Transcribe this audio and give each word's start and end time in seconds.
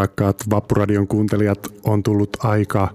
Rakkaat 0.00 0.36
Vappuradion 0.50 1.06
kuuntelijat, 1.06 1.58
on 1.84 2.02
tullut 2.02 2.36
aika 2.44 2.88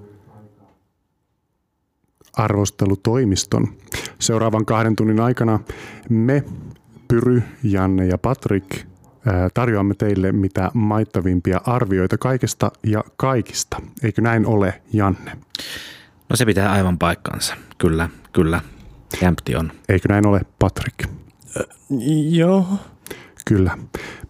arvostelutoimiston. 2.34 3.68
Seuraavan 4.20 4.66
kahden 4.66 4.96
tunnin 4.96 5.20
aikana 5.20 5.60
me, 6.10 6.44
Pyry, 7.08 7.44
Janne 7.64 8.06
ja 8.08 8.18
Patrik, 8.18 8.86
tarjoamme 9.54 9.94
teille 9.94 10.32
mitä 10.32 10.72
maittavimpia 10.74 11.62
arvioita 11.66 12.18
kaikesta 12.18 12.72
ja 12.84 13.04
kaikista. 13.18 13.82
Eikö 14.04 14.22
näin 14.22 14.46
ole, 14.46 14.82
Janne? 14.94 15.32
No 16.30 16.36
se 16.36 16.46
pitää 16.46 16.72
aivan 16.72 17.00
paikkansa. 17.00 17.56
Kyllä, 17.78 18.10
kyllä. 18.34 18.62
Jämpti 19.22 19.56
on. 19.56 19.72
Eikö 19.90 20.08
näin 20.10 20.28
ole, 20.28 20.42
Patrik? 20.60 21.04
Äh, 21.04 21.66
joo. 22.30 22.68
Kyllä. 23.46 23.78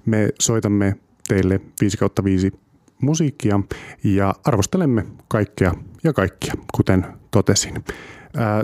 Me 0.05 0.29
soitamme 0.39 0.95
teille 1.27 1.61
5 1.81 1.97
kautta 1.97 2.23
5 2.23 2.64
musiikkia 3.01 3.59
ja 4.03 4.35
arvostelemme 4.45 5.05
kaikkea 5.27 5.73
ja 6.03 6.13
kaikkia, 6.13 6.53
kuten 6.75 7.05
totesin. 7.31 7.83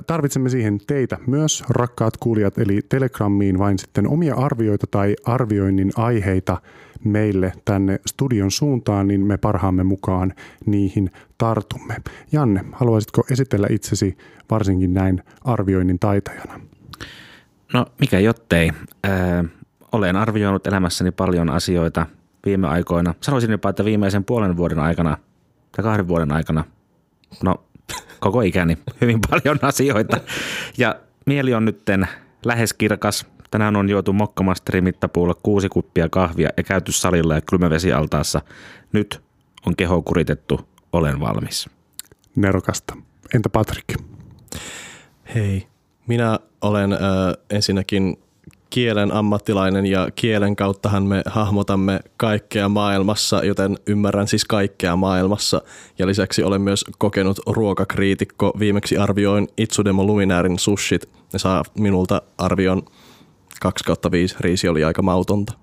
Tarvitsemme 0.07 0.49
siihen 0.49 0.79
teitä 0.87 1.17
myös, 1.27 1.63
rakkaat 1.69 2.17
kuulijat, 2.17 2.57
eli 2.57 2.79
Telegrammiin 2.89 3.59
vain 3.59 3.79
sitten 3.79 4.07
omia 4.07 4.35
arvioita 4.35 4.87
tai 4.87 5.15
arvioinnin 5.25 5.91
aiheita 5.95 6.61
meille 7.03 7.53
tänne 7.65 7.99
studion 8.07 8.51
suuntaan, 8.51 9.07
niin 9.07 9.25
me 9.25 9.37
parhaamme 9.37 9.83
mukaan 9.83 10.33
niihin 10.65 11.11
tartumme. 11.37 11.95
Janne, 12.31 12.65
haluaisitko 12.71 13.23
esitellä 13.31 13.67
itsesi 13.69 14.17
varsinkin 14.51 14.93
näin 14.93 15.23
arvioinnin 15.43 15.99
taitajana? 15.99 16.59
No 17.73 17.85
mikä 17.99 18.19
jottei. 18.19 18.71
Äh, 19.05 19.45
olen 19.91 20.15
arvioinut 20.15 20.67
elämässäni 20.67 21.11
paljon 21.11 21.49
asioita 21.49 22.05
viime 22.45 22.67
aikoina. 22.67 23.13
Sanoisin 23.21 23.51
jopa, 23.51 23.69
että 23.69 23.85
viimeisen 23.85 24.23
puolen 24.23 24.57
vuoden 24.57 24.79
aikana 24.79 25.17
tai 25.71 25.83
kahden 25.83 26.07
vuoden 26.07 26.31
aikana. 26.31 26.63
No 27.43 27.63
koko 28.19 28.41
ikäni 28.41 28.77
hyvin 29.01 29.19
paljon 29.29 29.59
asioita. 29.61 30.17
Ja 30.77 30.95
mieli 31.25 31.53
on 31.53 31.65
nytten 31.65 32.07
lähes 32.45 32.73
kirkas. 32.73 33.25
Tänään 33.51 33.75
on 33.75 33.89
juotu 33.89 34.13
Mokkamasteri 34.13 34.81
mittapuulla 34.81 35.35
kuusi 35.43 35.69
kuppia 35.69 36.09
kahvia 36.09 36.49
ja 36.57 36.63
käyty 36.63 36.91
salilla 36.91 37.35
ja 37.35 37.41
kylmävesialtaassa. 37.41 38.41
Nyt 38.93 39.21
on 39.67 39.75
keho 39.75 40.01
kuritettu, 40.01 40.69
olen 40.93 41.19
valmis. 41.19 41.69
Nerokasta. 42.35 42.97
Entä 43.35 43.49
Patrik? 43.49 43.85
Hei, 45.35 45.67
minä 46.07 46.39
olen 46.61 46.93
äh, 46.93 46.99
ensinnäkin 47.49 48.17
kielen 48.71 49.11
ammattilainen 49.11 49.85
ja 49.85 50.09
kielen 50.15 50.55
kauttahan 50.55 51.03
me 51.03 51.21
hahmotamme 51.25 51.99
kaikkea 52.17 52.69
maailmassa, 52.69 53.45
joten 53.45 53.77
ymmärrän 53.87 54.27
siis 54.27 54.45
kaikkea 54.45 54.95
maailmassa. 54.95 55.61
Ja 55.99 56.07
lisäksi 56.07 56.43
olen 56.43 56.61
myös 56.61 56.85
kokenut 56.97 57.39
ruokakriitikko. 57.47 58.53
Viimeksi 58.59 58.97
arvioin 58.97 59.47
Itsudemo 59.57 60.03
Luminäärin 60.03 60.59
sushit. 60.59 61.09
Ne 61.33 61.39
saa 61.39 61.63
minulta 61.79 62.21
arvion 62.37 62.81
2 63.61 63.83
kautta 63.83 64.11
5. 64.11 64.35
Riisi 64.39 64.67
oli 64.67 64.83
aika 64.83 65.01
mautonta. 65.01 65.53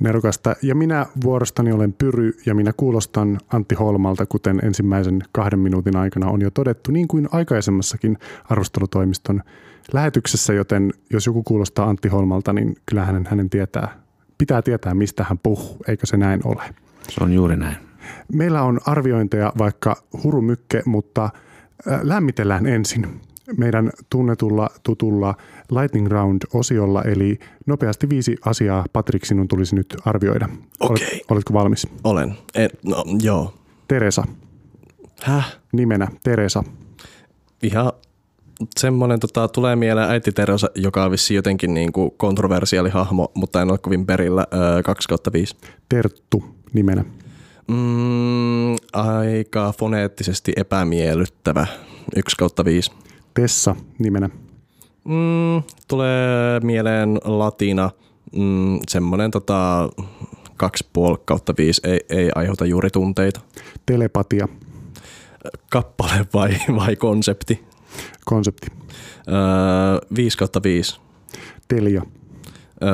Nerokasta. 0.00 0.54
Ja 0.62 0.74
minä 0.74 1.06
vuorostani 1.24 1.72
olen 1.72 1.92
Pyry 1.92 2.32
ja 2.46 2.54
minä 2.54 2.72
kuulostan 2.76 3.38
Antti 3.52 3.74
Holmalta, 3.74 4.26
kuten 4.26 4.60
ensimmäisen 4.64 5.22
kahden 5.32 5.58
minuutin 5.58 5.96
aikana 5.96 6.30
on 6.30 6.42
jo 6.42 6.50
todettu, 6.50 6.90
niin 6.90 7.08
kuin 7.08 7.28
aikaisemmassakin 7.32 8.18
arvostelutoimiston 8.44 9.42
lähetyksessä, 9.92 10.52
joten 10.52 10.92
jos 11.10 11.26
joku 11.26 11.42
kuulostaa 11.42 11.88
Antti 11.88 12.08
Holmalta, 12.08 12.52
niin 12.52 12.76
kyllä 12.86 13.04
hänen, 13.04 13.26
hänen 13.30 13.50
tietää, 13.50 14.00
pitää 14.38 14.62
tietää, 14.62 14.94
mistä 14.94 15.24
hän 15.24 15.38
puhuu, 15.38 15.76
eikö 15.88 16.06
se 16.06 16.16
näin 16.16 16.40
ole. 16.44 16.62
Se 17.08 17.24
on 17.24 17.32
juuri 17.32 17.56
näin. 17.56 17.76
Meillä 18.32 18.62
on 18.62 18.80
arviointeja 18.86 19.52
vaikka 19.58 19.96
hurumykke, 20.24 20.82
mutta 20.86 21.30
lämmitellään 22.02 22.66
ensin 22.66 23.20
meidän 23.56 23.90
tunnetulla 24.10 24.68
tutulla 24.82 25.34
Lightning 25.70 26.06
Round-osiolla, 26.06 27.02
eli 27.02 27.38
nopeasti 27.66 28.08
viisi 28.08 28.36
asiaa 28.44 28.84
Patrik 28.92 29.24
sinun 29.24 29.48
tulisi 29.48 29.74
nyt 29.74 29.96
arvioida. 30.04 30.48
Okei. 30.80 31.06
Okay. 31.06 31.18
oletko 31.30 31.52
valmis? 31.52 31.86
Olen. 32.04 32.34
Et, 32.54 32.78
no, 32.84 33.04
joo. 33.22 33.54
Teresa. 33.88 34.24
Häh? 35.22 35.56
Nimenä 35.72 36.08
Teresa. 36.24 36.64
Ihan 37.62 37.92
semmoinen 38.78 39.20
tota, 39.20 39.48
tulee 39.48 39.76
mieleen 39.76 40.10
äiti 40.10 40.32
Teresa, 40.32 40.70
joka 40.74 41.04
on 41.04 41.10
vissi 41.10 41.34
jotenkin 41.34 41.74
niin 41.74 41.92
kuin 41.92 42.10
kontroversiaali 42.16 42.90
hahmo, 42.90 43.30
mutta 43.34 43.62
en 43.62 43.70
ole 43.70 43.78
kovin 43.78 44.06
perillä. 44.06 44.46
Öö, 44.54 44.82
2 44.82 45.08
kautta 45.08 45.32
5. 45.32 45.56
Terttu 45.88 46.44
nimenä. 46.72 47.04
Mm, 47.68 48.76
aika 48.92 49.72
foneettisesti 49.78 50.52
epämiellyttävä. 50.56 51.66
1 52.16 52.36
kautta 52.36 52.64
5. 52.64 52.92
Tessa 53.34 53.76
nimenä. 53.98 54.30
Mm, 55.04 55.62
tulee 55.88 56.60
mieleen 56.60 57.18
latina. 57.24 57.90
Mm, 58.36 58.78
semmoinen 58.88 59.30
tota, 59.30 59.88
2,5 60.58 61.18
kautta 61.24 61.54
5 61.58 61.80
ei, 61.84 62.00
ei 62.08 62.30
aiheuta 62.34 62.66
juuri 62.66 62.90
tunteita. 62.90 63.40
Telepatia. 63.86 64.48
Kappale 65.70 66.26
vai, 66.34 66.50
vai 66.76 66.96
konsepti? 66.96 67.67
Konsepti. 68.24 68.66
Öö, 69.28 69.34
5 70.16 70.38
kautta 70.38 70.62
5. 70.62 71.00
Telia. 71.68 72.02
Öö, 72.82 72.90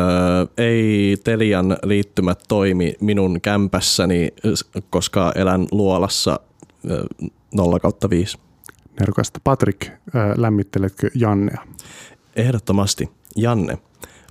ei 0.58 1.16
Telian 1.24 1.76
liittymät 1.82 2.42
toimi 2.48 2.94
minun 3.00 3.40
kämpässäni, 3.40 4.28
koska 4.90 5.32
elän 5.36 5.66
luolassa 5.70 6.40
0 7.54 7.80
kautta 7.80 8.10
5. 8.10 8.38
Nerokasta. 9.00 9.40
Patrik, 9.44 9.88
lämmitteletkö 10.36 11.10
Jannea? 11.14 11.66
Ehdottomasti. 12.36 13.08
Janne, 13.36 13.78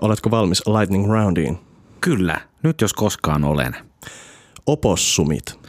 oletko 0.02 0.32
valmis 0.32 0.64
Lightning 0.68 1.12
Roundiin? 1.12 1.58
Kyllä, 2.02 2.42
nyt 2.64 2.82
jos 2.82 2.94
koskaan 2.94 3.44
olen. 3.44 3.76
Opossumit. 4.68 5.60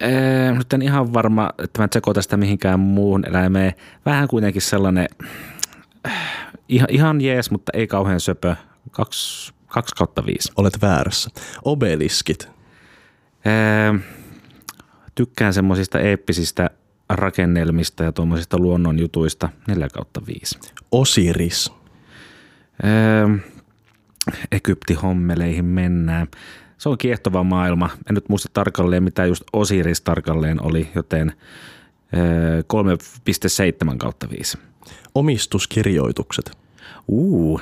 Ee, 0.00 0.52
nyt 0.52 0.72
en 0.72 0.82
ihan 0.82 1.14
varma, 1.14 1.50
että 1.58 1.82
mä 1.82 1.88
tsekotan 1.88 2.14
tästä 2.14 2.36
mihinkään 2.36 2.80
muuhun 2.80 3.28
eläimeen. 3.28 3.72
Vähän 4.06 4.28
kuitenkin 4.28 4.62
sellainen, 4.62 5.08
äh, 6.06 6.52
ihan, 6.68 6.88
ihan 6.90 7.20
jees, 7.20 7.50
mutta 7.50 7.72
ei 7.74 7.86
kauhean 7.86 8.20
söpö. 8.20 8.56
2 8.90 9.94
kautta 9.96 10.26
5. 10.26 10.52
Olet 10.56 10.82
väärässä. 10.82 11.30
Obeliskit. 11.64 12.48
Ee, 13.44 13.94
tykkään 15.14 15.54
semmoisista 15.54 16.00
eeppisistä 16.00 16.70
rakennelmista 17.08 18.04
ja 18.04 18.12
tuommoisista 18.12 18.58
luonnonjutuista 18.58 19.48
4 19.68 19.88
kautta 19.88 20.22
5. 20.26 20.58
Osiris. 20.92 21.72
Ee, 22.82 23.52
Egypti-hommeleihin 24.52 25.64
mennään. 25.64 26.26
Se 26.84 26.88
on 26.88 26.98
kiehtova 26.98 27.44
maailma. 27.44 27.90
En 28.08 28.14
nyt 28.14 28.28
muista 28.28 28.48
tarkalleen, 28.52 29.02
mitä 29.02 29.26
just 29.26 29.44
Osiris 29.52 30.00
tarkalleen 30.00 30.62
oli, 30.62 30.88
joten 30.94 31.32
3,7 33.90 33.96
kautta 33.96 34.30
5. 34.30 34.58
Omistuskirjoitukset. 35.14 36.50
Uu, 37.08 37.60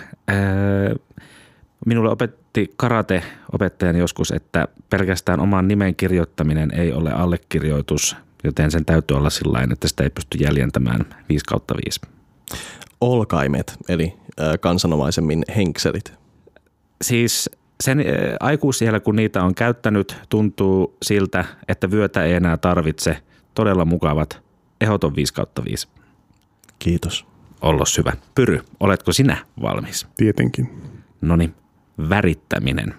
minulle 1.87 2.11
opetti 2.11 2.75
karate-opettajani 2.77 3.99
joskus, 3.99 4.31
että 4.31 4.69
pelkästään 4.91 5.41
oman 5.41 5.69
nimen 5.69 5.97
kirjoittaminen 5.97 6.71
ei 6.75 6.93
ole 6.93 7.13
allekirjoitus, 7.13 8.17
joten 8.45 8.71
sen 8.71 8.85
täytyy 8.85 9.17
olla 9.17 9.31
sillä 9.31 9.67
että 9.73 9.89
sitä 9.89 10.05
ei 10.05 10.11
pysty 10.11 10.39
jäljentämään 10.39 11.07
5 11.29 11.45
kautta 11.45 11.75
5. 11.87 12.01
Olkaimet, 13.01 13.77
eli 13.89 14.17
kansanomaisemmin 14.61 15.45
henkselit. 15.57 16.13
Siis 17.03 17.51
sen 17.83 18.05
aikuisiellä, 18.41 19.01
kun 19.01 19.17
niitä 19.17 19.45
on 19.45 19.55
käyttänyt, 19.55 20.17
tuntuu 20.29 20.97
siltä, 21.03 21.45
että 21.69 21.91
vyötä 21.91 22.25
ei 22.25 22.33
enää 22.33 22.57
tarvitse. 22.57 23.17
Todella 23.55 23.85
mukavat. 23.85 24.43
Ehoton 24.81 25.17
5 25.17 25.35
kautta 25.35 25.65
5. 25.65 25.89
Kiitos. 26.79 27.27
Ollos 27.61 27.99
hyvä. 27.99 28.13
Pyry, 28.35 28.61
oletko 28.81 29.13
sinä 29.13 29.37
valmis? 29.63 30.07
Tietenkin. 30.17 30.71
Noni, 31.21 31.55
värittäminen. 32.09 32.95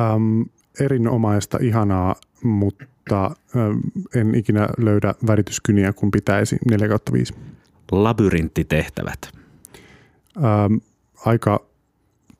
Ähm, 0.00 0.42
erinomaista, 0.80 1.58
ihanaa, 1.60 2.14
mutta 2.42 3.30
ähm, 3.56 3.78
en 4.14 4.34
ikinä 4.34 4.68
löydä 4.78 5.14
värityskyniä, 5.26 5.92
kun 5.92 6.10
pitäisi 6.10 6.56
4 6.70 6.88
kautta 6.88 7.12
5. 7.12 7.34
Labyrinttitehtävät. 7.92 9.18
Ähm, 10.36 10.74
aika 11.26 11.66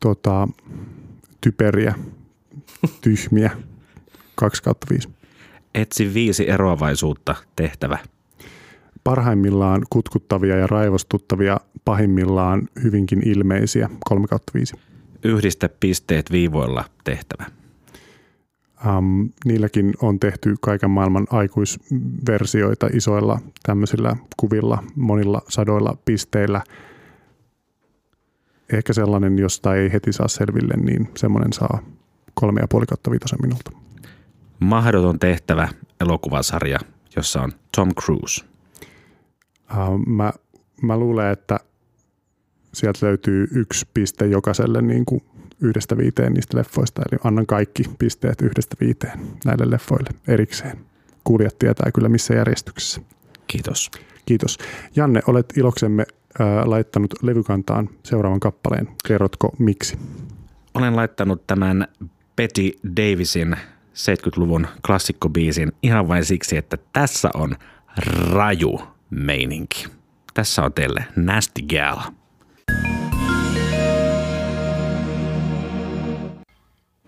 tota, 0.01 0.49
typeriä, 1.49 1.95
tyhmiä. 3.01 3.51
2 4.35 4.63
kautta 4.63 4.87
5. 4.91 5.09
Etsi 5.75 6.15
viisi 6.15 6.51
eroavaisuutta 6.51 7.35
tehtävä. 7.57 7.99
Parhaimmillaan 9.05 9.83
kutkuttavia 9.91 10.57
ja 10.57 10.67
raivostuttavia, 10.67 11.61
pahimmillaan 11.85 12.69
hyvinkin 12.83 13.29
ilmeisiä. 13.29 13.91
3 14.05 14.27
kautta 14.27 14.53
5. 14.55 14.75
Yhdistä 15.25 15.69
pisteet 15.81 16.33
viivoilla 16.33 16.85
tehtävä. 17.05 17.45
Um, 18.99 19.31
niilläkin 19.45 19.95
on 20.03 20.21
tehty 20.21 20.55
kaiken 20.61 20.91
maailman 20.91 21.27
aikuisversioita 21.31 22.89
isoilla 22.93 23.41
tämmöisillä 23.63 24.17
kuvilla, 24.37 24.83
monilla 24.97 25.43
sadoilla 25.49 25.97
pisteillä. 26.05 26.63
Ehkä 28.73 28.93
sellainen, 28.93 29.39
josta 29.39 29.75
ei 29.75 29.93
heti 29.93 30.13
saa 30.13 30.29
selville, 30.29 30.75
niin 30.77 31.09
semmoinen 31.17 31.53
saa 31.53 31.83
kolme 32.35 32.61
ja 32.61 32.69
puoli 32.69 32.87
kautta 32.87 33.11
viitosen 33.11 33.39
minulta. 33.43 33.71
Mahdoton 34.61 35.19
tehtävä 35.19 35.69
elokuvasarja, 36.01 36.79
jossa 37.17 37.43
on 37.43 37.53
Tom 37.77 37.95
Cruise. 37.95 38.45
Uh, 39.71 40.07
mä, 40.07 40.33
mä 40.83 40.97
luulen, 40.97 41.33
että 41.33 41.61
sieltä 42.75 43.07
löytyy 43.07 43.49
yksi 43.55 43.87
piste 43.95 44.27
jokaiselle 44.27 44.83
niin 44.83 45.05
kuin 45.05 45.23
yhdestä 45.61 45.97
viiteen 45.97 46.33
niistä 46.33 46.59
leffoista, 46.59 47.03
eli 47.11 47.21
annan 47.25 47.47
kaikki 47.47 47.83
pisteet 47.99 48.41
yhdestä 48.43 48.77
viiteen 48.81 49.21
näille 49.45 49.71
leffoille 49.71 50.11
erikseen. 50.29 50.79
Kuulijat 51.25 51.59
tietää 51.59 51.91
kyllä 51.95 52.09
missä 52.09 52.35
järjestyksessä. 52.35 53.01
Kiitos. 53.47 53.91
Kiitos. 54.27 54.59
Janne, 54.97 55.21
olet 55.27 55.57
iloksemme 55.57 56.07
laittanut 56.65 57.15
levykantaan 57.23 57.89
seuraavan 58.03 58.41
kappaleen. 58.41 58.89
Kerrotko 59.09 59.53
miksi? 59.59 59.99
Olen 60.75 60.97
laittanut 60.97 61.47
tämän 61.47 61.89
Betty 62.37 62.73
Davisin 62.97 63.57
70-luvun 63.95 64.67
klassikkobiisin 64.87 65.73
ihan 65.83 66.09
vain 66.09 66.25
siksi, 66.25 66.57
että 66.57 66.79
tässä 66.93 67.31
on 67.35 67.57
raju 68.33 68.81
meininki. 69.11 69.87
Tässä 70.35 70.63
on 70.63 70.73
teille 70.73 71.05
Nasty 71.17 71.63
Gal. 71.63 71.99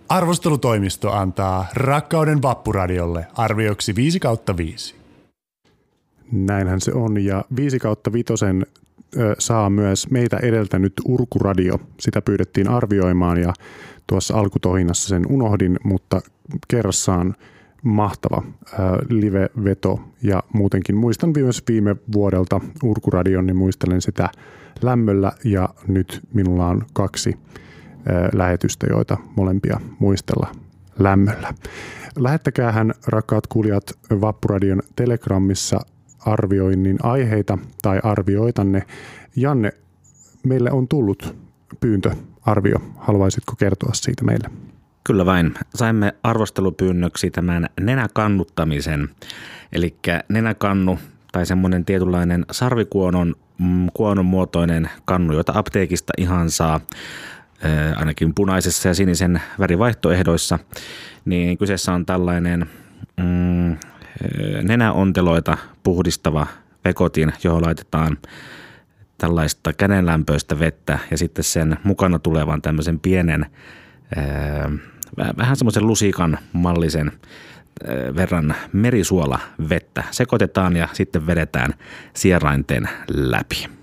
Arvostelutoimisto 0.09 1.13
antaa 1.13 1.67
Rakkauden 1.75 2.43
vappuradiolle 2.43 3.27
arvioksi 3.35 3.95
5 3.95 4.21
kautta 4.21 4.57
5. 4.57 4.95
Näinhän 6.33 6.81
se 6.81 6.93
on 6.93 7.25
ja 7.25 7.45
5 7.57 7.79
kautta 7.79 8.13
vitosen 8.13 8.67
saa 9.39 9.71
myös 9.71 10.11
meitä 10.11 10.37
edeltänyt 10.37 10.93
Urkuradio. 11.05 11.81
Sitä 12.01 12.23
pyydettiin 12.23 12.69
arvioimaan 12.69 13.41
ja 13.41 13.53
tuossa 14.07 14.39
alkutohinnassa 14.39 15.09
sen 15.09 15.23
unohdin, 15.29 15.79
mutta 15.85 16.21
kerrassaan 16.69 17.35
mahtava 17.83 18.43
live-veto 19.09 20.01
ja 20.23 20.43
muutenkin 20.53 20.97
muistan 20.97 21.33
myös 21.37 21.63
viime 21.69 21.97
vuodelta 22.13 22.61
Urkuradion, 22.85 23.47
niin 23.47 23.57
muistelen 23.57 24.01
sitä 24.01 24.29
lämmöllä 24.83 25.33
ja 25.45 25.69
nyt 25.89 26.21
minulla 26.35 26.67
on 26.67 26.83
kaksi 26.93 27.39
lähetystä, 28.33 28.87
joita 28.91 29.17
molempia 29.37 29.81
muistella 29.99 30.53
lämmöllä. 30.99 31.55
Lähettäkäähän 32.19 32.95
rakkaat 33.07 33.47
kuulijat 33.47 33.83
Vappuradion 34.21 34.83
Telegramissa 34.97 35.81
arvioinnin 36.27 36.99
aiheita 37.03 37.59
tai 37.83 38.01
arvioitanne. 38.03 38.83
Janne, 39.37 39.73
meille 40.47 40.71
on 40.71 40.89
tullut 40.89 41.35
pyyntöarvio. 41.81 42.79
Haluaisitko 42.97 43.57
kertoa 43.57 43.91
siitä 43.95 44.25
meille? 44.25 44.51
Kyllä 45.05 45.27
vain. 45.27 45.55
Saimme 45.75 46.15
arvostelupyynnöksi 46.23 47.31
tämän 47.31 47.67
nenäkannuttamisen. 47.81 49.09
Eli 49.73 49.95
nenäkannu 50.29 50.99
tai 51.33 51.47
semmoinen 51.47 51.85
tietynlainen 51.85 52.47
sarvikuonon 52.51 53.35
mm, 53.59 53.89
kuonon 53.95 54.25
muotoinen 54.25 54.91
kannu, 55.05 55.33
jota 55.33 55.53
apteekista 55.57 56.13
ihan 56.19 56.51
saa 56.51 56.81
ainakin 57.97 58.35
punaisessa 58.35 58.89
ja 58.89 58.95
sinisen 58.95 59.43
värivaihtoehdoissa, 59.59 60.59
niin 61.25 61.59
kyseessä 61.59 61.93
on 61.93 62.07
tällainen 62.07 62.67
mm, 63.17 63.77
nenäonteloita 64.63 65.57
puhdistava 65.83 66.47
vekotin, 66.85 67.33
johon 67.45 67.63
laitetaan 67.63 68.19
tällaista 69.19 69.73
kädenlämpöistä 69.73 70.59
vettä 70.59 70.99
ja 71.11 71.19
sitten 71.19 71.45
sen 71.45 71.77
mukana 71.85 72.19
tulevan 72.19 72.63
tämmöisen 72.63 73.01
pienen, 73.01 73.47
vähän 75.39 75.57
semmoisen 75.57 75.87
lusikan 75.87 76.39
mallisen 76.53 77.13
verran 78.17 78.55
merisuola 78.73 79.39
vettä 79.69 80.05
sekoitetaan 80.11 80.77
ja 80.77 80.89
sitten 80.93 81.27
vedetään 81.27 81.75
sierainten 82.15 82.89
läpi. 83.09 83.80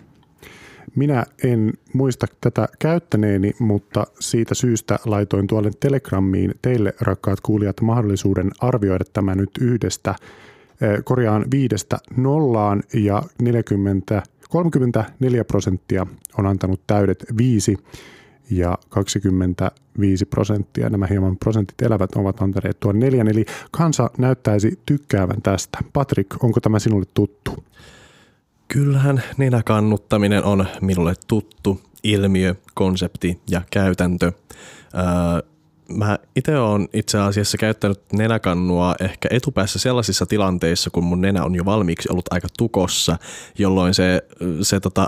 Minä 0.97 1.25
en 1.43 1.73
muista 1.93 2.27
tätä 2.41 2.67
käyttäneeni, 2.79 3.53
mutta 3.59 4.07
siitä 4.19 4.55
syystä 4.55 4.99
laitoin 5.05 5.47
tuolle 5.47 5.71
Telegrammiin 5.79 6.55
teille, 6.61 6.93
rakkaat 7.01 7.41
kuulijat, 7.41 7.81
mahdollisuuden 7.81 8.51
arvioida 8.59 9.05
tämä 9.13 9.35
nyt 9.35 9.49
yhdestä 9.61 10.15
eh, 10.81 11.03
korjaan 11.03 11.45
viidestä 11.51 11.97
nollaan 12.15 12.83
ja 12.93 13.23
40, 13.41 14.23
34 14.49 15.43
prosenttia 15.43 16.07
on 16.37 16.45
antanut 16.45 16.81
täydet 16.87 17.25
viisi 17.37 17.77
ja 18.51 18.77
25 18.89 20.25
prosenttia, 20.25 20.89
nämä 20.89 21.07
hieman 21.07 21.37
prosentit 21.37 21.81
elävät, 21.81 22.15
ovat 22.15 22.41
antaneet 22.41 22.79
tuon 22.79 22.99
neljän. 22.99 23.27
Eli 23.27 23.45
kansa 23.71 24.09
näyttäisi 24.17 24.79
tykkäävän 24.85 25.41
tästä. 25.41 25.77
Patrik, 25.93 26.43
onko 26.43 26.59
tämä 26.59 26.79
sinulle 26.79 27.05
tuttu? 27.13 27.63
Kyllähän 28.67 29.23
nenäkannuttaminen 29.37 30.43
on 30.43 30.65
minulle 30.81 31.13
tuttu 31.27 31.81
ilmiö, 32.03 32.55
konsepti 32.73 33.41
ja 33.49 33.61
käytäntö. 33.71 34.31
Öö, 34.93 35.49
mä 35.89 36.19
itse 36.35 36.59
olen 36.59 36.89
itse 36.93 37.19
asiassa 37.19 37.57
käyttänyt 37.57 38.01
nenäkannua 38.13 38.95
ehkä 38.99 39.27
etupäässä 39.31 39.79
sellaisissa 39.79 40.25
tilanteissa, 40.25 40.89
kun 40.89 41.03
mun 41.03 41.21
nenä 41.21 41.43
on 41.43 41.55
jo 41.55 41.65
valmiiksi 41.65 42.09
ollut 42.11 42.33
aika 42.33 42.47
tukossa, 42.57 43.17
jolloin 43.57 43.93
se, 43.93 44.23
se 44.61 44.79
tota, 44.79 45.07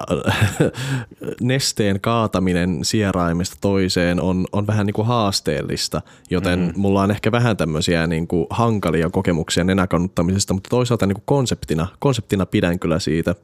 nesteen 1.41 2.01
kaataminen 2.01 2.79
sieraimesta 2.83 3.57
toiseen 3.61 4.21
on, 4.21 4.45
on 4.51 4.67
vähän 4.67 4.85
niin 4.85 4.93
kuin 4.93 5.07
haasteellista, 5.07 6.01
joten 6.29 6.59
mm. 6.59 6.73
mulla 6.75 7.01
on 7.01 7.11
ehkä 7.11 7.31
vähän 7.31 7.57
tämmöisiä 7.57 8.07
niin 8.07 8.27
kuin 8.27 8.47
hankalia 8.49 9.09
kokemuksia 9.09 9.63
nenäkannuttamisesta, 9.63 10.53
mutta 10.53 10.69
toisaalta 10.69 11.05
niin 11.05 11.15
kuin 11.15 11.23
konseptina, 11.25 11.87
konseptina 11.99 12.45
pidän 12.45 12.79
kyllä 12.79 12.99
siitä. 12.99 13.35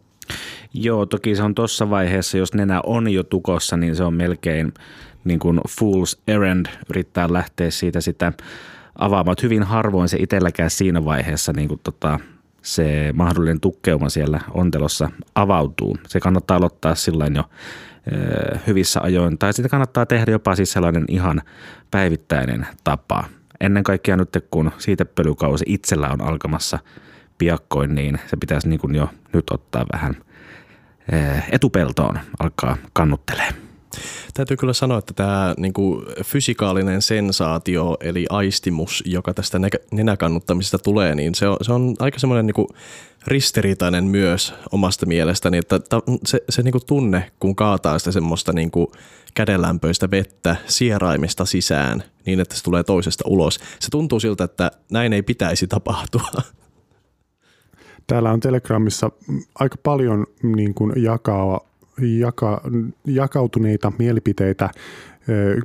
Joo, 0.73 1.05
toki 1.05 1.35
se 1.35 1.43
on 1.43 1.55
tuossa 1.55 1.89
vaiheessa, 1.89 2.37
jos 2.37 2.53
nenä 2.53 2.81
on 2.85 3.13
jo 3.13 3.23
tukossa, 3.23 3.77
niin 3.77 3.95
se 3.95 4.03
on 4.03 4.13
melkein 4.13 4.73
niin 5.25 5.39
kuin 5.39 5.57
fool's 5.57 6.21
errand 6.27 6.65
yrittää 6.89 7.33
lähteä 7.33 7.71
siitä 7.71 8.01
sitä 8.01 8.33
avaamaan. 8.95 9.35
Hyvin 9.43 9.63
harvoin 9.63 10.09
se 10.09 10.17
itselläkään 10.19 10.69
siinä 10.69 11.05
vaiheessa 11.05 11.53
niin 11.53 11.67
kuin 11.67 11.79
tota, 11.83 12.19
se 12.61 13.13
mahdollinen 13.13 13.59
tukkeuma 13.59 14.09
siellä 14.09 14.39
ontelossa 14.53 15.09
avautuu. 15.35 15.97
Se 16.07 16.19
kannattaa 16.19 16.57
aloittaa 16.57 16.95
sillä 16.95 17.27
jo 17.35 17.43
ö, 18.11 18.57
hyvissä 18.67 19.01
ajoin, 19.01 19.37
tai 19.37 19.53
sitä 19.53 19.69
kannattaa 19.69 20.05
tehdä 20.05 20.31
jopa 20.31 20.55
siis 20.55 20.71
sellainen 20.71 21.05
ihan 21.07 21.41
päivittäinen 21.91 22.67
tapa. 22.83 23.23
Ennen 23.61 23.83
kaikkea 23.83 24.17
nyt, 24.17 24.45
kun 24.51 24.71
siitä 24.77 25.05
pölykausi 25.05 25.65
itsellä 25.67 26.09
on 26.09 26.21
alkamassa 26.21 26.79
piakkoin, 27.37 27.95
niin 27.95 28.19
se 28.27 28.37
pitäisi 28.37 28.69
niin 28.69 28.79
kuin 28.79 28.95
jo 28.95 29.09
nyt 29.33 29.43
ottaa 29.51 29.85
vähän 29.93 30.15
etupeltoon, 31.51 32.19
alkaa 32.39 32.77
kannuttelee. 32.93 33.49
Täytyy 34.33 34.57
kyllä 34.57 34.73
sanoa, 34.73 34.97
että 34.97 35.13
tämä 35.13 35.53
niin 35.57 35.73
kuin 35.73 36.05
fysikaalinen 36.23 37.01
sensaatio, 37.01 37.97
eli 37.99 38.25
aistimus, 38.29 39.03
joka 39.05 39.33
tästä 39.33 39.59
nenäkannuttamisesta 39.91 40.77
tulee, 40.79 41.15
niin 41.15 41.35
se 41.35 41.47
on, 41.47 41.57
se 41.61 41.73
on 41.73 41.95
aika 41.99 42.19
semmoinen 42.19 42.45
niin 42.45 42.67
ristiriitainen 43.27 44.03
myös 44.03 44.53
omasta 44.71 45.05
mielestäni, 45.05 45.57
että 45.57 45.79
se, 46.25 46.43
se 46.49 46.61
niin 46.61 46.71
kuin 46.71 46.85
tunne, 46.85 47.31
kun 47.39 47.55
kaataa 47.55 47.99
sitä 47.99 48.11
semmoista 48.11 48.53
niin 48.53 48.71
kuin 48.71 48.87
kädenlämpöistä 49.33 50.11
vettä 50.11 50.55
sieraimesta 50.67 51.45
sisään 51.45 52.03
niin, 52.25 52.39
että 52.39 52.55
se 52.55 52.63
tulee 52.63 52.83
toisesta 52.83 53.23
ulos. 53.27 53.59
Se 53.79 53.89
tuntuu 53.91 54.19
siltä, 54.19 54.43
että 54.43 54.71
näin 54.91 55.13
ei 55.13 55.21
pitäisi 55.21 55.67
tapahtua. 55.67 56.29
Täällä 58.07 58.31
on 58.31 58.39
Telegramissa 58.39 59.11
aika 59.59 59.75
paljon 59.83 60.25
niin 60.43 60.73
kuin 60.73 61.03
jakaa 61.03 61.59
jaka, 62.01 62.61
jakautuneita 63.05 63.91
mielipiteitä. 63.99 64.69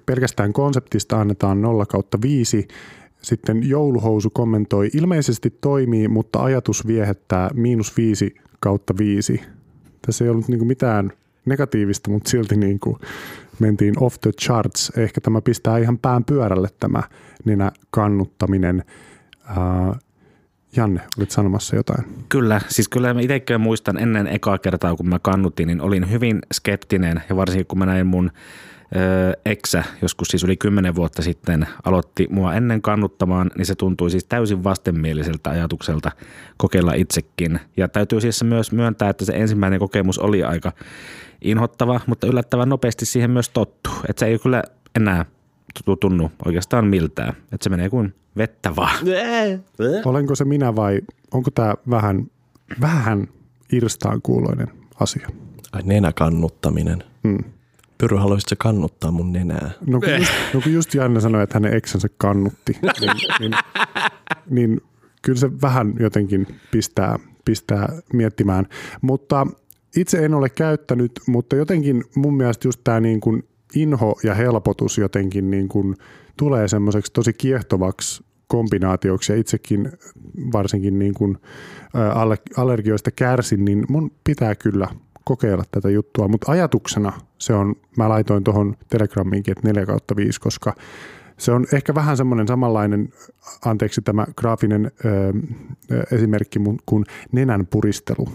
Pelkästään 0.07 0.53
konseptista 0.53 1.21
annetaan 1.21 1.63
0 1.63 1.87
kautta 1.87 2.19
5. 2.23 2.69
Sitten 3.23 3.69
jouluhousu 3.69 4.31
kommentoi, 4.31 4.91
ilmeisesti 4.95 5.59
toimii, 5.61 6.09
mutta 6.09 6.43
ajatus 6.43 6.87
viehättää 6.87 7.51
miinus 7.55 7.97
5 7.97 8.35
kautta 8.61 8.95
5. 8.99 9.41
Tässä 10.07 10.25
ei 10.25 10.31
ollut 10.31 10.49
niin 10.49 10.67
mitään 10.67 11.13
negatiivista, 11.45 12.11
mutta 12.11 12.31
silti 12.31 12.57
niin 12.57 12.81
kuin 12.81 12.97
mentiin 13.59 13.95
off 14.01 14.17
the 14.21 14.31
charts. 14.33 14.93
Ehkä 14.97 15.21
tämä 15.21 15.41
pistää 15.41 15.79
ihan 15.79 15.99
pään 15.99 16.25
pyörälle 16.25 16.69
tämä 16.81 17.03
nenä 17.45 17.73
kannuttaminen. 17.91 18.85
Janne, 20.77 21.01
olit 21.19 21.31
sanomassa 21.31 21.77
jotain. 21.77 22.05
Kyllä, 22.29 22.61
siis 22.69 22.89
kyllä 22.89 23.15
mä 23.15 23.21
itsekään 23.21 23.61
muistan 23.61 23.99
ennen 23.99 24.27
ekaa 24.27 24.59
kertaa, 24.59 24.97
kun 24.97 25.09
mä 25.09 25.19
kannutin, 25.19 25.67
niin 25.67 25.81
olin 25.81 26.11
hyvin 26.11 26.39
skeptinen 26.53 27.23
ja 27.29 27.37
varsinkin 27.37 27.67
kun 27.67 27.79
mä 27.79 27.87
näin 27.87 28.07
mun 28.07 28.31
eksä, 29.45 29.85
joskus 30.03 30.29
siis 30.29 30.45
yli 30.45 30.57
kymmenen 30.57 30.95
vuotta 30.95 31.23
sitten, 31.23 31.67
aloitti 31.85 32.27
mua 32.31 32.55
ennen 32.55 32.83
kannuttamaan, 32.83 33.51
niin 33.59 33.67
se 33.67 33.75
tuntui 33.75 34.11
siis 34.11 34.25
täysin 34.25 34.65
vastenmieliseltä 34.65 35.51
ajatukselta 35.51 36.11
kokeilla 36.57 36.93
itsekin. 36.93 37.61
Ja 37.77 37.89
täytyy 37.89 38.21
siis 38.21 38.45
myös 38.45 38.73
myöntää, 38.73 39.11
että 39.11 39.25
se 39.25 39.33
ensimmäinen 39.33 39.81
kokemus 39.81 40.19
oli 40.19 40.43
aika 40.43 40.73
inhottava, 41.43 42.01
mutta 42.07 42.27
yllättävän 42.27 42.69
nopeasti 42.69 43.07
siihen 43.07 43.31
myös 43.31 43.49
tottuu. 43.49 43.93
Että 44.09 44.21
se 44.21 44.27
ei 44.27 44.39
kyllä 44.39 44.63
enää 44.97 45.25
tunnu 46.01 46.31
oikeastaan 46.45 46.87
miltään. 46.87 47.29
Että 47.29 47.65
se 47.65 47.71
menee 47.71 47.91
kuin 47.91 48.15
vettä 48.37 48.77
vaan. 48.77 48.99
Olenko 50.05 50.35
se 50.35 50.45
minä 50.45 50.77
vai 50.77 51.01
onko 51.31 51.51
tämä 51.51 51.75
vähän, 51.91 52.27
vähän 52.81 53.29
irstaan 53.73 54.23
kuuloinen 54.23 54.69
asia? 55.01 55.29
Ai 55.73 55.83
nenäkannuttaminen. 55.85 57.05
Hmm. 57.29 57.45
Pyry, 57.99 58.17
haluaisitko 58.17 58.55
kannuttaa 58.59 59.11
mun 59.11 59.33
nenää? 59.33 59.71
No 59.87 60.01
kun, 60.01 60.15
just, 60.19 60.33
no 60.55 60.61
kun 60.61 60.73
just 60.73 60.95
Janne 60.95 61.21
sanoi, 61.21 61.43
että 61.43 61.57
hänen 61.57 61.75
eksänsä 61.75 62.09
kannutti, 62.19 62.79
niin, 62.83 63.17
niin, 63.41 63.53
niin 64.51 64.81
kyllä 65.23 65.39
se 65.39 65.61
vähän 65.63 65.95
jotenkin 65.99 66.47
pistää, 66.71 67.19
pistää 67.45 67.89
miettimään. 68.13 68.67
Mutta 69.01 69.47
itse 69.97 70.25
en 70.25 70.35
ole 70.35 70.49
käyttänyt, 70.49 71.13
mutta 71.27 71.57
jotenkin 71.57 72.05
mun 72.17 72.37
mielestä 72.37 72.69
just 72.69 72.81
tämä 72.85 73.01
niin 73.01 73.21
kuin 73.21 73.45
inho 73.75 74.15
ja 74.23 74.35
helpotus 74.35 74.99
jotenkin 74.99 75.51
niin 75.51 75.69
kuin 75.69 75.97
tulee 76.37 76.69
semmoiseksi 76.69 77.13
tosi 77.13 77.33
kiehtovaksi 77.33 78.25
kombinaatioksi. 78.47 79.33
Ja 79.33 79.39
itsekin 79.39 79.93
varsinkin 80.53 80.99
niin 80.99 81.15
kuin 81.15 81.39
allergioista 82.57 83.11
kärsin, 83.11 83.65
niin 83.65 83.85
mun 83.89 84.11
pitää 84.25 84.55
kyllä 84.55 84.89
kokeilla 85.25 85.65
tätä 85.71 85.91
juttua, 85.91 86.29
mutta 86.29 86.53
ajatuksena 86.53 87.13
se 87.39 87.53
on, 87.53 87.75
mä 87.97 88.09
laitoin 88.09 88.45
tuohon 88.45 88.77
Telegramiinkin, 88.89 89.53
että 89.53 89.69
4 89.69 89.87
kautta 89.87 90.17
5, 90.17 90.41
koska 90.41 90.75
se 91.37 91.53
on 91.53 91.67
ehkä 91.73 91.95
vähän 91.95 92.17
semmoinen 92.17 92.49
samanlainen, 92.49 93.09
anteeksi 93.65 94.03
tämä 94.03 94.27
graafinen 94.37 94.91
ö, 95.05 95.33
esimerkki 96.13 96.59
kuin 96.87 97.05
nenän 97.33 97.67
puristelu, 97.67 98.29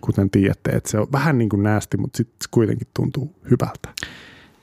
kuten 0.00 0.30
tiedätte, 0.30 0.70
että 0.70 0.90
se 0.90 0.98
on 0.98 1.06
vähän 1.12 1.38
niin 1.38 1.48
kuin 1.48 1.62
näästi, 1.62 1.96
mutta 1.96 2.16
sitten 2.16 2.48
kuitenkin 2.50 2.88
tuntuu 2.94 3.34
hyvältä. 3.50 3.88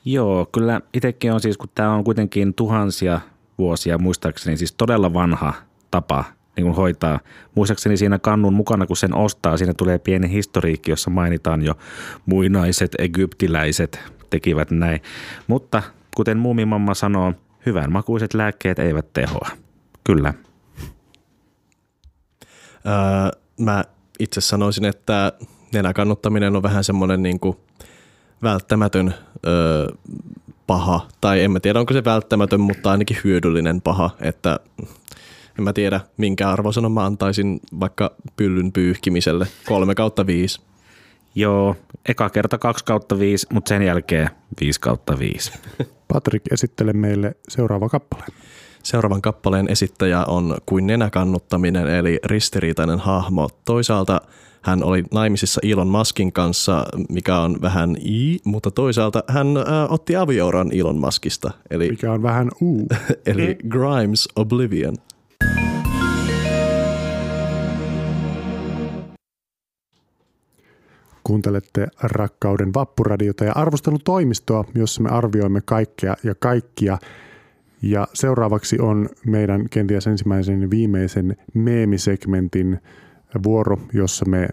Joo, 0.05 0.45
kyllä 0.51 0.81
itsekin 0.93 1.33
on 1.33 1.41
siis, 1.41 1.57
kun 1.57 1.69
tämä 1.75 1.93
on 1.93 2.03
kuitenkin 2.03 2.53
tuhansia 2.53 3.21
vuosia 3.57 3.97
muistaakseni, 3.97 4.57
siis 4.57 4.73
todella 4.73 5.13
vanha 5.13 5.53
tapa 5.91 6.23
niin 6.55 6.63
kuin 6.63 6.75
hoitaa. 6.75 7.19
Muistaakseni 7.55 7.97
siinä 7.97 8.19
kannun 8.19 8.53
mukana, 8.53 8.85
kun 8.85 8.97
sen 8.97 9.15
ostaa, 9.15 9.57
siinä 9.57 9.73
tulee 9.73 9.99
pieni 9.99 10.29
historiikki, 10.29 10.91
jossa 10.91 11.09
mainitaan 11.09 11.61
jo 11.61 11.73
muinaiset 12.25 12.95
egyptiläiset 12.99 13.99
tekivät 14.29 14.71
näin. 14.71 15.01
Mutta 15.47 15.83
kuten 16.15 16.37
muumimamma 16.37 16.93
sanoo, 16.93 17.33
hyvän 17.65 17.91
makuiset 17.91 18.33
lääkkeet 18.33 18.79
eivät 18.79 19.13
tehoa. 19.13 19.49
Kyllä. 20.03 20.33
Öö, 22.85 23.39
mä 23.59 23.83
itse 24.19 24.41
sanoisin, 24.41 24.85
että 24.85 25.33
nenäkannuttaminen 25.73 26.55
on 26.55 26.63
vähän 26.63 26.83
semmoinen 26.83 27.23
niin 27.23 27.39
kuin 27.39 27.57
välttämätön 28.43 29.13
öö, 29.47 29.87
paha, 30.67 31.07
tai 31.21 31.43
en 31.43 31.51
mä 31.51 31.59
tiedä 31.59 31.79
onko 31.79 31.93
se 31.93 32.03
välttämätön, 32.03 32.61
mutta 32.61 32.91
ainakin 32.91 33.17
hyödyllinen 33.23 33.81
paha, 33.81 34.09
että 34.19 34.59
en 35.59 35.63
mä 35.63 35.73
tiedä 35.73 35.99
minkä 36.17 36.49
arvosanon 36.49 36.91
mä 36.91 37.05
antaisin 37.05 37.59
vaikka 37.79 38.15
pyllyn 38.35 38.71
pyyhkimiselle, 38.71 39.47
kolme 39.65 39.95
kautta 39.95 40.27
viisi. 40.27 40.61
Joo, 41.35 41.75
eka 42.09 42.29
kerta 42.29 42.57
2 42.57 42.85
kautta 42.85 43.19
5, 43.19 43.47
mutta 43.53 43.69
sen 43.69 43.81
jälkeen 43.81 44.29
5 44.61 44.79
kautta 44.81 45.19
5. 45.19 45.51
Patrik, 46.13 46.41
esittele 46.51 46.93
meille 46.93 47.35
seuraava 47.49 47.89
kappale. 47.89 48.23
Seuraavan 48.83 49.21
kappaleen 49.21 49.67
esittäjä 49.69 50.25
on 50.25 50.57
kuin 50.65 50.87
nenäkannuttaminen, 50.87 51.87
eli 51.87 52.19
ristiriitainen 52.25 52.99
hahmo. 52.99 53.49
Toisaalta 53.65 54.21
hän 54.61 54.83
oli 54.83 55.03
naimisissa 55.11 55.61
Elon 55.63 55.87
Muskin 55.87 56.33
kanssa, 56.33 56.85
mikä 57.09 57.39
on 57.39 57.61
vähän 57.61 57.95
i, 58.05 58.39
mutta 58.45 58.71
toisaalta 58.71 59.23
hän 59.27 59.57
äh, 59.57 59.63
otti 59.89 60.15
avioran 60.15 60.71
Elon 60.73 60.97
Muskista. 60.97 61.51
Eli, 61.69 61.89
mikä 61.89 62.11
on 62.13 62.23
vähän 62.23 62.51
u. 62.61 62.87
eli 63.25 63.57
Grimes 63.69 64.29
Oblivion. 64.35 64.95
Kuuntelette 71.23 71.87
Rakkauden 72.01 72.73
vappuradiota 72.73 73.45
ja 73.45 73.51
arvostelutoimistoa, 73.55 74.65
jossa 74.75 75.03
me 75.03 75.09
arvioimme 75.09 75.61
kaikkea 75.65 76.15
ja 76.23 76.35
kaikkia. 76.35 76.97
Ja 77.81 78.07
seuraavaksi 78.13 78.79
on 78.79 79.09
meidän 79.25 79.69
kenties 79.69 80.07
ensimmäisen 80.07 80.71
viimeisen 80.71 81.37
meemisegmentin 81.53 82.79
vuoro, 83.43 83.79
jossa 83.93 84.25
me 84.25 84.47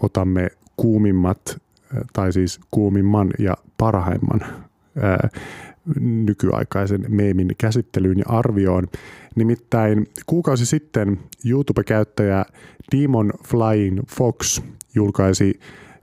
otamme 0.00 0.48
kuumimmat, 0.76 1.62
tai 2.12 2.32
siis 2.32 2.60
kuumimman 2.70 3.30
ja 3.38 3.56
parhaimman 3.78 4.40
ää, 5.00 5.28
nykyaikaisen 6.00 7.04
meemin 7.08 7.50
käsittelyyn 7.58 8.18
ja 8.18 8.24
arvioon. 8.28 8.88
Nimittäin 9.34 10.06
kuukausi 10.26 10.66
sitten 10.66 11.20
YouTube-käyttäjä 11.44 12.44
Demon 12.96 13.32
Flying 13.44 14.00
Fox 14.08 14.62
julkaisi 14.94 15.60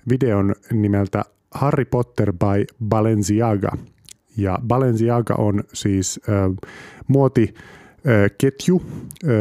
videon 0.09 0.55
nimeltä 0.73 1.23
Harry 1.51 1.85
Potter 1.85 2.33
by 2.33 2.85
Balenciaga. 2.85 3.77
Ja 4.38 4.59
Balenciaga 4.67 5.35
on 5.38 5.63
siis 5.73 6.19
äh, 6.29 6.69
muotiketju, 7.07 8.81
äh, 9.23 9.31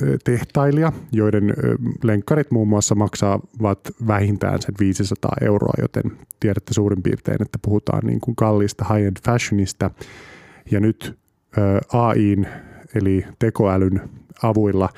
vaatetehtailija, 0.00 0.92
joiden 1.12 1.54
lenkkarit 2.02 2.50
muun 2.50 2.68
muassa 2.68 2.94
maksavat 2.94 3.78
vähintään 4.06 4.62
sen 4.62 4.74
500 4.80 5.32
euroa, 5.40 5.74
joten 5.80 6.12
tiedätte 6.40 6.74
suurin 6.74 7.02
piirtein, 7.02 7.42
että 7.42 7.58
puhutaan 7.62 8.06
niin 8.06 8.20
kuin 8.20 8.36
kalliista 8.36 8.84
high-end 8.84 9.16
fashionista. 9.24 9.90
Ja 10.70 10.80
nyt 10.80 11.18
AIin 11.92 12.46
eli 12.94 13.24
tekoälyn 13.38 14.00
avuilla 14.42 14.88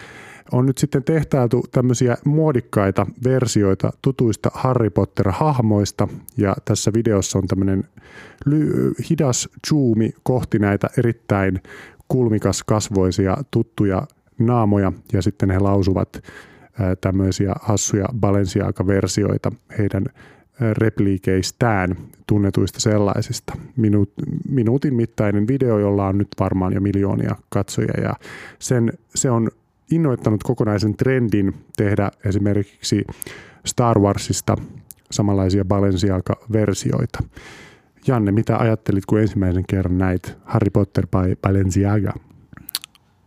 on 0.52 0.66
nyt 0.66 0.78
sitten 0.78 1.04
tehtailtu 1.04 1.64
tämmöisiä 1.72 2.16
muodikkaita 2.24 3.06
versioita 3.24 3.92
tutuista 4.02 4.50
Harry 4.54 4.90
Potter-hahmoista 4.90 6.08
ja 6.36 6.56
tässä 6.64 6.90
videossa 6.94 7.38
on 7.38 7.46
tämmöinen 7.46 7.84
ly- 8.44 8.94
hidas 9.10 9.48
zoomi 9.68 10.10
kohti 10.22 10.58
näitä 10.58 10.90
erittäin 10.98 11.60
kulmikas 12.08 12.62
kasvoisia 12.62 13.36
tuttuja 13.50 14.06
naamoja 14.40 14.92
ja 15.12 15.22
sitten 15.22 15.50
he 15.50 15.58
lausuvat 15.58 16.22
tämmöisiä 17.00 17.54
hassuja 17.60 18.06
Balenciaga-versioita 18.20 19.52
heidän 19.78 20.06
repliikeistään, 20.72 21.96
tunnetuista 22.26 22.80
sellaisista. 22.80 23.52
Minuut, 23.76 24.12
minuutin 24.48 24.94
mittainen 24.94 25.48
video, 25.48 25.78
jolla 25.78 26.06
on 26.06 26.18
nyt 26.18 26.28
varmaan 26.40 26.72
jo 26.72 26.80
miljoonia 26.80 27.36
katsojia 27.48 28.00
ja 28.02 28.12
sen, 28.58 28.92
se 29.14 29.30
on 29.30 29.48
innoittanut 29.90 30.42
kokonaisen 30.42 30.96
trendin 30.96 31.54
tehdä 31.76 32.10
esimerkiksi 32.24 33.04
Star 33.66 33.98
Warsista 33.98 34.56
samanlaisia 35.10 35.64
Balenciaga-versioita. 35.64 37.22
Janne, 38.06 38.32
mitä 38.32 38.58
ajattelit, 38.58 39.06
kun 39.06 39.20
ensimmäisen 39.20 39.64
kerran 39.66 39.98
näit 39.98 40.36
Harry 40.44 40.70
Potter 40.70 41.06
by 41.06 41.36
Balenciaga? 41.42 42.12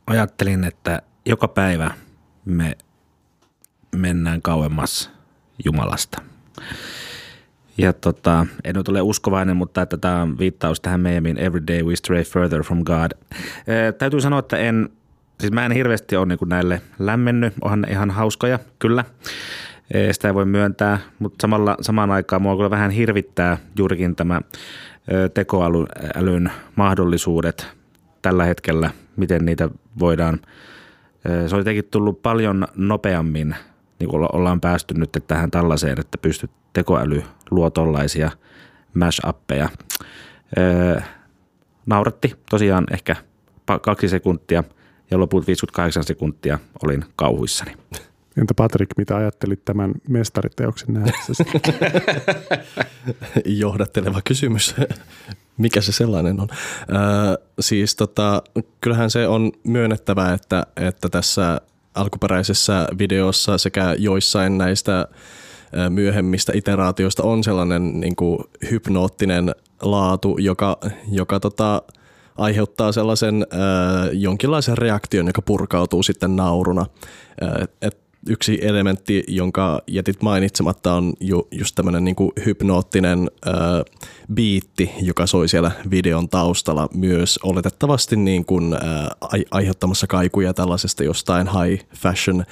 Ajattelin, 0.07 0.63
että 0.63 1.01
joka 1.25 1.47
päivä 1.47 1.91
me 2.45 2.77
mennään 3.95 4.41
kauemmas 4.41 5.11
Jumalasta. 5.65 6.21
Ja 7.77 7.93
tota, 7.93 8.45
en 8.63 8.75
nyt 8.75 8.87
ole 8.87 9.01
uskovainen, 9.01 9.57
mutta 9.57 9.81
että 9.81 9.97
tämä 9.97 10.21
on 10.21 10.37
viittaus 10.37 10.81
tähän 10.81 10.99
meidän 10.99 11.37
Every 11.37 11.67
day 11.67 11.83
we 11.83 11.95
stray 11.95 12.23
further 12.23 12.63
from 12.63 12.83
God. 12.83 13.11
Ee, 13.67 13.91
täytyy 13.91 14.21
sanoa, 14.21 14.39
että 14.39 14.57
en 14.57 14.89
Siis 15.39 15.51
mä 15.53 15.65
en 15.65 15.71
hirveästi 15.71 16.15
ole 16.15 16.25
niin 16.25 16.39
näille 16.45 16.81
lämmennyt, 16.99 17.53
onhan 17.61 17.81
ne 17.81 17.91
ihan 17.91 18.11
hauskoja, 18.11 18.59
kyllä. 18.79 19.05
Sitä 20.11 20.27
ei 20.27 20.33
voi 20.33 20.45
myöntää, 20.45 20.99
mutta 21.19 21.41
samalla, 21.41 21.77
samaan 21.81 22.11
aikaan 22.11 22.41
mua 22.41 22.55
kyllä 22.55 22.69
vähän 22.69 22.91
hirvittää 22.91 23.57
juurikin 23.77 24.15
tämä 24.15 24.41
tekoälyn 25.33 26.51
mahdollisuudet 26.75 27.67
tällä 28.21 28.45
hetkellä, 28.45 28.89
miten 29.15 29.45
niitä 29.45 29.69
voidaan. 29.99 30.39
Se 31.47 31.55
on 31.55 31.59
jotenkin 31.59 31.85
tullut 31.91 32.21
paljon 32.21 32.67
nopeammin, 32.75 33.55
niin 33.99 34.09
kuin 34.09 34.27
ollaan 34.33 34.61
päästy 34.61 34.93
nyt 34.93 35.09
tähän 35.27 35.51
tällaiseen, 35.51 35.99
että 35.99 36.17
pystyt 36.17 36.51
tekoäly 36.73 37.23
luo 37.51 37.69
tollaisia 37.69 38.31
mash-appeja. 38.93 39.69
Nauratti 41.85 42.35
tosiaan 42.49 42.85
ehkä 42.91 43.15
kaksi 43.81 44.09
sekuntia– 44.09 44.63
ja 45.13 45.19
loput 45.19 45.47
58 45.47 46.03
sekuntia 46.03 46.59
olin 46.83 47.05
kauhuissani. 47.15 47.73
Entä 48.37 48.53
Patrick, 48.53 48.91
mitä 48.97 49.15
ajattelit 49.15 49.65
tämän 49.65 49.91
mestariteoksen 50.09 50.93
nähdessäsi? 50.93 51.43
Johdatteleva 53.61 54.21
kysymys. 54.23 54.75
Mikä 55.57 55.81
se 55.81 55.91
sellainen 55.91 56.39
on? 56.39 56.47
Öö, 56.51 56.97
siis 57.59 57.95
tota, 57.95 58.43
kyllähän 58.81 59.09
se 59.09 59.27
on 59.27 59.51
myönnettävää, 59.63 60.33
että, 60.33 60.65
että 60.75 61.09
tässä 61.09 61.61
alkuperäisessä 61.95 62.87
videossa 62.97 63.57
sekä 63.57 63.95
joissain 63.97 64.57
näistä 64.57 65.07
myöhemmistä 65.89 66.51
iteraatioista 66.55 67.23
on 67.23 67.43
sellainen 67.43 67.99
niin 67.99 68.15
kuin 68.15 68.39
hypnoottinen 68.71 69.55
laatu, 69.81 70.37
joka, 70.37 70.77
joka 71.11 71.39
tota, 71.39 71.81
aiheuttaa 72.37 72.91
sellaisen 72.91 73.47
äh, 73.53 74.09
jonkinlaisen 74.11 74.77
reaktion, 74.77 75.27
joka 75.27 75.41
purkautuu 75.41 76.03
sitten 76.03 76.35
nauruna. 76.35 76.85
Et 77.81 77.97
yksi 78.29 78.59
elementti, 78.61 79.23
jonka 79.27 79.81
jätit 79.87 80.21
mainitsematta, 80.21 80.93
on 80.93 81.13
ju, 81.19 81.47
just 81.51 81.75
tämmöinen 81.75 82.03
niin 82.03 82.15
hypnoottinen 82.45 83.31
äh, 83.47 83.53
biitti, 84.33 84.91
joka 85.01 85.25
soi 85.25 85.47
siellä 85.47 85.71
videon 85.89 86.29
taustalla 86.29 86.87
myös 86.93 87.39
oletettavasti 87.43 88.15
niin 88.15 88.45
kuin, 88.45 88.73
äh, 88.73 88.79
aiheuttamassa 89.51 90.07
kaikuja 90.07 90.53
tällaisesta 90.53 91.03
jostain 91.03 91.47
high 91.47 91.85
fashion 91.95 92.39
äh, 92.39 92.45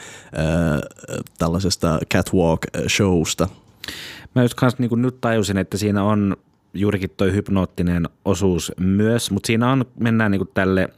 tällaisesta 1.37 1.99
catwalk-showsta. 2.13 3.47
Mä 4.35 4.41
just 4.41 4.53
kanssa 4.53 4.83
niin 4.83 5.01
nyt 5.01 5.21
tajusin, 5.21 5.57
että 5.57 5.77
siinä 5.77 6.03
on 6.03 6.37
juurikin 6.73 7.09
toi 7.17 7.33
hypnoottinen 7.33 8.09
osuus 8.25 8.71
myös, 8.79 9.31
mutta 9.31 9.47
siinä 9.47 9.71
on, 9.71 9.85
mennään 9.99 10.31
niin 10.31 10.49
tälle 10.53 10.89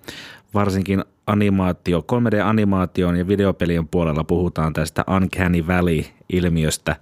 varsinkin 0.53 1.03
animaatio, 1.27 1.99
3D-animaation 1.99 3.15
ja 3.15 3.27
videopelien 3.27 3.87
puolella 3.87 4.23
puhutaan 4.23 4.73
tästä 4.73 5.03
Uncanny 5.15 5.67
Valley-ilmiöstä, 5.67 6.95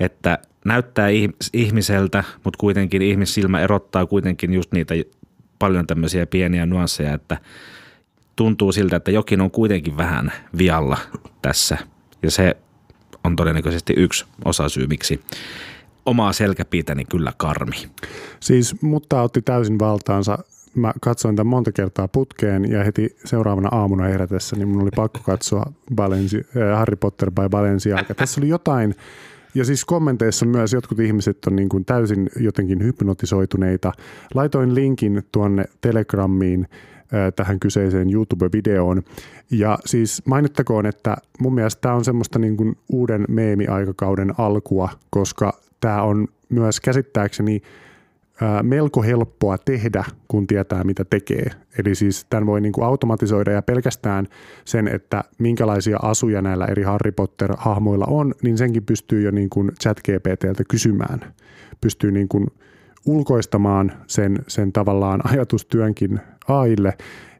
että 0.00 0.38
näyttää 0.64 1.08
ihmiseltä, 1.52 2.24
mutta 2.44 2.58
kuitenkin 2.58 3.02
ihmissilmä 3.02 3.60
erottaa 3.60 4.06
kuitenkin 4.06 4.54
just 4.54 4.72
niitä 4.72 4.94
paljon 5.58 5.86
tämmöisiä 5.86 6.26
pieniä 6.26 6.66
nuansseja, 6.66 7.14
että 7.14 7.38
tuntuu 8.36 8.72
siltä, 8.72 8.96
että 8.96 9.10
jokin 9.10 9.40
on 9.40 9.50
kuitenkin 9.50 9.96
vähän 9.96 10.32
vialla 10.58 10.98
tässä. 11.42 11.78
Ja 12.22 12.30
se 12.30 12.56
on 13.24 13.36
todennäköisesti 13.36 13.94
yksi 13.96 14.24
osasyy, 14.44 14.86
miksi 14.86 15.20
omaa 16.06 16.32
selkäpiitäni 16.32 17.04
kyllä 17.04 17.32
karmi. 17.36 17.76
Siis 18.40 18.82
mutta 18.82 19.22
otti 19.22 19.42
täysin 19.42 19.78
valtaansa 19.78 20.38
mä 20.74 20.92
katsoin 21.00 21.36
tämän 21.36 21.50
monta 21.50 21.72
kertaa 21.72 22.08
putkeen 22.08 22.70
ja 22.70 22.84
heti 22.84 23.16
seuraavana 23.24 23.68
aamuna 23.72 24.04
herätessä, 24.04 24.56
niin 24.56 24.68
mun 24.68 24.82
oli 24.82 24.90
pakko 24.96 25.20
katsoa 25.22 25.72
Balensi, 25.94 26.36
äh, 26.36 26.78
Harry 26.78 26.96
Potter 26.96 27.30
by 27.30 27.48
Balenciaga. 27.50 28.14
Tässä 28.14 28.40
oli 28.40 28.48
jotain, 28.48 28.94
ja 29.54 29.64
siis 29.64 29.84
kommenteissa 29.84 30.46
myös 30.46 30.72
jotkut 30.72 31.00
ihmiset 31.00 31.38
on 31.46 31.56
niin 31.56 31.68
kuin 31.68 31.84
täysin 31.84 32.30
jotenkin 32.36 32.82
hypnotisoituneita. 32.82 33.92
Laitoin 34.34 34.74
linkin 34.74 35.22
tuonne 35.32 35.64
Telegrammiin 35.80 36.66
äh, 36.70 37.32
tähän 37.36 37.60
kyseiseen 37.60 38.12
YouTube-videoon. 38.12 39.02
Ja 39.50 39.78
siis 39.86 40.22
mainittakoon, 40.26 40.86
että 40.86 41.16
mun 41.40 41.54
mielestä 41.54 41.80
tämä 41.80 41.94
on 41.94 42.04
semmoista 42.04 42.38
niin 42.38 42.56
kuin 42.56 42.76
uuden 42.88 43.24
meemiaikakauden 43.28 44.34
alkua, 44.38 44.88
koska 45.10 45.60
tämä 45.80 46.02
on 46.02 46.28
myös 46.48 46.80
käsittääkseni– 46.80 47.62
melko 48.62 49.02
helppoa 49.02 49.58
tehdä, 49.58 50.04
kun 50.28 50.46
tietää 50.46 50.84
mitä 50.84 51.04
tekee. 51.04 51.46
Eli 51.78 51.94
siis 51.94 52.26
tämän 52.30 52.46
voi 52.46 52.60
niin 52.60 52.72
kuin 52.72 52.84
automatisoida 52.84 53.52
ja 53.52 53.62
pelkästään 53.62 54.28
sen, 54.64 54.88
että 54.88 55.24
minkälaisia 55.38 55.98
asuja 56.02 56.42
näillä 56.42 56.66
eri 56.66 56.82
Harry 56.82 57.12
Potter-hahmoilla 57.12 58.06
on, 58.08 58.34
niin 58.42 58.58
senkin 58.58 58.84
pystyy 58.84 59.22
jo 59.22 59.30
niin 59.30 59.50
kuin 59.50 59.72
chat 59.82 60.00
GPTltä 60.00 60.64
kysymään. 60.68 61.20
Pystyy 61.80 62.12
niin 62.12 62.28
kuin 62.28 62.46
ulkoistamaan 63.06 63.92
sen, 64.06 64.38
sen 64.46 64.72
tavallaan 64.72 65.20
ajatustyönkin 65.32 66.20
AIlle 66.48 66.92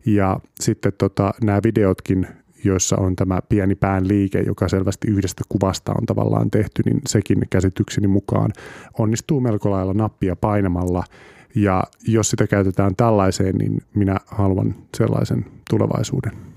ja 0.07 0.41
sitten 0.61 0.93
tota, 0.99 1.35
nämä 1.43 1.61
videotkin 1.65 2.27
joissa 2.65 2.97
on 2.97 3.17
tämä 3.17 3.41
pieni 3.49 3.75
pään 3.75 4.09
liike, 4.09 4.41
joka 4.41 4.69
selvästi 4.69 5.09
yhdestä 5.09 5.45
kuvasta 5.49 5.93
on 5.93 6.07
tavallaan 6.07 6.51
tehty, 6.51 6.83
niin 6.85 7.01
sekin 7.07 7.39
käsitykseni 7.51 8.07
mukaan 8.07 8.51
onnistuu 8.99 9.41
melko 9.41 9.71
lailla 9.71 9.95
nappia 9.95 10.37
painamalla. 10.37 11.05
Ja 11.55 11.85
jos 12.09 12.31
sitä 12.31 12.47
käytetään 12.47 12.97
tällaiseen, 12.97 13.55
niin 13.55 13.83
minä 13.95 14.17
haluan 14.27 14.75
sellaisen 14.97 15.45
tulevaisuuden. 15.71 16.54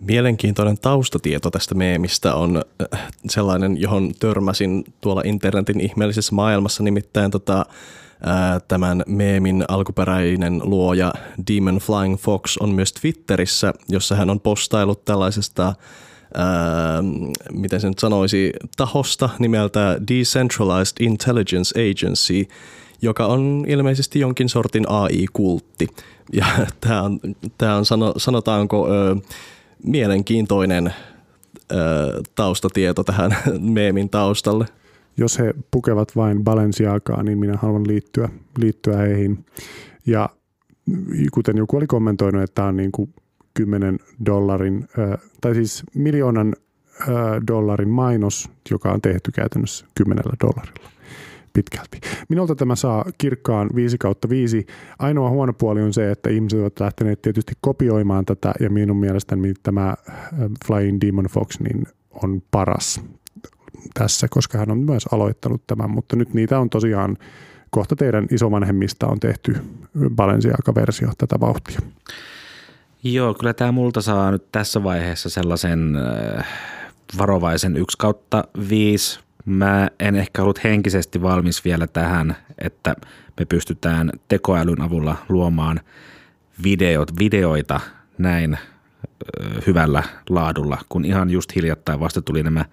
Mielenkiintoinen 0.00 0.78
taustatieto 0.78 1.50
tästä 1.50 1.74
meemistä 1.74 2.34
on 2.34 2.62
äh, 2.94 3.08
sellainen, 3.28 3.80
johon 3.80 4.12
törmäsin 4.20 4.84
tuolla 5.00 5.22
internetin 5.24 5.80
ihmeellisessä 5.80 6.34
maailmassa, 6.34 6.82
nimittäin 6.82 7.30
tota, 7.30 7.66
tämän 8.68 9.02
meemin 9.06 9.64
alkuperäinen 9.68 10.60
luoja 10.64 11.12
Demon 11.50 11.78
Flying 11.78 12.16
Fox 12.16 12.56
on 12.60 12.70
myös 12.74 12.92
Twitterissä, 12.92 13.74
jossa 13.88 14.14
hän 14.14 14.30
on 14.30 14.40
postailut 14.40 15.04
tällaisesta 15.04 15.74
Ää, 16.34 17.02
miten 17.52 17.80
sen 17.80 17.92
sanoisi, 17.98 18.52
tahosta 18.76 19.30
nimeltä 19.38 20.00
Decentralized 20.08 20.96
Intelligence 21.00 21.90
Agency, 21.90 22.48
joka 23.02 23.26
on 23.26 23.64
ilmeisesti 23.68 24.20
jonkin 24.20 24.48
sortin 24.48 24.84
AI-kultti. 24.88 25.86
Ja 26.32 26.46
tämä 26.80 27.02
on, 27.02 27.20
tää 27.58 27.76
on 27.76 27.84
sano, 27.84 28.14
sanotaanko 28.16 28.88
ö, 28.88 29.16
mielenkiintoinen 29.84 30.94
ö, 31.72 31.76
taustatieto 32.34 33.04
tähän 33.04 33.36
meemin 33.60 34.10
taustalle 34.10 34.66
jos 35.20 35.38
he 35.38 35.54
pukevat 35.70 36.16
vain 36.16 36.44
Balenciagaa, 36.44 37.22
niin 37.22 37.38
minä 37.38 37.56
haluan 37.56 37.86
liittyä, 37.86 38.28
liittyä 38.58 38.96
heihin. 38.96 39.44
Ja 40.06 40.28
kuten 41.32 41.56
joku 41.56 41.76
oli 41.76 41.86
kommentoinut, 41.86 42.42
että 42.42 42.54
tämä 42.54 42.68
on 42.68 42.76
niin 42.76 42.92
kuin 42.92 43.14
10 43.54 43.98
dollarin, 44.26 44.88
tai 45.40 45.54
siis 45.54 45.82
miljoonan 45.94 46.56
dollarin 47.46 47.88
mainos, 47.88 48.48
joka 48.70 48.92
on 48.92 49.00
tehty 49.00 49.32
käytännössä 49.32 49.86
10 49.94 50.24
dollarilla 50.24 50.90
pitkälti. 51.52 52.00
Minulta 52.28 52.54
tämä 52.54 52.76
saa 52.76 53.04
kirkkaan 53.18 53.70
5 53.74 53.98
kautta 53.98 54.28
5. 54.28 54.66
Ainoa 54.98 55.30
huono 55.30 55.52
puoli 55.52 55.82
on 55.82 55.92
se, 55.92 56.10
että 56.10 56.30
ihmiset 56.30 56.60
ovat 56.60 56.80
lähteneet 56.80 57.22
tietysti 57.22 57.52
kopioimaan 57.60 58.24
tätä, 58.24 58.52
ja 58.60 58.70
minun 58.70 58.96
mielestäni 58.96 59.54
tämä 59.62 59.94
Flying 60.66 60.98
Demon 61.00 61.26
Fox 61.26 61.60
niin 61.60 61.86
on 62.10 62.42
paras 62.50 63.00
tässä, 63.94 64.26
koska 64.30 64.58
hän 64.58 64.70
on 64.70 64.78
myös 64.78 65.06
aloittanut 65.12 65.62
tämän, 65.66 65.90
mutta 65.90 66.16
nyt 66.16 66.34
niitä 66.34 66.58
on 66.58 66.70
tosiaan 66.70 67.16
kohta 67.70 67.96
teidän 67.96 68.26
isovanhemmista 68.30 69.06
on 69.06 69.20
tehty 69.20 69.56
Balenciaga-versio 70.16 71.10
tätä 71.18 71.40
vauhtia. 71.40 71.80
Joo, 73.02 73.34
kyllä 73.34 73.54
tämä 73.54 73.72
multa 73.72 74.00
saa 74.00 74.30
nyt 74.30 74.52
tässä 74.52 74.82
vaiheessa 74.82 75.30
sellaisen 75.30 75.96
äh, 75.96 76.46
varovaisen 77.18 77.76
1 77.76 77.98
kautta 77.98 78.44
5. 78.68 79.20
Mä 79.44 79.88
en 80.00 80.16
ehkä 80.16 80.42
ollut 80.42 80.64
henkisesti 80.64 81.22
valmis 81.22 81.64
vielä 81.64 81.86
tähän, 81.86 82.36
että 82.58 82.96
me 83.38 83.44
pystytään 83.44 84.10
tekoälyn 84.28 84.80
avulla 84.80 85.16
luomaan 85.28 85.80
videot, 86.62 87.18
videoita 87.18 87.80
näin 88.18 88.58
hyvällä 89.66 90.02
laadulla, 90.28 90.78
kun 90.88 91.04
ihan 91.04 91.30
just 91.30 91.54
hiljattain 91.54 92.00
vasta 92.00 92.22
tuli 92.22 92.42
nämä 92.42 92.64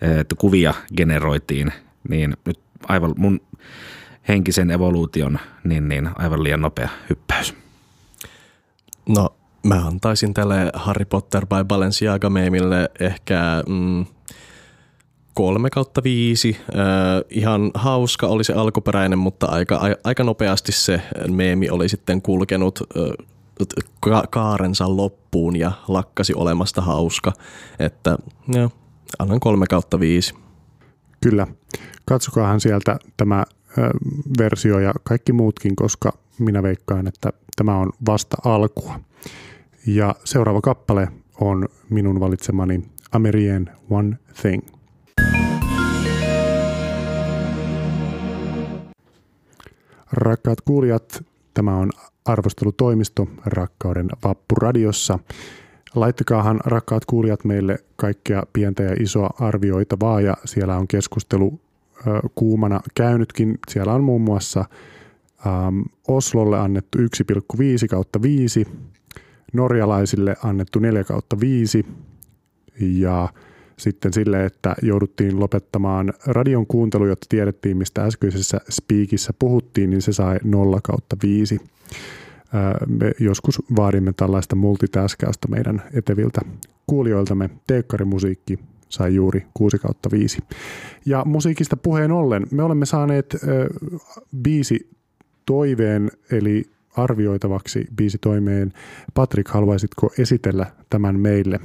että 0.00 0.34
kuvia 0.38 0.74
generoitiin, 0.96 1.72
niin 2.08 2.36
nyt 2.46 2.60
aivan 2.88 3.14
mun 3.16 3.40
henkisen 4.28 4.70
evoluution, 4.70 5.38
niin, 5.64 5.88
niin 5.88 6.10
aivan 6.14 6.44
liian 6.44 6.60
nopea 6.60 6.88
hyppäys. 7.10 7.54
No, 9.08 9.36
mä 9.66 9.86
antaisin 9.86 10.34
tälle 10.34 10.70
Harry 10.74 11.04
Potter 11.04 11.46
by 11.46 11.64
Balenciaga 11.64 12.30
meemille 12.30 12.90
ehkä 13.00 13.62
mm, 13.68 14.06
kolme 15.38 15.70
kautta 15.70 16.02
viisi. 16.02 16.56
Ihan 17.30 17.70
hauska 17.74 18.26
oli 18.26 18.44
se 18.44 18.52
alkuperäinen, 18.52 19.18
mutta 19.18 19.46
aika, 19.46 19.80
aika 20.04 20.24
nopeasti 20.24 20.72
se 20.72 21.02
meemi 21.30 21.70
oli 21.70 21.88
sitten 21.88 22.22
kulkenut 22.22 22.80
ka- 24.00 24.24
kaarensa 24.30 24.96
loppuun 24.96 25.56
ja 25.56 25.72
lakkasi 25.88 26.34
olemasta 26.34 26.82
hauska. 26.82 27.32
Että 27.78 28.18
joo, 28.48 28.70
annan 29.18 29.40
kolme 29.40 29.66
kautta 29.66 30.00
viisi. 30.00 30.34
Kyllä. 31.22 31.46
Katsokaahan 32.04 32.60
sieltä 32.60 32.98
tämä 33.16 33.44
versio 34.38 34.78
ja 34.78 34.92
kaikki 35.02 35.32
muutkin, 35.32 35.76
koska 35.76 36.12
minä 36.38 36.62
veikkaan, 36.62 37.06
että 37.06 37.32
tämä 37.56 37.76
on 37.76 37.92
vasta 38.06 38.36
alkua. 38.44 39.00
Ja 39.86 40.14
seuraava 40.24 40.60
kappale 40.60 41.08
on 41.40 41.68
minun 41.90 42.20
valitsemani 42.20 42.82
Amerien 43.12 43.70
One 43.90 44.18
Thing. 44.40 44.77
Rakkaat 50.12 50.60
kuulijat, 50.60 51.24
tämä 51.54 51.76
on 51.76 51.90
arvostelutoimisto 52.24 53.28
Rakkauden 53.46 54.08
Vappuradiossa. 54.24 55.18
Laittakaahan 55.94 56.60
rakkaat 56.64 57.04
kuulijat 57.04 57.44
meille 57.44 57.78
kaikkea 57.96 58.42
pientä 58.52 58.82
ja 58.82 58.96
isoa 59.00 59.30
arvioitavaa 59.40 60.20
ja 60.20 60.36
siellä 60.44 60.76
on 60.76 60.88
keskustelu 60.88 61.60
kuumana 62.34 62.80
käynytkin. 62.94 63.58
Siellä 63.68 63.92
on 63.92 64.04
muun 64.04 64.20
muassa 64.20 64.64
äm, 65.46 65.84
Oslolle 66.08 66.58
annettu 66.58 66.98
1,5 66.98 67.04
kautta 67.90 68.22
5, 68.22 68.66
norjalaisille 69.52 70.36
annettu 70.44 70.78
4 70.78 71.04
kautta 71.04 71.40
5 71.40 71.86
ja 72.80 73.28
sitten 73.78 74.12
sille, 74.12 74.44
että 74.44 74.74
jouduttiin 74.82 75.40
lopettamaan 75.40 76.12
radion 76.26 76.66
kuuntelu, 76.66 77.06
jotta 77.06 77.26
tiedettiin, 77.28 77.76
mistä 77.76 78.04
äskeisessä 78.04 78.60
speakissä 78.70 79.32
puhuttiin, 79.38 79.90
niin 79.90 80.02
se 80.02 80.12
sai 80.12 80.38
0 80.44 80.80
kautta 80.82 81.16
5 81.22 81.60
me 82.86 83.12
joskus 83.20 83.62
vaadimme 83.76 84.12
tällaista 84.12 84.56
multitaskausta 84.56 85.48
meidän 85.48 85.82
eteviltä 85.94 86.40
kuulijoiltamme. 86.86 87.50
Teekkarimusiikki 87.66 88.58
sai 88.88 89.14
juuri 89.14 89.46
6 89.54 89.78
kautta 89.78 90.08
5. 90.12 90.38
Ja 91.06 91.22
musiikista 91.24 91.76
puheen 91.76 92.12
ollen, 92.12 92.46
me 92.50 92.62
olemme 92.62 92.86
saaneet 92.86 93.36
biisi 94.42 94.90
toiveen, 95.46 96.10
eli 96.32 96.64
arvioitavaksi 96.96 97.86
biisi 97.96 98.18
toimeen. 98.18 98.72
Patrik, 99.14 99.48
haluaisitko 99.48 100.12
esitellä 100.18 100.66
tämän 100.90 101.20
meille? 101.20 101.60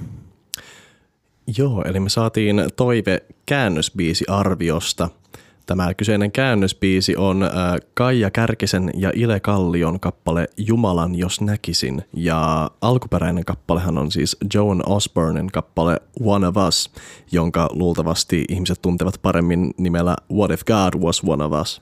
Joo, 1.58 1.84
eli 1.86 2.00
me 2.00 2.10
saatiin 2.10 2.64
toive 2.76 3.24
käännösbiisi 3.46 4.26
arviosta– 4.28 5.10
Tämä 5.66 5.94
kyseinen 5.94 6.32
käännösbiisi 6.32 7.16
on 7.16 7.44
äh, 7.44 7.52
Kaija 7.94 8.32
Kärkisen 8.32 8.92
ja 8.94 9.12
Ile 9.16 9.40
Kallion 9.40 10.00
kappale 10.00 10.48
Jumalan 10.58 11.16
jos 11.16 11.42
näkisin. 11.42 12.02
Ja 12.14 12.72
alkuperäinen 12.82 13.46
kappalehan 13.46 13.98
on 13.98 14.12
siis 14.12 14.38
Joan 14.54 14.84
Osbornen 14.86 15.48
kappale 15.48 16.02
One 16.24 16.48
of 16.48 16.56
Us, 16.68 16.92
jonka 17.32 17.70
luultavasti 17.72 18.46
ihmiset 18.50 18.82
tuntevat 18.82 19.20
paremmin 19.22 19.74
nimellä 19.78 20.16
What 20.34 20.52
if 20.52 20.64
God 20.64 21.02
was 21.02 21.24
one 21.28 21.44
of 21.44 21.52
us. 21.62 21.82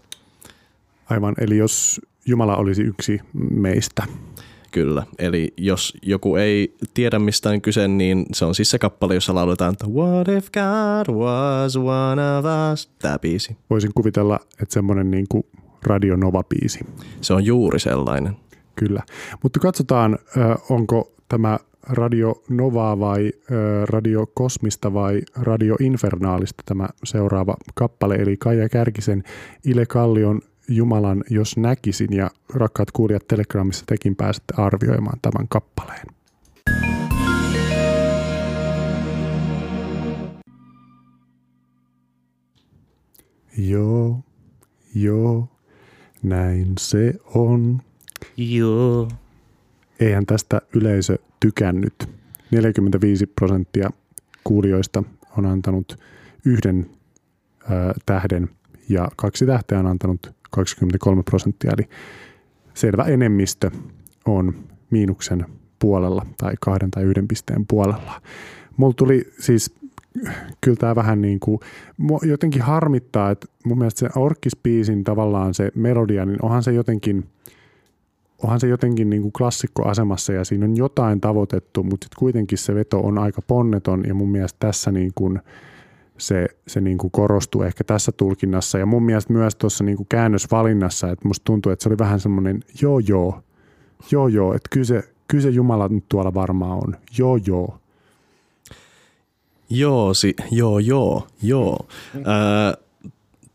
Aivan, 1.10 1.36
eli 1.38 1.58
jos 1.58 2.02
Jumala 2.26 2.58
olisi 2.58 2.82
yksi 2.82 3.20
meistä. 3.34 4.04
Kyllä, 4.72 5.04
eli 5.20 5.54
jos 5.58 5.98
joku 6.02 6.36
ei 6.36 6.76
tiedä 6.94 7.20
mistä 7.20 7.50
on 7.50 7.62
kyse, 7.62 7.88
niin 7.88 8.26
se 8.34 8.46
on 8.46 8.56
siis 8.56 8.72
se 8.72 8.80
kappale, 8.80 9.14
jossa 9.14 9.36
lauletaan, 9.36 9.74
että 9.74 9.88
What 9.88 10.28
if 10.28 10.48
God 10.52 11.16
was 11.16 11.76
one 11.76 12.38
of 12.38 12.46
us, 12.74 12.92
tämä 13.00 13.20
biisi. 13.20 13.58
Voisin 13.70 13.92
kuvitella, 13.96 14.40
että 14.62 14.74
semmoinen 14.74 15.12
niin 15.12 15.26
kuin 15.30 15.44
Radio 15.84 16.16
Nova-biisi. 16.16 16.80
Se 17.22 17.34
on 17.34 17.46
juuri 17.46 17.80
sellainen. 17.80 18.38
Kyllä, 18.76 19.04
mutta 19.44 19.60
katsotaan, 19.60 20.20
onko 20.70 21.14
tämä 21.28 21.60
Radio 21.90 22.44
Novaa 22.50 23.00
vai 23.00 23.32
Radio 23.84 24.28
Kosmista 24.34 24.94
vai 24.94 25.22
Radio 25.36 25.76
Infernaalista 25.80 26.64
tämä 26.66 26.88
seuraava 27.04 27.56
kappale, 27.76 28.16
eli 28.16 28.38
Kaija 28.38 28.70
Kärkisen 28.70 29.24
Ile 29.66 29.86
Kallion 29.86 30.42
Jumalan, 30.68 31.24
jos 31.30 31.58
näkisin, 31.58 32.14
ja 32.14 32.32
rakkaat 32.54 32.92
kuulijat 32.92 33.28
Telegramissa 33.28 33.86
tekin 33.86 34.16
pääsette 34.16 34.54
arvioimaan 34.58 35.20
tämän 35.22 35.48
kappaleen. 35.48 36.06
Joo, 43.58 44.20
joo, 44.96 45.48
näin 46.24 46.74
se 46.80 47.14
on. 47.26 47.82
Joo. 48.38 49.08
Eihän 50.00 50.26
tästä 50.26 50.62
yleisö 50.76 51.18
tykännyt. 51.40 52.10
45 52.52 53.26
prosenttia 53.26 53.90
kuulijoista 54.44 55.04
on 55.38 55.46
antanut 55.46 56.00
yhden 56.46 56.90
ö, 57.64 57.68
tähden 58.06 58.50
ja 58.90 59.08
kaksi 59.16 59.46
tähteä 59.46 59.80
on 59.80 59.88
antanut 59.88 60.32
23 60.52 61.24
prosenttia, 61.24 61.72
eli 61.78 61.90
selvä 62.74 63.04
enemmistö 63.04 63.72
on 64.26 64.54
miinuksen 64.90 65.46
puolella 65.80 66.26
tai 66.38 66.54
kahden 66.60 66.92
tai 66.92 67.04
yhden 67.04 67.28
pisteen 67.28 67.66
puolella. 67.68 68.22
Mulla 68.78 68.94
tuli 68.94 69.32
siis 69.40 69.76
kyllä 70.62 70.78
tämä 70.78 70.96
vähän 70.96 71.22
niin 71.22 71.40
kuin, 71.40 71.60
jotenkin 72.24 72.62
harmittaa, 72.62 73.32
että 73.32 73.48
mun 73.66 73.78
mielestä 73.78 74.00
se 74.00 74.20
orkkispiisin 74.20 75.04
tavallaan 75.04 75.54
se 75.54 75.72
melodia, 75.76 76.26
niin 76.26 76.46
onhan 76.46 76.64
se 76.64 76.72
jotenkin, 76.72 77.26
onhan 78.44 78.60
se 78.60 78.68
jotenkin 78.68 79.10
niin 79.10 79.22
kuin 79.22 79.32
klassikkoasemassa 79.32 80.34
ja 80.34 80.46
siinä 80.46 80.66
on 80.66 80.78
jotain 80.78 81.22
tavoitettu, 81.22 81.84
mutta 81.84 82.06
sitten 82.06 82.20
kuitenkin 82.20 82.58
se 82.58 82.76
veto 82.76 83.00
on 83.00 83.18
aika 83.18 83.42
ponneton 83.42 84.04
ja 84.08 84.14
mun 84.14 84.32
mielestä 84.32 84.58
tässä 84.60 84.92
niin 84.92 85.12
kuin, 85.16 85.40
se, 86.22 86.48
se 86.68 86.82
niin 86.82 86.98
kuin 86.98 87.12
korostuu 87.12 87.62
ehkä 87.62 87.84
tässä 87.84 88.12
tulkinnassa. 88.12 88.78
Ja 88.78 88.86
mun 88.86 89.04
mielestä 89.04 89.34
myös 89.34 89.56
tuossa 89.56 89.84
niin 89.84 89.98
kuin 89.98 90.08
käännösvalinnassa, 90.10 91.10
että 91.10 91.28
musta 91.28 91.44
tuntuu, 91.44 91.72
että 91.72 91.84
se 91.84 91.90
oli 91.90 91.98
vähän 91.98 92.20
semmoinen 92.20 92.64
joo 92.82 93.00
joo, 93.00 93.44
joo 94.12 94.28
joo, 94.28 94.54
että 94.54 94.70
kyllä 94.72 94.86
se, 94.86 95.04
kyllä 95.28 95.42
se 95.42 95.50
Jumala 95.50 95.88
nyt 95.88 96.06
tuolla 96.10 96.34
varmaan 96.34 96.78
on, 96.78 96.96
joo 97.18 97.40
joo. 97.48 97.78
Joo, 99.70 100.14
si, 100.14 100.36
joo, 100.52 100.80
joo, 100.80 101.28
joo. 101.42 101.88
Ää, 102.26 102.74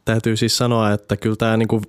täytyy 0.04 0.36
siis 0.36 0.58
sanoa, 0.58 0.92
että 0.92 1.16
kyllä 1.16 1.36
tämä 1.36 1.56
niinku 1.56 1.82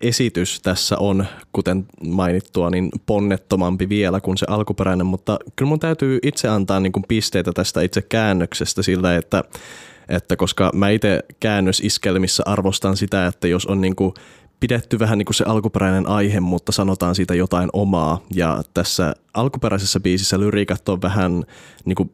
esitys 0.00 0.60
tässä 0.60 0.98
on, 0.98 1.26
kuten 1.52 1.86
mainittua, 2.06 2.70
niin 2.70 2.90
ponnettomampi 3.06 3.88
vielä 3.88 4.20
kuin 4.20 4.38
se 4.38 4.46
alkuperäinen, 4.48 5.06
mutta 5.06 5.38
kyllä 5.56 5.68
mun 5.68 5.80
täytyy 5.80 6.18
itse 6.22 6.48
antaa 6.48 6.80
niin 6.80 6.92
kuin 6.92 7.04
pisteitä 7.08 7.52
tästä 7.52 7.82
itse 7.82 8.02
käännöksestä 8.02 8.82
sillä, 8.82 9.16
että, 9.16 9.44
että 10.08 10.36
koska 10.36 10.70
mä 10.74 10.88
itse 10.88 11.20
käännösiskelmissä 11.40 12.42
arvostan 12.46 12.96
sitä, 12.96 13.26
että 13.26 13.48
jos 13.48 13.66
on 13.66 13.80
niin 13.80 13.96
kuin 13.96 14.14
pidetty 14.60 14.98
vähän 14.98 15.18
niin 15.18 15.26
kuin 15.26 15.34
se 15.34 15.44
alkuperäinen 15.44 16.08
aihe, 16.08 16.40
mutta 16.40 16.72
sanotaan 16.72 17.14
siitä 17.14 17.34
jotain 17.34 17.68
omaa. 17.72 18.20
Ja 18.34 18.62
tässä 18.74 19.14
alkuperäisessä 19.34 20.00
biisissä 20.00 20.40
lyriikat 20.40 20.88
on 20.88 21.02
vähän 21.02 21.44
niin 21.84 21.96
kuin 21.96 22.12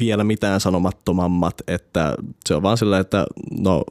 vielä 0.00 0.24
mitään 0.24 0.60
sanomattomammat, 0.60 1.62
että 1.68 2.14
se 2.46 2.54
on 2.54 2.62
vaan 2.62 2.78
sillä, 2.78 2.98
että 2.98 3.26
no 3.60 3.84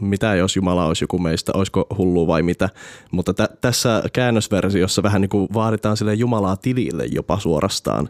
mitä 0.00 0.34
jos 0.34 0.56
Jumala 0.56 0.86
olisi 0.86 1.04
joku 1.04 1.18
meistä, 1.18 1.52
olisiko 1.54 1.86
hullu 1.98 2.26
vai 2.26 2.42
mitä, 2.42 2.68
mutta 3.10 3.34
tä- 3.34 3.48
tässä 3.60 4.02
käännösversiossa 4.12 5.02
vähän 5.02 5.20
niin 5.20 5.28
kuin 5.28 5.48
vaaditaan 5.54 5.96
sille 5.96 6.14
Jumalaa 6.14 6.56
tilille 6.56 7.04
jopa 7.06 7.38
suorastaan, 7.38 8.08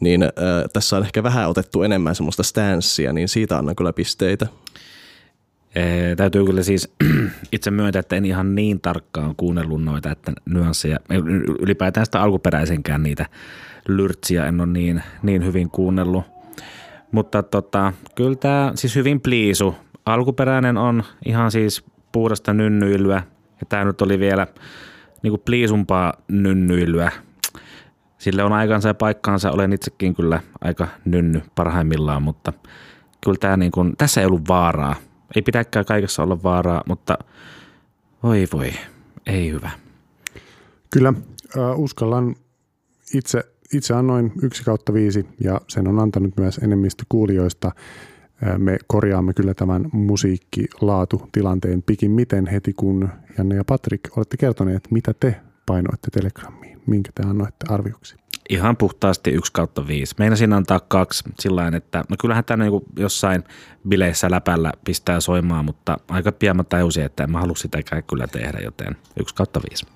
niin 0.00 0.22
äh, 0.22 0.30
tässä 0.72 0.96
on 0.96 1.02
ehkä 1.02 1.22
vähän 1.22 1.48
otettu 1.48 1.82
enemmän 1.82 2.14
semmoista 2.14 2.42
stanssia, 2.42 3.12
niin 3.12 3.28
siitä 3.28 3.58
annan 3.58 3.76
kyllä 3.76 3.92
pisteitä. 3.92 4.46
Ee, 5.74 6.16
täytyy 6.16 6.44
kyllä 6.44 6.62
siis 6.62 6.92
itse 7.52 7.70
myöntää, 7.70 8.00
että 8.00 8.16
en 8.16 8.24
ihan 8.24 8.54
niin 8.54 8.80
tarkkaan 8.80 9.34
kuunnellut 9.36 9.84
noita, 9.84 10.10
että 10.10 10.32
nyansseja, 10.46 10.98
ylipäätään 11.60 12.06
sitä 12.06 12.22
alkuperäisenkään 12.22 13.02
niitä 13.02 13.26
lyrtsiä 13.88 14.46
en 14.46 14.60
ole 14.60 14.68
niin, 14.68 15.02
niin 15.22 15.44
hyvin 15.44 15.70
kuunnellut. 15.70 16.33
Mutta 17.14 17.42
tota, 17.42 17.92
kyllä 18.14 18.36
tämä 18.36 18.72
siis 18.74 18.94
hyvin 18.96 19.20
pliisu. 19.20 19.74
Alkuperäinen 20.06 20.76
on 20.76 21.04
ihan 21.24 21.50
siis 21.50 21.84
puhdasta 22.12 22.54
nynnyilyä 22.54 23.22
ja 23.60 23.66
tämä 23.68 23.84
nyt 23.84 24.02
oli 24.02 24.18
vielä 24.18 24.46
niinku 25.22 25.38
pliisumpaa 25.38 26.12
nynnyilyä. 26.28 27.12
Sille 28.18 28.44
on 28.44 28.52
aikansa 28.52 28.88
ja 28.88 28.94
paikkaansa, 28.94 29.50
olen 29.50 29.72
itsekin 29.72 30.14
kyllä 30.14 30.40
aika 30.60 30.88
nynny 31.04 31.42
parhaimmillaan, 31.54 32.22
mutta 32.22 32.52
kyllä 33.24 33.38
tämä 33.40 33.56
niinku, 33.56 33.80
tässä 33.98 34.20
ei 34.20 34.26
ollut 34.26 34.48
vaaraa. 34.48 34.96
Ei 35.36 35.42
pidäkään 35.42 35.84
kaikessa 35.84 36.22
olla 36.22 36.42
vaaraa, 36.42 36.82
mutta 36.88 37.18
voi 38.22 38.46
voi, 38.52 38.72
ei 39.26 39.50
hyvä. 39.52 39.70
Kyllä, 40.90 41.12
äh, 41.58 41.78
uskallan 41.78 42.34
itse 43.14 43.53
itse 43.72 43.94
annoin 43.94 44.32
1 44.42 44.64
kautta 44.64 44.92
5 44.92 45.26
ja 45.40 45.60
sen 45.68 45.88
on 45.88 45.98
antanut 45.98 46.36
myös 46.36 46.58
enemmistö 46.58 47.04
kuulijoista. 47.08 47.72
Me 48.58 48.78
korjaamme 48.86 49.34
kyllä 49.34 49.54
tämän 49.54 49.88
musiikkilaatutilanteen 49.92 51.82
pikin 51.82 52.10
miten 52.10 52.46
heti, 52.46 52.72
kun 52.72 53.08
Janne 53.38 53.54
ja 53.54 53.64
Patrik 53.64 54.00
olette 54.16 54.36
kertoneet, 54.36 54.88
mitä 54.90 55.14
te 55.20 55.40
painoitte 55.66 56.08
Telegrammiin, 56.12 56.82
minkä 56.86 57.10
te 57.14 57.28
annoitte 57.28 57.66
arvioksi. 57.68 58.16
Ihan 58.50 58.76
puhtaasti 58.76 59.30
1 59.30 59.52
kautta 59.52 59.86
5. 59.86 60.14
Meinasin 60.18 60.52
antaa 60.52 60.80
kaksi 60.80 61.24
sillä 61.40 61.72
että 61.76 62.04
no 62.08 62.16
kyllähän 62.20 62.44
tämä 62.44 62.64
niin 62.64 62.82
jossain 62.98 63.44
bileissä 63.88 64.30
läpällä 64.30 64.72
pistää 64.84 65.20
soimaan, 65.20 65.64
mutta 65.64 65.96
aika 66.08 66.32
pian 66.32 66.56
mä 66.56 66.64
tajusin, 66.64 67.04
että 67.04 67.24
en 67.24 67.30
mä 67.30 67.40
halua 67.40 67.56
sitäkään 67.56 68.02
kyllä 68.02 68.26
tehdä, 68.26 68.58
joten 68.58 68.96
1 69.20 69.34
kautta 69.34 69.60
5. 69.70 69.86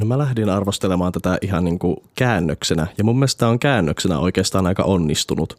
No 0.00 0.06
mä 0.06 0.18
lähdin 0.18 0.50
arvostelemaan 0.50 1.12
tätä 1.12 1.38
ihan 1.40 1.64
niin 1.64 1.78
kuin 1.78 1.96
käännöksenä 2.14 2.86
ja 2.98 3.04
mun 3.04 3.16
mielestä 3.16 3.48
on 3.48 3.58
käännöksenä 3.58 4.18
oikeastaan 4.18 4.66
aika 4.66 4.82
onnistunut. 4.82 5.58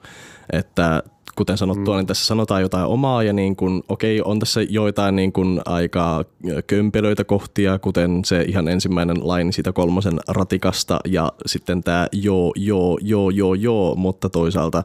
Että 0.54 1.04
kuten 1.36 1.58
sanottua, 1.58 1.94
mm. 1.94 1.98
niin 1.98 2.08
tässä 2.08 2.26
sanotaan 2.26 2.62
jotain 2.62 2.86
omaa 2.86 3.24
ja 3.24 3.34
niin 3.34 3.56
kuin, 3.56 3.84
okei, 3.90 4.22
on 4.22 4.40
tässä 4.40 4.62
joitain 4.62 5.16
niin 5.16 5.34
kuin 5.34 5.62
aika 5.66 6.26
kömpelöitä 6.68 7.24
kohtia, 7.24 7.80
kuten 7.80 8.26
se 8.26 8.42
ihan 8.42 8.68
ensimmäinen 8.68 9.28
laini 9.28 9.52
siitä 9.52 9.74
kolmosen 9.74 10.20
ratikasta 10.28 11.00
ja 11.06 11.32
sitten 11.46 11.84
tämä 11.84 12.08
joo, 12.12 12.54
joo, 12.56 12.98
joo, 13.02 13.30
joo, 13.30 13.54
joo, 13.54 13.96
mutta 13.96 14.30
toisaalta 14.30 14.84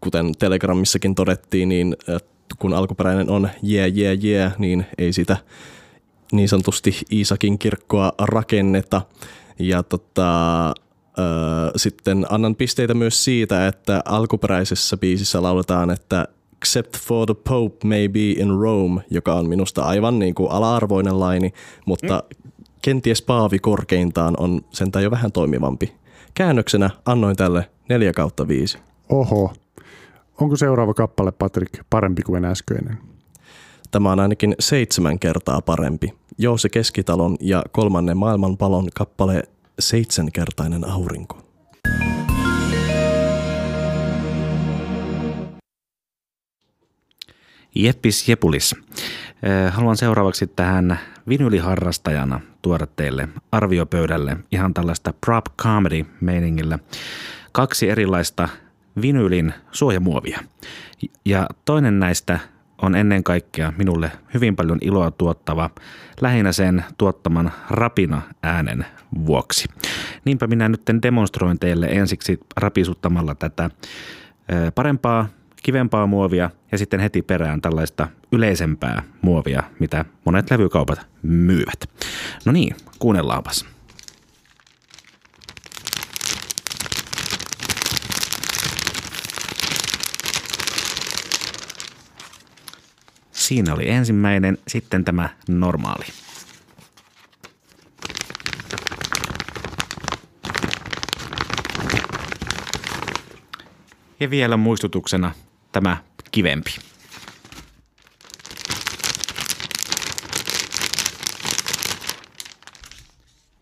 kuten 0.00 0.32
Telegrammissakin 0.38 1.14
todettiin, 1.14 1.68
niin 1.68 1.96
kun 2.58 2.72
alkuperäinen 2.72 3.30
on 3.30 3.48
yeah, 3.70 3.96
yeah, 3.96 4.24
yeah, 4.24 4.58
niin 4.58 4.86
ei 4.98 5.12
sitä 5.12 5.36
niin 6.32 6.48
sanotusti 6.48 7.00
Iisakin 7.12 7.58
kirkkoa 7.58 8.12
rakenneta. 8.18 9.02
Ja 9.58 9.82
tota, 9.82 10.74
sitten 11.76 12.26
annan 12.30 12.56
pisteitä 12.56 12.94
myös 12.94 13.24
siitä, 13.24 13.66
että 13.66 14.02
alkuperäisessä 14.04 14.96
biisissä 14.96 15.42
lauletaan, 15.42 15.90
että 15.90 16.28
Except 16.62 16.96
for 16.96 17.26
the 17.26 17.34
Pope 17.48 17.88
may 17.88 18.08
be 18.08 18.30
in 18.30 18.50
Rome, 18.60 19.02
joka 19.10 19.34
on 19.34 19.48
minusta 19.48 19.82
aivan 19.82 20.18
niin 20.18 20.34
kuin 20.34 20.50
ala-arvoinen 20.50 21.20
laini, 21.20 21.52
mutta 21.86 22.22
mm. 22.30 22.54
kenties 22.82 23.22
Paavi 23.22 23.58
korkeintaan 23.58 24.34
on 24.38 24.60
sentään 24.70 25.02
jo 25.02 25.10
vähän 25.10 25.32
toimivampi. 25.32 25.92
Käännöksenä 26.34 26.90
annoin 27.04 27.36
tälle 27.36 27.70
4 27.88 28.12
kautta 28.12 28.48
5. 28.48 28.78
Oho. 29.08 29.52
Onko 30.40 30.56
seuraava 30.56 30.94
kappale, 30.94 31.32
Patrick, 31.32 31.74
parempi 31.90 32.22
kuin 32.22 32.44
äskeinen? 32.44 32.98
Tämä 33.90 34.12
on 34.12 34.20
ainakin 34.20 34.54
seitsemän 34.60 35.18
kertaa 35.18 35.62
parempi. 35.62 36.14
Jouse 36.38 36.68
Keskitalon 36.68 37.36
ja 37.40 37.62
kolmannen 37.72 38.16
maailmanpalon 38.16 38.88
kappale 38.94 39.42
Seitsemänkertainen 39.78 40.88
aurinko. 40.88 41.38
Jeppis 47.74 48.28
Jepulis. 48.28 48.74
Haluan 49.70 49.96
seuraavaksi 49.96 50.46
tähän 50.46 50.98
vinyliharrastajana 51.28 52.40
tuoda 52.62 52.86
teille 52.86 53.28
arviopöydälle 53.52 54.36
ihan 54.52 54.74
tällaista 54.74 55.14
prop 55.20 55.44
comedy 55.62 56.04
meiningillä 56.20 56.78
kaksi 57.52 57.88
erilaista 57.88 58.48
vinylin 59.02 59.54
suojamuovia. 59.72 60.40
Ja 61.24 61.46
toinen 61.64 61.98
näistä 62.00 62.38
on 62.82 62.94
ennen 62.94 63.24
kaikkea 63.24 63.72
minulle 63.78 64.12
hyvin 64.34 64.56
paljon 64.56 64.78
iloa 64.80 65.10
tuottava, 65.10 65.70
lähinnä 66.20 66.52
sen 66.52 66.84
tuottaman 66.98 67.52
rapina 67.70 68.22
äänen 68.42 68.86
vuoksi. 69.26 69.68
Niinpä 70.24 70.46
minä 70.46 70.68
nyt 70.68 70.82
demonstroin 71.02 71.58
teille 71.58 71.86
ensiksi 71.86 72.40
rapisuttamalla 72.56 73.34
tätä 73.34 73.70
parempaa, 74.74 75.28
kivempaa 75.62 76.06
muovia 76.06 76.50
ja 76.72 76.78
sitten 76.78 77.00
heti 77.00 77.22
perään 77.22 77.60
tällaista 77.60 78.08
yleisempää 78.32 79.02
muovia, 79.22 79.62
mitä 79.78 80.04
monet 80.24 80.50
levykaupat 80.50 81.06
myyvät. 81.22 81.90
No 82.44 82.52
niin, 82.52 82.76
kuunnellaanpas. 82.98 83.75
Siinä 93.46 93.74
oli 93.74 93.88
ensimmäinen, 93.88 94.58
sitten 94.68 95.04
tämä 95.04 95.28
normaali. 95.48 96.04
Ja 104.20 104.30
vielä 104.30 104.56
muistutuksena 104.56 105.32
tämä 105.72 105.96
kivempi. 106.30 106.70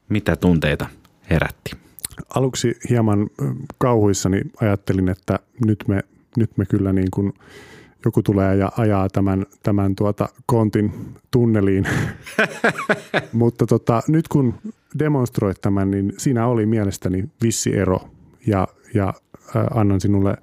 Mitä 0.09 0.37
tunteita 0.37 0.87
herätti? 1.31 1.71
Aluksi 2.35 2.75
hieman 2.91 3.31
kauhuissani 3.79 4.41
ajattelin, 4.61 5.09
että 5.09 5.39
nyt 5.65 5.85
me, 5.89 6.01
nyt 6.37 6.57
me 6.57 6.67
kyllä 6.67 6.93
niin 6.93 7.11
kuin– 7.11 7.33
joku 8.05 8.23
tulee 8.23 8.57
ja 8.57 8.73
ajaa 8.77 9.09
tämän, 9.09 9.47
tämän 9.63 9.97
tuota 9.97 10.29
kontin 10.47 10.93
tunneliin. 11.31 11.85
Mutta 13.33 13.67
tota, 13.67 14.01
nyt 14.09 14.29
kun 14.29 14.55
demonstroit 14.99 15.61
tämän, 15.61 15.91
niin 15.91 16.13
siinä 16.17 16.47
oli 16.47 16.67
mielestäni 16.67 17.25
vissi 17.43 17.77
ero 17.77 18.01
ja, 18.47 18.69
ja 18.95 19.13
äh, 19.57 19.67
annan 19.75 20.01
sinulle 20.01 20.37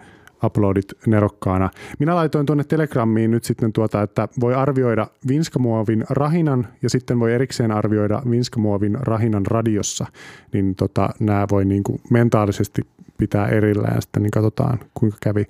uploadit 0.43 0.85
nerokkaana. 1.07 1.69
Minä 1.99 2.15
laitoin 2.15 2.45
tuonne 2.45 2.63
Telegrammiin 2.63 3.31
nyt 3.31 3.43
sitten 3.43 3.73
tuota, 3.73 4.01
että 4.01 4.27
voi 4.39 4.53
arvioida 4.55 5.07
Vinskamuovin 5.27 6.05
rahinan 6.09 6.67
ja 6.81 6.89
sitten 6.89 7.19
voi 7.19 7.33
erikseen 7.33 7.71
arvioida 7.71 8.21
Vinskamuovin 8.29 8.97
rahinan 9.01 9.45
radiossa, 9.45 10.05
niin 10.53 10.75
tota, 10.75 11.09
nämä 11.19 11.47
voi 11.51 11.65
niin 11.65 11.83
kuin 11.83 12.01
mentaalisesti 12.09 12.81
pitää 13.17 13.47
erillään 13.47 14.01
sitten, 14.01 14.23
niin 14.23 14.31
katsotaan 14.31 14.79
kuinka 14.93 15.17
kävi. 15.21 15.45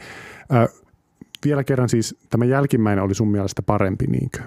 Vielä 1.46 1.64
kerran 1.64 1.90
siis 1.90 2.16
tämä 2.30 2.46
jälkimmäinen 2.46 3.04
oli 3.04 3.16
sun 3.16 3.28
mielestä 3.28 3.62
parempi, 3.62 4.06
niinkö? 4.08 4.40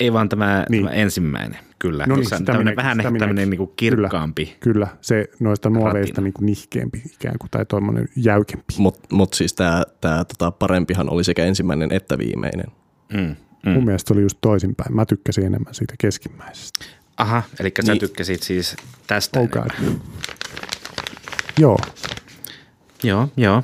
Ei 0.00 0.12
vaan 0.12 0.28
tämä, 0.28 0.66
niin. 0.68 0.84
tämä 0.84 0.96
ensimmäinen, 0.96 1.58
kyllä. 1.78 2.06
No 2.06 2.16
niin, 2.16 2.30
tämä 2.30 2.40
tämmöinen, 2.44 2.76
vähän 2.76 3.00
ehkä 3.00 3.18
tämmöinen 3.18 3.50
niin 3.50 3.58
kuin 3.58 3.70
kirkkaampi. 3.76 4.56
Kyllä, 4.60 4.86
kyllä, 4.86 4.88
se 5.00 5.28
noista 5.40 5.70
nuoveista 5.70 6.20
niin 6.20 6.32
kuin 6.32 6.46
nihkeämpi 6.46 7.02
ikään 7.14 7.38
kuin, 7.38 7.50
tai 7.50 7.66
tuommoinen 7.66 8.08
jäykempi. 8.16 8.74
Mutta 8.78 9.08
mut 9.12 9.34
siis 9.34 9.54
tämä, 9.54 9.82
tämä 10.00 10.24
tota 10.24 10.50
parempihan 10.50 11.10
oli 11.10 11.24
sekä 11.24 11.44
ensimmäinen 11.44 11.92
että 11.92 12.18
viimeinen. 12.18 12.66
Mm, 13.12 13.36
mm. 13.66 13.72
Mun 13.72 13.84
mielestä 13.84 14.14
oli 14.14 14.22
just 14.22 14.38
toisinpäin. 14.40 14.94
Mä 14.96 15.06
tykkäsin 15.06 15.46
enemmän 15.46 15.74
siitä 15.74 15.94
keskimmäisestä. 15.98 16.84
Aha, 17.16 17.42
eli 17.60 17.72
sä 17.86 17.92
niin. 17.92 18.00
tykkäsit 18.00 18.42
siis 18.42 18.76
tästä 19.06 19.40
okay. 19.40 19.68
Joo. 21.58 21.78
Joo, 23.02 23.28
joo. 23.36 23.62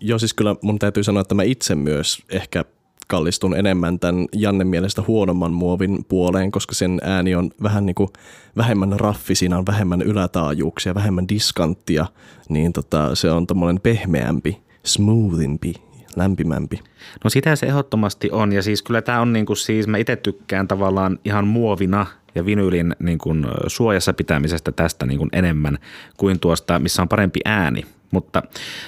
Joo, 0.00 0.18
siis 0.18 0.34
kyllä 0.34 0.56
mun 0.62 0.78
täytyy 0.78 1.04
sanoa, 1.04 1.20
että 1.20 1.34
mä 1.34 1.42
itse 1.42 1.74
myös 1.74 2.22
ehkä 2.30 2.64
kallistun 3.08 3.56
enemmän 3.56 3.98
tämän 3.98 4.26
Janne 4.32 4.64
mielestä 4.64 5.02
huonomman 5.06 5.52
muovin 5.52 6.04
puoleen, 6.08 6.50
koska 6.50 6.74
sen 6.74 6.98
ääni 7.02 7.34
on 7.34 7.50
vähän 7.62 7.86
niin 7.86 7.94
kuin 7.94 8.08
vähemmän 8.56 9.00
raffi, 9.00 9.34
siinä 9.34 9.58
on 9.58 9.66
vähemmän 9.66 10.02
ylätaajuuksia, 10.02 10.94
vähemmän 10.94 11.28
diskanttia, 11.28 12.06
niin 12.48 12.72
tota, 12.72 13.14
se 13.14 13.30
on 13.30 13.46
tommoinen 13.46 13.80
pehmeämpi, 13.80 14.62
smoothimpi, 14.84 15.74
lämpimämpi. 16.16 16.80
No 17.24 17.30
sitä 17.30 17.56
se 17.56 17.66
ehdottomasti 17.66 18.30
on 18.30 18.52
ja 18.52 18.62
siis 18.62 18.82
kyllä 18.82 19.02
tämä 19.02 19.20
on 19.20 19.32
niin 19.32 19.46
kuin 19.46 19.56
siis, 19.56 19.86
mä 19.86 19.98
itse 19.98 20.16
tykkään 20.16 20.68
tavallaan 20.68 21.18
ihan 21.24 21.46
muovina 21.46 22.06
ja 22.34 22.46
vinylin 22.46 22.96
niin 22.98 23.18
kuin 23.18 23.46
suojassa 23.66 24.12
pitämisestä 24.12 24.72
tästä 24.72 25.06
niin 25.06 25.18
kuin 25.18 25.30
enemmän 25.32 25.78
kuin 26.16 26.40
tuosta, 26.40 26.78
missä 26.78 27.02
on 27.02 27.08
parempi 27.08 27.40
ääni. 27.44 27.84
Mutta 28.10 28.42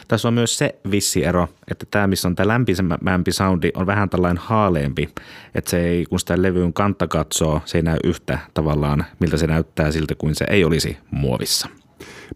tässä 0.09 0.29
on 0.29 0.35
myös 0.35 0.59
se 0.59 0.75
vissi 0.91 1.25
ero, 1.25 1.49
että 1.71 1.87
tämä, 1.91 2.07
missä 2.07 2.29
on 2.29 2.37
tämä 2.37 2.49
lämpimämpi 2.49 3.33
soundi, 3.33 3.71
on 3.75 3.87
vähän 3.87 4.11
tällainen 4.11 4.43
haaleempi. 4.47 5.09
Että 5.55 5.71
se 5.71 5.89
ei, 5.89 6.05
kun 6.05 6.21
sitä 6.21 6.43
levyyn 6.43 6.73
kantta 6.73 7.09
katsoo, 7.09 7.61
se 7.65 7.79
ei 7.79 7.83
näy 7.83 7.99
yhtä 8.05 8.39
tavallaan, 8.55 9.05
miltä 9.21 9.37
se 9.37 9.47
näyttää 9.47 9.93
siltä 9.93 10.15
kuin 10.15 10.35
se 10.35 10.45
ei 10.51 10.65
olisi 10.65 10.99
muovissa. 11.11 11.69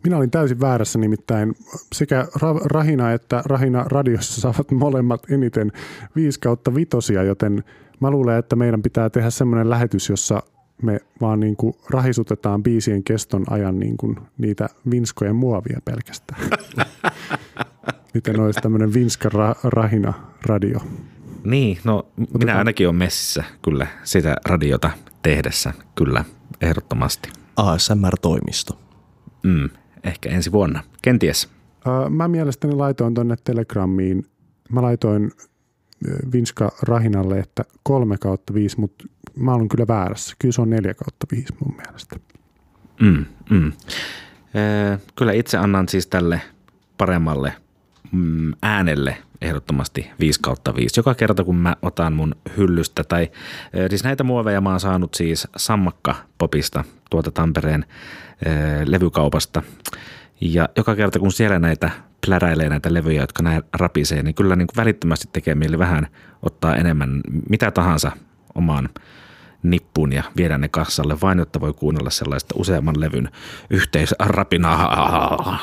Minä 0.05 0.17
olin 0.17 0.31
täysin 0.31 0.61
väärässä 0.61 0.99
nimittäin 0.99 1.55
sekä 1.93 2.27
Rahina 2.65 3.13
että 3.13 3.43
Rahina 3.47 3.85
radiossa 3.87 4.41
saavat 4.41 4.71
molemmat 4.71 5.31
eniten 5.31 5.73
5 6.17 6.41
kautta 6.41 6.75
vitosia, 6.75 7.23
joten 7.23 7.65
mä 8.01 8.11
luulen, 8.11 8.39
että 8.39 8.57
meidän 8.57 8.83
pitää 8.83 9.11
tehdä 9.11 9.31
semmoinen 9.31 9.71
lähetys, 9.71 10.09
jossa 10.09 10.43
me 10.83 11.01
vaan 11.21 11.41
niin 11.41 11.57
kuin 11.57 11.75
rahisutetaan 11.91 12.63
biisien 12.63 13.05
keston 13.05 13.45
ajan 13.51 13.79
niin 13.79 13.97
kuin 13.97 14.17
niitä 14.39 14.69
vinskojen 14.91 15.37
muovia 15.37 15.81
pelkästään. 15.85 16.41
Miten 18.15 18.41
olisi 18.41 18.61
tämmöinen 18.61 18.95
vinska 18.95 19.29
ra- 19.29 19.59
rahina 19.65 20.13
radio? 20.47 20.81
Niin, 21.45 21.79
no 21.85 21.99
Otetaan. 21.99 22.39
minä 22.39 22.59
ainakin 22.59 22.87
olen 22.87 22.97
messissä 22.97 23.45
kyllä 23.63 23.87
sitä 24.05 24.37
radiota 24.45 24.91
tehdessä, 25.23 25.73
kyllä, 25.95 26.25
ehdottomasti. 26.61 27.29
ASMR-toimisto. 27.57 28.79
Mm, 29.43 29.71
ehkä 30.05 30.29
ensi 30.29 30.53
vuonna, 30.53 30.83
kenties. 31.03 31.49
mä 32.11 32.29
mielestäni 32.29 32.75
laitoin 32.75 33.15
tuonne 33.15 33.37
Telegramiin, 33.45 34.27
mä 34.71 34.83
laitoin 34.83 35.31
Vinska 36.33 36.73
Rahinalle, 36.83 37.39
että 37.39 37.65
3 37.83 38.17
kautta 38.21 38.55
5, 38.55 38.81
mutta 38.81 39.05
mä 39.37 39.55
olen 39.55 39.69
kyllä 39.69 39.87
väärässä. 39.89 40.37
Kyllä 40.39 40.53
se 40.53 40.61
on 40.61 40.71
4 40.71 40.95
kautta 40.95 41.27
5 41.33 41.55
mun 41.65 41.77
mielestä. 41.77 42.17
Mm, 43.01 43.25
mm. 43.51 43.73
Ee, 44.55 44.99
kyllä 45.17 45.33
itse 45.33 45.59
annan 45.59 45.89
siis 45.89 46.07
tälle 46.07 46.41
paremmalle 46.99 47.53
mm, 48.13 48.53
äänelle 48.63 49.17
ehdottomasti 49.41 50.11
5 50.21 50.41
kautta 50.43 50.75
5. 50.75 51.01
Joka 51.01 51.15
kerta 51.15 51.45
kun 51.45 51.57
mä 51.57 51.77
otan 51.83 52.13
mun 52.13 52.35
hyllystä 52.57 53.05
tai 53.05 53.31
siis 53.89 54.05
näitä 54.05 54.25
muoveja 54.25 54.61
mä 54.61 54.71
oon 54.71 54.81
saanut 54.81 55.15
siis 55.15 55.49
Sammakka 55.57 56.15
Popista 56.39 56.85
tuolta 57.11 57.31
Tampereen 57.31 57.85
levykaupasta. 58.85 59.63
Ja 60.41 60.69
joka 60.77 60.97
kerta 60.97 61.19
kun 61.19 61.33
siellä 61.33 61.59
näitä 61.59 61.91
pläräilee 62.27 62.69
näitä 62.69 62.95
levyjä, 62.95 63.21
jotka 63.21 63.43
näin 63.43 63.63
rapisee, 63.73 64.23
niin 64.23 64.35
kyllä 64.35 64.57
niin 64.57 64.67
kuin 64.67 64.77
välittömästi 64.77 65.29
tekee 65.33 65.55
mieli 65.55 65.79
vähän 65.79 66.07
ottaa 66.43 66.77
enemmän 66.77 67.21
mitä 67.51 67.71
tahansa 67.71 68.13
omaan 68.55 68.89
nippuun 69.63 70.13
ja 70.13 70.23
viedä 70.37 70.59
ne 70.59 70.69
kassalle 70.69 71.21
vain, 71.21 71.39
jotta 71.39 71.61
voi 71.61 71.73
kuunnella 71.73 72.11
sellaista 72.11 72.55
useamman 72.59 73.01
levyn 73.01 73.31
yhteisrapinaa. 73.71 75.59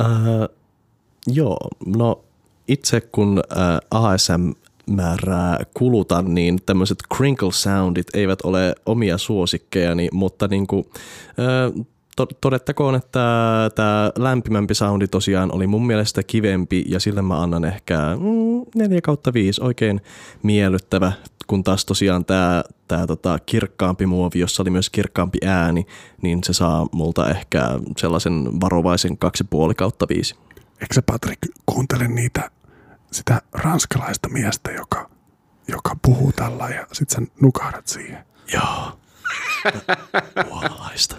Äh, 0.00 0.06
joo, 1.26 1.68
no 1.86 2.24
itse 2.68 3.00
kun 3.00 3.42
äh, 3.52 3.78
ASM 3.90 4.50
määrää 4.90 5.58
kulutan, 5.74 6.34
niin 6.34 6.58
tämmöiset 6.66 6.98
crinkle 7.14 7.52
soundit 7.52 8.06
eivät 8.14 8.38
ole 8.42 8.74
omia 8.86 9.18
suosikkejani, 9.18 10.08
mutta 10.12 10.48
niin 10.48 10.66
kuin, 10.66 10.84
äh, 11.28 11.84
to- 12.18 12.36
todettakoon, 12.40 12.94
että 12.94 13.20
tämä 13.74 14.12
lämpimämpi 14.18 14.74
soundi 14.74 15.08
tosiaan 15.08 15.54
oli 15.54 15.66
mun 15.66 15.86
mielestä 15.86 16.22
kivempi 16.22 16.84
ja 16.88 17.00
sille 17.00 17.22
mä 17.22 17.42
annan 17.42 17.64
ehkä 17.64 17.98
mm, 18.20 18.62
4 18.74 19.00
kautta 19.00 19.32
5 19.32 19.62
oikein 19.62 20.00
miellyttävä, 20.42 21.12
kun 21.46 21.64
taas 21.64 21.84
tosiaan 21.84 22.24
tämä 22.24 22.64
tää 22.88 23.06
tota 23.06 23.38
kirkkaampi 23.46 24.06
muovi, 24.06 24.38
jossa 24.38 24.62
oli 24.62 24.70
myös 24.70 24.90
kirkkaampi 24.90 25.38
ääni, 25.46 25.86
niin 26.22 26.44
se 26.44 26.52
saa 26.52 26.86
multa 26.92 27.30
ehkä 27.30 27.62
sellaisen 27.96 28.60
varovaisen 28.60 29.12
2,5 29.12 29.74
kautta 29.76 30.06
5. 30.08 30.34
Eikö 30.80 30.94
sä 30.94 31.02
Patrik 31.02 31.38
kuuntele 31.66 32.08
niitä, 32.08 32.50
sitä 33.12 33.42
ranskalaista 33.52 34.28
miestä, 34.28 34.70
joka, 34.72 35.10
joka 35.68 35.96
puhuu 36.02 36.32
tällä 36.32 36.68
ja 36.68 36.86
sit 36.92 37.10
sä 37.10 37.22
nukahdat 37.40 37.86
siihen 37.86 38.24
Joo. 38.52 38.98
Puolalaista. 40.48 41.16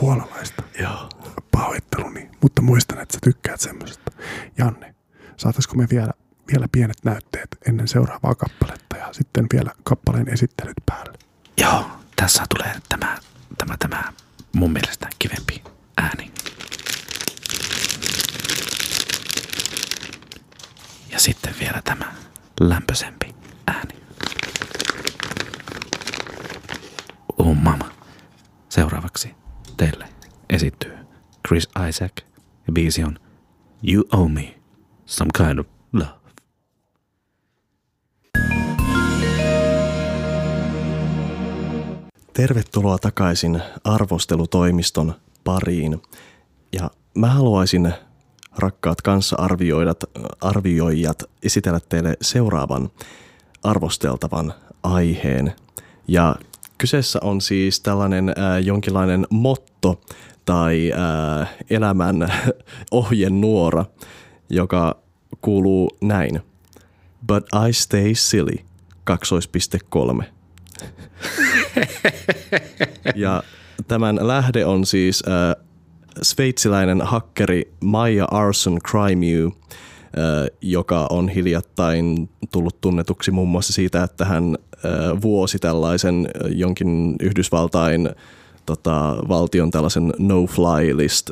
Puolalaista 0.00 0.62
Joo. 0.80 1.08
pahoitteluni, 1.50 2.30
mutta 2.42 2.62
muistan, 2.62 3.00
että 3.00 3.12
sä 3.12 3.18
tykkäät 3.22 3.60
semmoisesta. 3.60 4.10
Janne, 4.58 4.94
saataisiko 5.36 5.76
me 5.76 5.86
vielä, 5.90 6.12
vielä 6.52 6.66
pienet 6.72 6.96
näytteet 7.04 7.48
ennen 7.68 7.88
seuraavaa 7.88 8.34
kappaletta 8.34 8.96
ja 8.96 9.08
sitten 9.12 9.46
vielä 9.52 9.72
kappaleen 9.84 10.28
esittelyt 10.28 10.76
päälle? 10.86 11.18
Joo, 11.60 11.84
tässä 12.16 12.44
tulee 12.56 12.74
tämä, 12.88 13.18
tämä, 13.58 13.76
tämä 13.78 14.12
mun 14.52 14.72
mielestä 14.72 15.08
kivempi 15.18 15.62
ääni. 15.96 16.32
Ja 21.10 21.20
sitten 21.20 21.54
vielä 21.60 21.82
tämä 21.84 22.14
lämpöisempi 22.60 23.34
ääni. 23.66 23.94
Oh 27.38 27.56
mama. 27.56 27.90
Seuraavaksi 28.68 29.34
teille 29.78 30.08
esittyy 30.50 30.92
Chris 31.48 31.68
Isaac 31.88 32.12
ja 32.66 32.72
biisi 32.72 33.04
on 33.04 33.18
You 33.92 34.04
Owe 34.12 34.28
Me 34.28 34.54
Some 35.06 35.30
Kind 35.36 35.58
of 35.58 35.66
Love. 35.92 36.18
Tervetuloa 42.32 42.98
takaisin 42.98 43.62
arvostelutoimiston 43.84 45.14
pariin. 45.44 46.02
Ja 46.72 46.90
mä 47.14 47.26
haluaisin, 47.26 47.92
rakkaat 48.58 49.02
kanssaarvioijat, 49.02 50.04
arvioijat, 50.40 51.22
esitellä 51.42 51.80
teille 51.88 52.16
seuraavan 52.22 52.90
arvosteltavan 53.62 54.54
aiheen. 54.82 55.52
Ja 56.08 56.36
kyseessä 56.78 57.18
on 57.22 57.40
siis 57.40 57.80
tällainen 57.80 58.28
äh, 58.28 58.62
jonkinlainen 58.64 59.26
motto 59.30 60.00
tai 60.44 60.92
äh, 61.40 61.48
elämän 61.70 62.32
ohjenuora, 62.90 63.84
joka 64.50 64.96
kuuluu 65.40 65.90
näin. 66.00 66.40
But 67.26 67.44
I 67.68 67.72
stay 67.72 68.14
silly, 68.14 68.56
kaksoispiste 69.04 69.78
kolme. 69.88 70.24
Ja 73.14 73.42
tämän 73.88 74.18
lähde 74.22 74.66
on 74.66 74.86
siis 74.86 75.22
äh, 75.28 75.64
sveitsiläinen 76.22 77.00
hakkeri 77.02 77.72
Maija 77.84 78.26
Arson 78.30 78.78
Crymew, 78.88 79.46
äh, 79.46 79.52
joka 80.62 81.06
on 81.10 81.28
hiljattain 81.28 82.30
tullut 82.52 82.80
tunnetuksi 82.80 83.30
muun 83.30 83.48
muassa 83.48 83.72
siitä, 83.72 84.04
että 84.04 84.24
hän 84.24 84.58
vuosi 85.22 85.58
tällaisen 85.58 86.28
jonkin 86.48 87.16
Yhdysvaltain 87.22 88.10
tota, 88.66 89.16
valtion 89.28 89.70
tällaisen 89.70 90.12
no-fly 90.18 90.96
list 90.96 91.30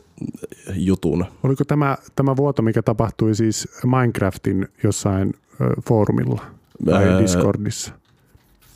jutun. 0.75 1.25
Oliko 1.43 1.65
tämä, 1.65 1.97
tämä 2.17 2.37
vuoto, 2.37 2.63
mikä 2.63 2.83
tapahtui 2.83 3.35
siis 3.35 3.69
Minecraftin 3.85 4.69
jossain 4.83 5.35
foorumilla 5.89 6.43
tai 6.85 7.09
Ää, 7.09 7.23
Discordissa? 7.23 7.93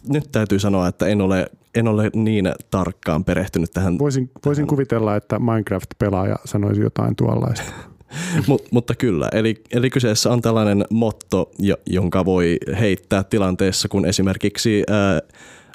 Nyt 0.08 0.32
täytyy 0.32 0.58
sanoa, 0.58 0.88
että 0.88 1.06
en 1.06 1.20
ole, 1.20 1.50
en 1.74 1.88
ole 1.88 2.10
niin 2.14 2.52
tarkkaan 2.70 3.24
perehtynyt 3.24 3.70
tähän 3.70 3.98
Voisin, 3.98 4.30
voisin 4.46 4.66
kuvitella, 4.66 5.16
että 5.16 5.38
Minecraft-pelaaja 5.38 6.36
sanoisi 6.44 6.80
jotain 6.80 7.16
tuollaista. 7.16 7.72
Mut, 8.48 8.62
mutta 8.70 8.94
kyllä, 8.94 9.28
eli, 9.32 9.62
eli 9.72 9.90
kyseessä 9.90 10.30
on 10.30 10.40
tällainen 10.40 10.84
motto, 10.90 11.50
jo- 11.58 11.80
jonka 11.86 12.24
voi 12.24 12.56
heittää 12.80 13.24
tilanteessa, 13.24 13.88
kun 13.88 14.06
esimerkiksi 14.06 14.82
ää, 14.90 15.20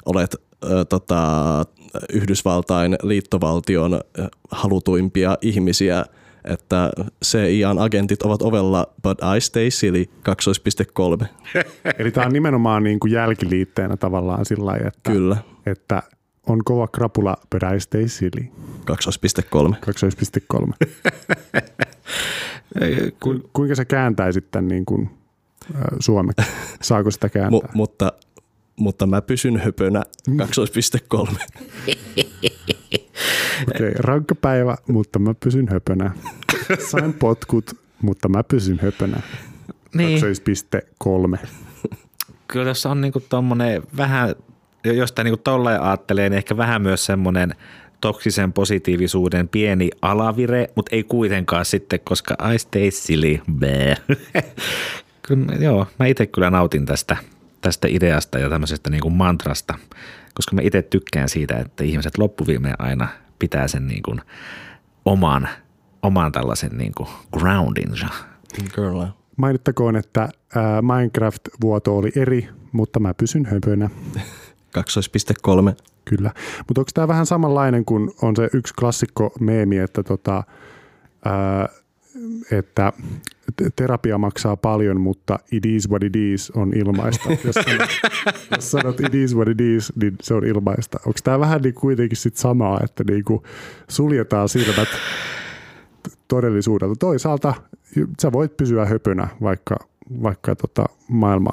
olet 0.06 0.36
ää, 0.70 0.84
tota, 0.84 1.64
Yhdysvaltain 2.12 2.96
liittovaltion 3.02 4.00
halutuimpia 4.50 5.38
ihmisiä, 5.42 6.04
että 6.44 6.90
CIAn 7.24 7.78
agentit 7.78 8.22
ovat 8.22 8.42
ovella, 8.42 8.86
but 9.02 9.18
I 9.36 9.40
stay 9.40 9.70
silly, 9.70 10.04
2.3. 11.24 11.26
Eli 11.98 12.10
tämä 12.10 12.26
on 12.26 12.32
nimenomaan 12.32 12.82
niin 12.84 13.00
kuin 13.00 13.12
jälkiliitteenä 13.12 13.96
tavallaan 13.96 14.44
sillä 14.44 14.66
lailla, 14.66 14.88
että, 14.88 15.12
Kyllä, 15.12 15.36
että 15.66 16.02
on 16.46 16.64
kova 16.64 16.88
krapula, 16.88 17.36
but 17.50 17.62
I 17.76 17.80
stay 17.80 18.08
silly. 18.08 18.50
2.3. 18.90 19.76
2.3. 20.54 20.72
Ku, 23.20 23.50
kuinka 23.52 23.74
sä 23.74 23.84
kääntäisit 23.84 24.50
tämän 24.50 24.68
niin 24.68 24.84
kuin, 24.84 25.10
äh, 25.74 25.80
suomeksi? 26.00 26.46
Saako 26.82 27.10
sitä 27.10 27.28
kääntää? 27.28 27.60
Mu- 27.60 27.70
mutta, 27.74 28.12
mutta 28.76 29.06
mä 29.06 29.22
pysyn 29.22 29.56
höpönä, 29.56 30.02
2.3. 30.30 31.36
Okei, 33.68 33.88
okay, 33.88 33.92
rankka 33.98 34.34
päivä, 34.34 34.76
mutta 34.88 35.18
mä 35.18 35.34
pysyn 35.34 35.68
höpönä. 35.68 36.10
Sain 36.90 37.12
potkut, 37.12 37.76
mutta 38.02 38.28
mä 38.28 38.44
pysyn 38.44 38.78
höpönä. 38.82 39.20
Niin. 39.94 40.20
2.3. 40.22 41.46
kyllä 42.48 42.64
tässä 42.64 42.90
on 42.90 43.00
niinku 43.00 43.20
tommonen 43.20 43.82
vähän, 43.96 44.34
jos 44.92 45.08
sitä 45.08 45.24
niinku 45.24 45.40
tolleen 45.44 45.82
ajattelee, 45.82 46.28
niin 46.28 46.38
ehkä 46.38 46.56
vähän 46.56 46.82
myös 46.82 47.06
semmoinen 47.06 47.54
toksisen 48.00 48.52
positiivisuuden 48.52 49.48
pieni 49.48 49.90
alavire, 50.02 50.68
mutta 50.74 50.96
ei 50.96 51.04
kuitenkaan 51.04 51.64
sitten, 51.64 52.00
koska 52.04 52.36
I 52.54 52.58
stay 52.58 52.90
silly. 52.90 53.38
Kyllä, 55.22 55.54
joo, 55.60 55.86
mä 55.98 56.06
itse 56.06 56.26
kyllä 56.26 56.50
nautin 56.50 56.86
tästä, 56.86 57.16
tästä 57.60 57.88
ideasta 57.90 58.38
ja 58.38 58.48
tämmöisestä 58.48 58.90
niinku 58.90 59.10
mantrasta, 59.10 59.74
koska 60.34 60.54
mä 60.56 60.60
itse 60.64 60.82
tykkään 60.82 61.28
siitä, 61.28 61.56
että 61.56 61.84
ihmiset 61.84 62.18
loppuviimeen 62.18 62.74
aina 62.78 63.08
pitää 63.38 63.68
sen 63.68 63.86
niinku 63.86 64.16
oman, 65.04 65.48
oman 66.02 66.32
tällaisen 66.32 66.78
niinku 66.78 67.08
groundinsa. 67.38 68.06
Kyllä. 68.74 69.08
Mainittakoon, 69.36 69.96
että 69.96 70.28
Minecraft-vuoto 70.82 71.96
oli 71.96 72.12
eri, 72.16 72.48
mutta 72.72 73.00
mä 73.00 73.14
pysyn 73.14 73.46
höpönä. 73.46 73.90
2.3. 74.76 75.76
Kyllä. 76.04 76.30
Mutta 76.68 76.80
onko 76.80 76.90
tämä 76.94 77.08
vähän 77.08 77.26
samanlainen 77.26 77.84
kuin 77.84 78.10
on 78.22 78.36
se 78.36 78.48
yksi 78.52 78.74
klassikko 78.74 79.32
meemi, 79.40 79.78
että, 79.78 80.02
tota, 80.02 80.42
ää, 81.24 81.68
että 82.50 82.92
te- 83.56 83.70
terapia 83.76 84.18
maksaa 84.18 84.56
paljon, 84.56 85.00
mutta 85.00 85.38
it 85.52 85.66
is 85.66 85.90
what 85.90 86.02
it 86.02 86.16
is 86.16 86.50
on 86.50 86.72
ilmaista. 86.76 87.28
Jos 87.44 87.54
sanot, 87.54 87.90
jos 88.56 88.70
sanot 88.70 89.00
it 89.00 89.14
is 89.14 89.36
what 89.36 89.48
it 89.48 89.60
is, 89.60 89.92
niin 90.02 90.16
se 90.22 90.34
on 90.34 90.46
ilmaista. 90.46 90.98
Onko 91.06 91.18
tämä 91.24 91.40
vähän 91.40 91.62
niin 91.62 91.74
kuitenkin 91.74 92.16
sit 92.16 92.36
samaa, 92.36 92.80
että 92.84 93.04
niinku 93.04 93.42
suljetaan 93.88 94.48
silmät 94.48 94.88
todellisuudelta. 96.28 96.94
Toisaalta 96.98 97.54
sä 98.22 98.32
voit 98.32 98.56
pysyä 98.56 98.86
höpönä, 98.86 99.28
vaikka, 99.42 99.76
vaikka 100.22 100.56
tota 100.56 100.84
maailma 101.08 101.50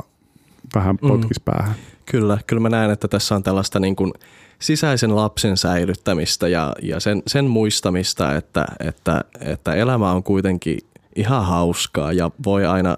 vähän 0.76 0.98
potkis 0.98 1.40
päähän. 1.40 1.76
Kyllä, 2.06 2.38
kyllä 2.48 2.60
mä 2.60 2.70
näen, 2.70 2.92
että 2.92 3.08
tässä 3.08 3.36
on 3.36 3.44
tällaista 3.44 3.80
niin 3.80 3.96
kuin 3.96 4.14
sisäisen 4.60 5.16
lapsen 5.16 5.58
säilyttämistä 5.58 6.48
ja, 6.48 6.74
ja 6.82 7.00
sen, 7.00 7.24
sen 7.28 7.46
muistamista, 7.46 8.36
että, 8.36 8.66
että, 8.80 9.24
että 9.40 9.76
elämä 9.76 10.12
on 10.12 10.24
kuitenkin 10.24 10.78
ihan 11.16 11.46
hauskaa 11.46 12.14
ja 12.14 12.32
voi 12.46 12.66
aina 12.66 12.98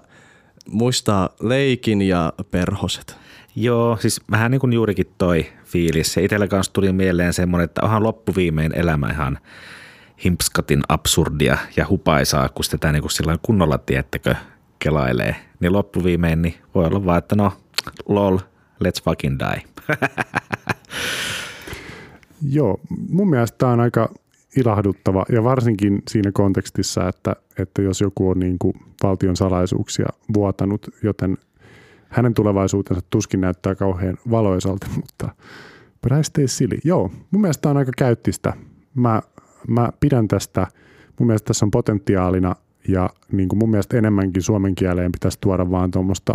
muistaa 0.70 1.28
leikin 1.40 2.02
ja 2.02 2.32
perhoset. 2.50 3.16
Joo, 3.56 3.96
siis 4.00 4.20
vähän 4.30 4.50
niin 4.50 4.60
kuin 4.60 4.72
juurikin 4.72 5.12
toi 5.18 5.46
fiilis. 5.64 6.16
Ja 6.16 6.22
itsellä 6.22 6.48
kanssa 6.48 6.72
tuli 6.72 6.92
mieleen 6.92 7.32
semmoinen, 7.32 7.64
että 7.64 7.82
onhan 7.82 8.02
loppuviimein 8.02 8.78
elämä 8.78 9.10
ihan, 9.10 9.38
himpskatin 10.24 10.82
absurdia 10.88 11.58
ja 11.76 11.86
hupaisaa, 11.88 12.48
kun 12.48 12.64
sitä 12.64 12.92
niin 12.92 13.02
kuin 13.02 13.38
kunnolla, 13.42 13.78
tiettekö, 13.78 14.34
kelailee. 14.78 15.36
Niin 15.60 15.72
loppuviimein 15.72 16.42
niin 16.42 16.54
voi 16.74 16.86
olla 16.86 17.04
vaan, 17.04 17.18
että 17.18 17.36
no, 17.36 17.52
lol, 18.08 18.38
let's 18.84 19.02
fucking 19.04 19.38
die. 19.38 19.62
Joo, 22.42 22.80
mun 23.10 23.30
mielestä 23.30 23.58
tämä 23.58 23.72
on 23.72 23.80
aika 23.80 24.14
ilahduttava 24.56 25.24
ja 25.32 25.44
varsinkin 25.44 26.02
siinä 26.10 26.32
kontekstissa, 26.32 27.08
että, 27.08 27.36
että 27.58 27.82
jos 27.82 28.00
joku 28.00 28.30
on 28.30 28.38
niin 28.38 28.58
kuin 28.58 28.74
valtion 29.02 29.36
salaisuuksia 29.36 30.06
vuotanut, 30.34 30.86
joten 31.02 31.38
hänen 32.08 32.34
tulevaisuutensa 32.34 33.02
tuskin 33.10 33.40
näyttää 33.40 33.74
kauhean 33.74 34.16
valoisalta, 34.30 34.86
mutta 34.96 35.28
but 36.02 36.18
I 36.20 36.24
stay 36.24 36.48
silly. 36.48 36.78
Joo, 36.84 37.10
mun 37.30 37.40
mielestä 37.40 37.62
tämä 37.62 37.70
on 37.70 37.76
aika 37.76 37.92
käyttistä. 37.98 38.52
Mä, 38.94 39.22
mä 39.68 39.92
pidän 40.00 40.28
tästä, 40.28 40.66
mun 41.18 41.26
mielestä 41.26 41.46
tässä 41.46 41.66
on 41.66 41.70
potentiaalina 41.70 42.56
ja 42.88 43.10
niin 43.32 43.48
kuin 43.48 43.58
mun 43.58 43.70
mielestä 43.70 43.96
enemmänkin 43.96 44.42
suomen 44.42 44.74
kieleen 44.74 45.12
pitäisi 45.12 45.38
tuoda 45.40 45.70
vaan 45.70 45.90
tuommoista 45.90 46.34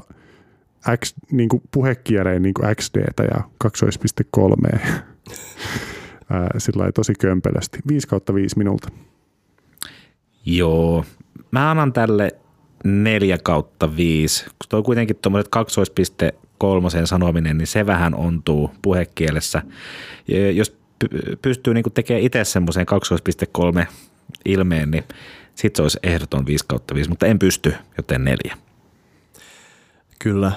X, 0.97 1.13
niin 1.31 1.49
kuin 1.49 1.61
puhekieleen 1.71 2.41
niin 2.41 2.53
kuin 2.53 2.75
XDtä 2.75 3.23
ja 3.23 3.41
2.3 3.63 4.79
sillä 6.57 6.91
tosi 6.91 7.13
kömpelösti. 7.19 7.79
5 7.87 8.07
kautta 8.07 8.33
5 8.33 8.57
minulta. 8.57 8.89
Joo, 10.45 11.05
mä 11.51 11.71
annan 11.71 11.93
tälle 11.93 12.31
4 12.83 13.37
kautta 13.37 13.95
5. 13.95 14.45
Kun 14.45 14.51
tuo 14.69 14.83
kuitenkin 14.83 15.15
tuommoiset 15.15 15.51
2.3 15.55 17.05
sanominen, 17.05 17.57
niin 17.57 17.67
se 17.67 17.85
vähän 17.85 18.15
ontuu 18.15 18.71
puhekielessä. 18.81 19.61
Ja 20.27 20.51
jos 20.51 20.77
pystyy 21.41 21.73
niin 21.73 21.83
tekemään 21.93 22.23
itse 22.23 22.43
semmoisen 22.43 22.85
2.3 23.81 23.85
ilmeen, 24.45 24.91
niin 24.91 25.03
sitten 25.55 25.77
se 25.77 25.81
olisi 25.81 25.99
ehdoton 26.03 26.45
5 26.45 26.65
kautta 26.67 26.95
5, 26.95 27.09
mutta 27.09 27.25
en 27.25 27.39
pysty, 27.39 27.73
joten 27.97 28.23
neljä. 28.23 28.57
Kyllä, 30.23 30.47
äh, 30.47 30.55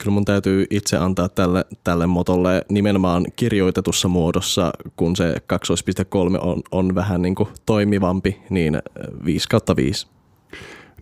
kyllä 0.00 0.12
mun 0.14 0.24
täytyy 0.24 0.66
itse 0.70 0.96
antaa 0.96 1.28
tälle, 1.28 1.64
tälle 1.84 2.06
motolle 2.06 2.64
nimenomaan 2.70 3.26
kirjoitetussa 3.36 4.08
muodossa, 4.08 4.72
kun 4.96 5.16
se 5.16 5.34
2.3 5.34 6.38
on, 6.40 6.62
on 6.70 6.94
vähän 6.94 7.22
niin 7.22 7.34
kuin 7.34 7.48
toimivampi, 7.66 8.42
niin 8.50 8.82
5 9.24 9.48
kautta 9.48 9.76
5. 9.76 10.06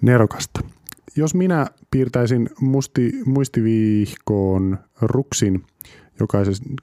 Nerokasta. 0.00 0.60
Jos 1.16 1.34
minä 1.34 1.66
piirtäisin 1.90 2.50
musti, 2.60 3.12
muistivihkoon 3.26 4.78
ruksin 5.00 5.64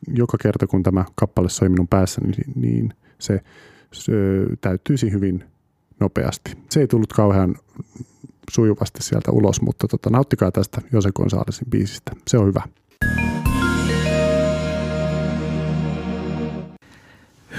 joka 0.07 0.37
kerta, 0.41 0.67
kun 0.67 0.83
tämä 0.83 1.05
kappale 1.15 1.49
soi 1.49 1.69
minun 1.69 1.87
päässäni, 1.87 2.27
niin, 2.27 2.53
niin 2.55 2.93
se, 3.19 3.41
se 3.93 4.13
täyttyisi 4.61 5.11
hyvin 5.11 5.43
nopeasti. 5.99 6.57
Se 6.69 6.79
ei 6.79 6.87
tullut 6.87 7.13
kauhean 7.13 7.55
sujuvasti 8.51 9.03
sieltä 9.03 9.31
ulos, 9.31 9.61
mutta 9.61 9.87
tota, 9.87 10.09
nauttikaa 10.09 10.51
tästä 10.51 10.81
Jose 10.91 11.09
Gonzalesin 11.11 11.67
biisistä. 11.69 12.11
Se 12.27 12.37
on 12.37 12.47
hyvä. 12.47 12.61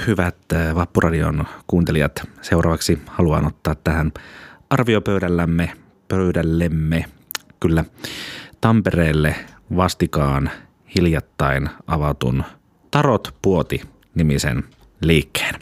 Hyvät 0.06 0.36
Vappuradion 0.74 1.46
kuuntelijat, 1.66 2.28
seuraavaksi 2.42 2.98
haluan 3.06 3.46
ottaa 3.46 3.74
tähän 3.74 4.12
arviopöydällämme, 4.70 5.72
pöydällemme, 6.08 7.04
kyllä, 7.60 7.84
Tampereelle 8.60 9.34
vastikaan 9.76 10.50
hiljattain 10.96 11.68
avatun 11.86 12.44
Tarot 12.90 13.34
Puoti 13.42 13.82
nimisen 14.14 14.64
liikkeen. 15.00 15.54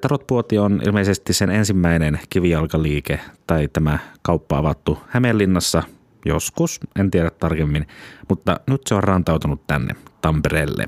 Tarotpuoti 0.00 0.58
on 0.58 0.80
ilmeisesti 0.86 1.32
sen 1.32 1.50
ensimmäinen 1.50 2.20
kivijalkaliike 2.30 3.20
tai 3.46 3.68
tämä 3.72 3.98
kauppa 4.22 4.58
avattu 4.58 4.98
Hämeenlinnassa 5.08 5.82
joskus, 6.24 6.80
en 6.98 7.10
tiedä 7.10 7.30
tarkemmin, 7.30 7.86
mutta 8.28 8.60
nyt 8.70 8.80
se 8.86 8.94
on 8.94 9.04
rantautunut 9.04 9.66
tänne 9.66 9.94
Tampereelle. 10.20 10.86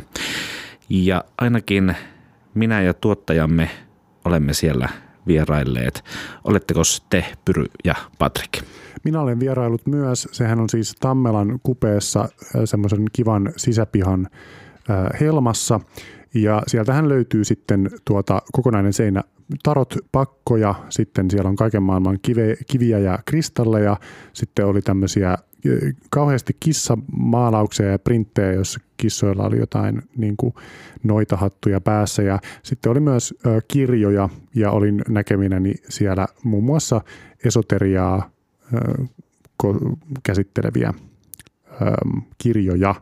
Ja 0.89 1.25
ainakin 1.39 1.97
minä 2.55 2.83
ja 2.83 2.95
tuottajamme 2.95 3.71
olemme 4.25 4.53
siellä 4.53 4.89
vierailleet. 5.27 6.05
Oletteko 6.45 6.81
te, 7.11 7.25
Pyry 7.45 7.65
ja 7.85 7.95
Patrik? 8.19 8.63
Minä 9.05 9.21
olen 9.21 9.41
vierailut 9.41 9.87
myös. 9.87 10.29
Sehän 10.33 10.61
on 10.61 10.69
siis 10.69 10.95
Tammelan 11.01 11.59
kupeessa 11.63 12.29
semmoisen 12.65 13.05
kivan 13.13 13.53
sisäpihan 13.57 14.29
helmassa. 15.21 15.81
Ja 16.35 16.63
sieltähän 16.67 17.09
löytyy 17.09 17.45
sitten 17.45 17.91
tuota 18.05 18.43
kokonainen 18.53 18.93
seinä. 18.93 19.23
Tarot 19.63 19.95
pakkoja, 20.13 20.75
sitten 20.89 21.31
siellä 21.31 21.49
on 21.49 21.57
kaiken 21.57 21.83
maailman 21.83 22.19
kive, 22.23 22.57
kiviä 22.67 22.99
ja 22.99 23.19
kristalleja, 23.25 23.97
sitten 24.33 24.67
oli 24.67 24.83
tämmöisiä 24.83 25.37
kauheasti 26.11 26.57
kissamaalauksia 26.61 27.87
ja 27.87 27.99
printtejä, 27.99 28.53
joissa 28.53 28.81
kissoilla 28.97 29.45
oli 29.45 29.59
jotain 29.59 30.03
niin 30.17 30.37
kuin 30.37 30.55
noita 31.03 31.37
hattuja 31.37 31.81
päässä. 31.81 32.23
Ja 32.23 32.39
sitten 32.63 32.93
oli 32.93 33.01
myös 33.01 33.35
ö, 33.47 33.61
kirjoja 33.69 34.29
ja 34.55 34.71
olin 34.71 35.03
näkeminäni 35.09 35.75
siellä 35.89 36.27
muun 36.43 36.65
muassa 36.65 37.01
esoteriaa 37.45 38.31
ö, 38.75 39.05
käsitteleviä 40.23 40.95
Kirjoja. 42.39 42.95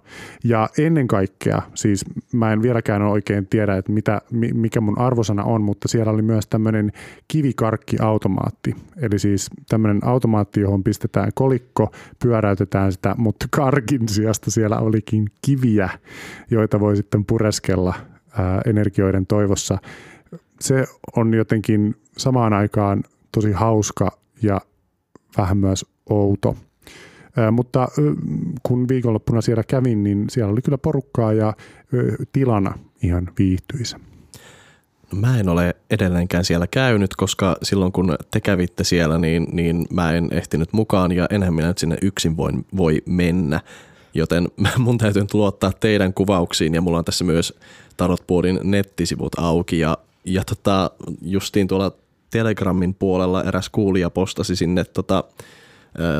Ja 0.44 0.68
ennen 0.78 1.08
kaikkea, 1.08 1.62
siis 1.74 2.04
mä 2.32 2.52
en 2.52 2.62
vieläkään 2.62 3.02
oikein 3.02 3.46
tiedä, 3.46 3.76
että 3.76 3.92
mitä, 3.92 4.20
mikä 4.54 4.80
mun 4.80 4.98
arvosana 4.98 5.44
on, 5.44 5.62
mutta 5.62 5.88
siellä 5.88 6.12
oli 6.12 6.22
myös 6.22 6.46
tämmöinen 6.46 6.92
kivikarkkiautomaatti. 7.28 8.76
Eli 8.96 9.18
siis 9.18 9.50
tämmöinen 9.68 10.00
automaatti, 10.04 10.60
johon 10.60 10.84
pistetään 10.84 11.30
kolikko, 11.34 11.92
pyöräytetään 12.22 12.92
sitä, 12.92 13.14
mutta 13.18 13.46
karkin 13.50 14.08
sijasta 14.08 14.50
siellä 14.50 14.78
olikin 14.78 15.26
kiviä, 15.42 15.90
joita 16.50 16.80
voi 16.80 16.96
sitten 16.96 17.24
pureskella 17.24 17.94
ää, 18.38 18.60
energioiden 18.66 19.26
toivossa. 19.26 19.78
Se 20.60 20.84
on 21.16 21.34
jotenkin 21.34 21.94
samaan 22.16 22.52
aikaan 22.52 23.02
tosi 23.32 23.52
hauska 23.52 24.18
ja 24.42 24.60
vähän 25.36 25.56
myös 25.56 25.86
outo– 26.10 26.56
mutta 27.52 27.88
kun 28.62 28.88
viikonloppuna 28.88 29.40
siellä 29.40 29.62
kävin, 29.68 30.04
niin 30.04 30.24
siellä 30.30 30.52
oli 30.52 30.62
kyllä 30.62 30.78
porukkaa 30.78 31.32
ja 31.32 31.54
tilana 32.32 32.78
ihan 33.02 33.30
viihtyisä. 33.38 34.00
No 35.12 35.20
mä 35.20 35.38
en 35.40 35.48
ole 35.48 35.76
edelleenkään 35.90 36.44
siellä 36.44 36.66
käynyt, 36.66 37.16
koska 37.16 37.56
silloin 37.62 37.92
kun 37.92 38.16
te 38.30 38.40
kävitte 38.40 38.84
siellä, 38.84 39.18
niin, 39.18 39.46
niin 39.52 39.86
mä 39.90 40.12
en 40.12 40.28
ehtinyt 40.30 40.72
mukaan 40.72 41.12
ja 41.12 41.26
enhän 41.30 41.54
minä 41.54 41.68
nyt 41.68 41.78
sinne 41.78 41.96
yksin 42.02 42.36
voi, 42.36 42.52
voi 42.76 43.02
mennä. 43.06 43.60
Joten 44.14 44.48
mun 44.78 44.98
täytyy 44.98 45.24
luottaa 45.32 45.72
teidän 45.80 46.14
kuvauksiin 46.14 46.74
ja 46.74 46.80
mulla 46.80 46.98
on 46.98 47.04
tässä 47.04 47.24
myös 47.24 47.58
Tarotboardin 47.96 48.60
nettisivut 48.62 49.32
auki 49.38 49.78
ja, 49.78 49.98
ja 50.24 50.44
tota, 50.44 50.90
justiin 51.22 51.68
tuolla 51.68 51.92
Telegramin 52.30 52.94
puolella 52.94 53.44
eräs 53.44 53.68
kuulija 53.68 54.10
postasi 54.10 54.56
sinne 54.56 54.84
tota, 54.84 55.24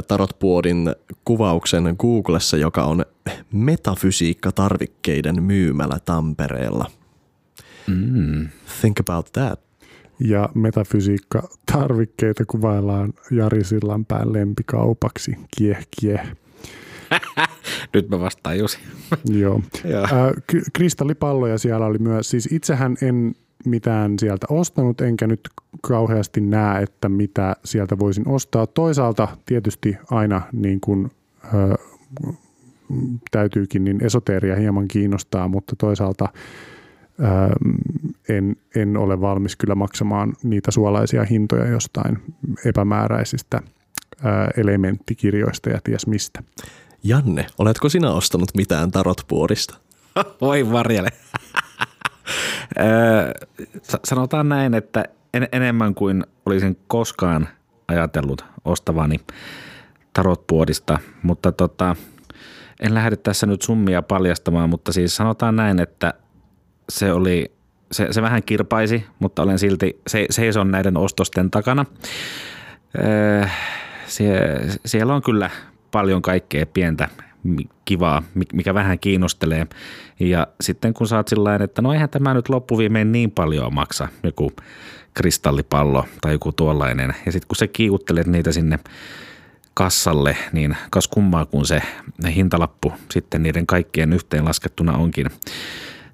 Tarotboardin 0.09 0.95
kuvauksen 1.25 1.97
Googlessa, 1.99 2.57
joka 2.57 2.85
on 2.85 3.05
metafysiikka-tarvikkeiden 3.53 5.43
myymälä 5.43 5.99
Tampereella. 6.05 6.91
Mm. 7.87 8.49
Think 8.81 9.01
about 9.01 9.33
that. 9.33 9.61
Ja 10.21 10.49
metafysiikka-tarvikkeita 10.55 12.45
kuvaillaan 12.47 13.13
Jari 13.31 13.65
Sillanpään 13.65 14.33
lempikaupaksi. 14.33 15.37
Kieh, 15.57 15.87
kieh. 16.01 16.23
Nyt 17.95 18.09
mä 18.09 18.21
vastaan 18.21 18.59
Jusi. 18.59 18.79
Joo. 19.25 19.63
Joo. 19.85 20.03
Äh, 20.03 20.11
kristallipalloja 20.73 21.59
siellä 21.59 21.87
oli 21.87 21.99
myös. 21.99 22.31
Siis 22.31 22.49
itsehän 22.53 22.97
en 23.03 23.35
mitään 23.65 24.19
sieltä 24.19 24.47
ostanut, 24.51 25.01
enkä 25.01 25.27
nyt 25.27 25.41
kauheasti 25.83 26.41
näe, 26.41 26.83
että 26.83 27.09
mitä 27.09 27.57
sieltä 27.65 27.99
voisin 27.99 28.29
ostaa. 28.29 28.67
Toisaalta 28.67 29.29
tietysti 29.47 29.97
aina 30.11 30.43
niin 30.53 30.81
kuin, 30.81 31.11
ö, 31.45 31.75
täytyykin, 33.31 33.85
niin 33.85 34.05
esoteeria 34.05 34.57
hieman 34.57 34.89
kiinnostaa, 34.89 35.49
mutta 35.49 35.77
toisaalta 35.79 36.29
ö, 37.21 37.25
en, 38.29 38.57
en 38.77 38.97
ole 38.97 39.21
valmis 39.21 39.57
kyllä 39.57 39.75
maksamaan 39.75 40.33
niitä 40.43 40.71
suolaisia 40.71 41.25
hintoja 41.25 41.69
jostain 41.69 42.19
epämääräisistä 42.65 43.61
ö, 43.61 44.29
elementtikirjoista 44.57 45.71
ja 45.71 45.81
ties 45.85 46.07
mistä. 46.07 46.43
Janne, 47.05 47.47
oletko 47.59 47.89
sinä 47.89 48.11
ostanut 48.11 48.51
mitään 48.57 48.91
tarotpuorista? 48.91 49.75
Voi 50.41 50.73
varjele. 50.73 51.09
Sanotaan 54.05 54.49
näin, 54.49 54.75
että 54.75 55.05
en, 55.35 55.49
enemmän 55.53 55.95
kuin 55.95 56.25
olisin 56.47 56.79
koskaan 56.87 57.49
ajatellut 57.89 58.45
ostavani 58.65 59.17
tarotpuodista, 60.13 60.99
mutta 61.23 61.53
tota, 61.53 61.97
en 62.81 62.95
lähde 62.95 63.17
tässä 63.17 63.47
nyt 63.47 63.63
summia 63.63 64.03
paljastamaan, 64.03 64.71
mutta 64.71 64.93
siis 64.93 65.17
sanotaan 65.17 65.57
näin, 65.57 65.81
että 65.81 66.15
se 66.89 67.13
oli 67.13 67.53
se, 67.93 68.09
se 68.11 68.23
vähän 68.23 68.43
kirpaisi, 68.43 69.07
mutta 69.19 69.43
olen 69.43 69.59
silti 69.59 70.01
se, 70.07 70.27
seison 70.31 70.71
näiden 70.71 70.97
ostosten 70.97 71.51
takana. 71.51 71.87
Öö, 72.99 73.47
sie, 74.07 74.39
siellä 74.87 75.15
on 75.15 75.23
kyllä 75.23 75.51
paljon 75.91 76.23
kaikkea 76.23 76.67
pientä 76.67 77.09
kivaa, 77.85 78.23
mikä 78.53 78.75
vähän 78.75 78.99
kiinnostelee. 78.99 79.67
Ja 80.21 80.47
sitten 80.61 80.95
kun 80.95 81.07
saat 81.07 81.29
sillä 81.29 81.55
että 81.55 81.83
no 81.83 81.93
eihän 81.93 82.09
tämä 82.09 82.35
nyt 82.35 82.49
loppuviimein 82.49 83.13
niin 83.13 83.31
paljon 83.31 83.75
maksa, 83.75 84.09
joku 84.23 84.53
kristallipallo 85.15 86.05
tai 86.21 86.33
joku 86.33 86.53
tuollainen. 86.53 87.15
Ja 87.27 87.33
sitten 87.33 87.49
kun 87.49 87.57
sä 87.57 87.67
kiikuttelet 87.67 88.27
niitä 88.27 88.53
sinne 88.53 88.79
kassalle, 89.75 90.37
niin 90.53 90.77
kas 90.91 91.09
kummaa 91.09 91.47
kun 91.47 91.67
se 91.67 91.83
hintalappu 92.35 92.93
sitten 93.11 93.43
niiden 93.43 93.67
kaikkien 93.67 94.13
yhteenlaskettuna 94.13 94.97
onkin 94.97 95.27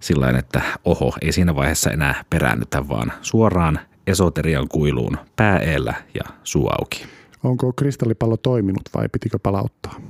sillä 0.00 0.30
että 0.30 0.62
oho, 0.84 1.14
ei 1.22 1.32
siinä 1.32 1.54
vaiheessa 1.54 1.90
enää 1.90 2.24
peräännytä, 2.30 2.88
vaan 2.88 3.12
suoraan 3.22 3.80
esoterian 4.06 4.68
kuiluun 4.68 5.18
pääellä 5.36 5.94
ja 6.14 6.22
suu 6.44 6.68
auki. 6.68 7.06
Onko 7.44 7.72
kristallipallo 7.72 8.36
toiminut 8.36 8.82
vai 8.94 9.08
pitikö 9.12 9.38
palauttaa? 9.42 10.00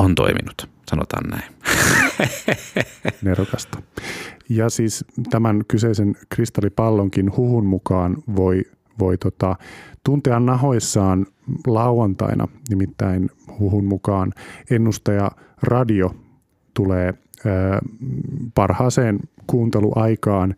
On 0.00 0.14
toiminut, 0.14 0.68
sanotaan 0.90 1.24
näin. 1.30 1.52
Nerokasta. 3.22 3.82
Ja 4.48 4.70
siis 4.70 5.04
tämän 5.30 5.62
kyseisen 5.68 6.16
kristallipallonkin 6.28 7.36
huhun 7.36 7.66
mukaan 7.66 8.16
voi, 8.36 8.62
voi 8.98 9.18
tota, 9.18 9.56
tuntea 10.04 10.40
nahoissaan 10.40 11.26
lauantaina, 11.66 12.48
nimittäin 12.68 13.30
huhun 13.58 13.84
mukaan 13.84 14.32
ennustaja 14.70 15.30
radio 15.62 16.14
tulee 16.74 17.14
parhaaseen 18.54 19.20
kuunteluaikaan 19.46 20.54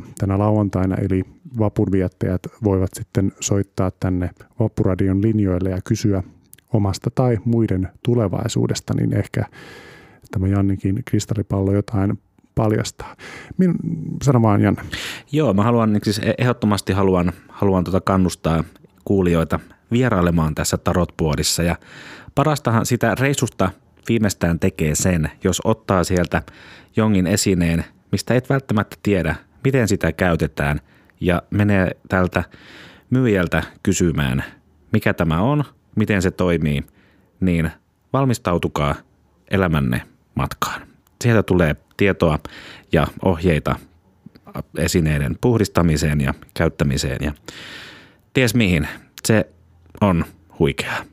10-12 0.00 0.02
tänä 0.18 0.38
lauantaina, 0.38 0.96
eli 0.96 1.22
vapurviettäjät 1.58 2.42
voivat 2.64 2.90
sitten 2.94 3.32
soittaa 3.40 3.90
tänne 3.90 4.30
Vappuradion 4.60 5.22
linjoille 5.22 5.70
ja 5.70 5.78
kysyä 5.84 6.22
omasta 6.72 7.10
tai 7.14 7.38
muiden 7.44 7.88
tulevaisuudesta, 8.04 8.94
niin 8.94 9.16
ehkä 9.16 9.44
tämä 10.30 10.48
Jannikin 10.48 11.02
kristallipallo 11.04 11.72
jotain 11.72 12.18
paljastaa. 12.54 13.16
Min, 13.58 13.74
sano 14.22 14.42
vaan 14.42 14.60
Janne. 14.60 14.82
Joo, 15.32 15.54
mä 15.54 15.62
haluan, 15.62 16.00
siis 16.02 16.20
ehdottomasti 16.38 16.92
haluan, 16.92 17.32
haluan 17.48 17.84
tuota 17.84 18.00
kannustaa 18.00 18.64
kuulijoita 19.04 19.60
vierailemaan 19.92 20.54
tässä 20.54 20.78
tarotpuodissa 20.78 21.62
ja 21.62 21.76
parastahan 22.34 22.86
sitä 22.86 23.14
reisusta 23.20 23.70
viimeistään 24.08 24.58
tekee 24.58 24.94
sen, 24.94 25.30
jos 25.44 25.60
ottaa 25.64 26.04
sieltä 26.04 26.42
jongin 26.96 27.26
esineen, 27.26 27.84
mistä 28.12 28.34
et 28.34 28.50
välttämättä 28.50 28.96
tiedä, 29.02 29.34
miten 29.64 29.88
sitä 29.88 30.12
käytetään 30.12 30.80
ja 31.20 31.42
menee 31.50 31.90
tältä 32.08 32.44
myyjältä 33.10 33.62
kysymään, 33.82 34.44
mikä 34.92 35.14
tämä 35.14 35.40
on, 35.40 35.64
miten 35.96 36.22
se 36.22 36.30
toimii, 36.30 36.82
niin 37.40 37.70
valmistautukaa 38.12 38.94
elämänne 39.50 40.02
matkaan. 40.34 40.82
Sieltä 41.24 41.42
tulee 41.42 41.76
tietoa 41.96 42.38
ja 42.92 43.06
ohjeita 43.24 43.76
esineiden 44.78 45.38
puhdistamiseen 45.40 46.20
ja 46.20 46.34
käyttämiseen 46.54 47.18
ja 47.20 47.32
ties 48.34 48.54
mihin. 48.54 48.88
Se 49.24 49.46
on 50.00 50.24
huikeaa. 50.58 51.04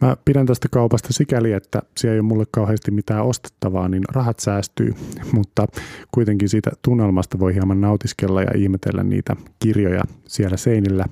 Mä 0.00 0.16
pidän 0.24 0.46
tästä 0.46 0.68
kaupasta 0.70 1.12
sikäli, 1.12 1.52
että 1.52 1.82
siellä 1.96 2.14
ei 2.14 2.20
ole 2.20 2.26
mulle 2.26 2.44
kauheasti 2.50 2.90
mitään 2.90 3.24
ostettavaa, 3.24 3.88
niin 3.88 4.02
rahat 4.12 4.40
säästyy, 4.40 4.94
mutta 5.32 5.66
kuitenkin 6.14 6.48
siitä 6.48 6.70
tunnelmasta 6.82 7.38
voi 7.38 7.54
hieman 7.54 7.80
nautiskella 7.80 8.42
ja 8.42 8.50
ihmetellä 8.56 9.02
niitä 9.02 9.36
kirjoja 9.58 10.02
siellä 10.28 10.56
seinillä. 10.56 11.04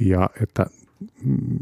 Ja, 0.00 0.30
että, 0.42 0.66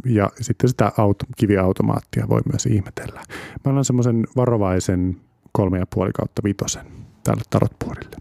ja 0.06 0.30
sitten 0.40 0.68
sitä 0.68 0.92
auto, 0.98 1.24
kiviautomaattia 1.36 2.28
voi 2.28 2.40
myös 2.52 2.66
ihmetellä. 2.66 3.20
Mä 3.64 3.68
annan 3.68 3.84
semmoisen 3.84 4.26
varovaisen 4.36 5.20
kolme 5.52 5.78
ja 5.78 5.86
puoli 5.94 6.10
kautta 6.12 6.42
vitosen 6.44 6.86
tälle 7.24 7.42
tarotpuolille. 7.50 8.16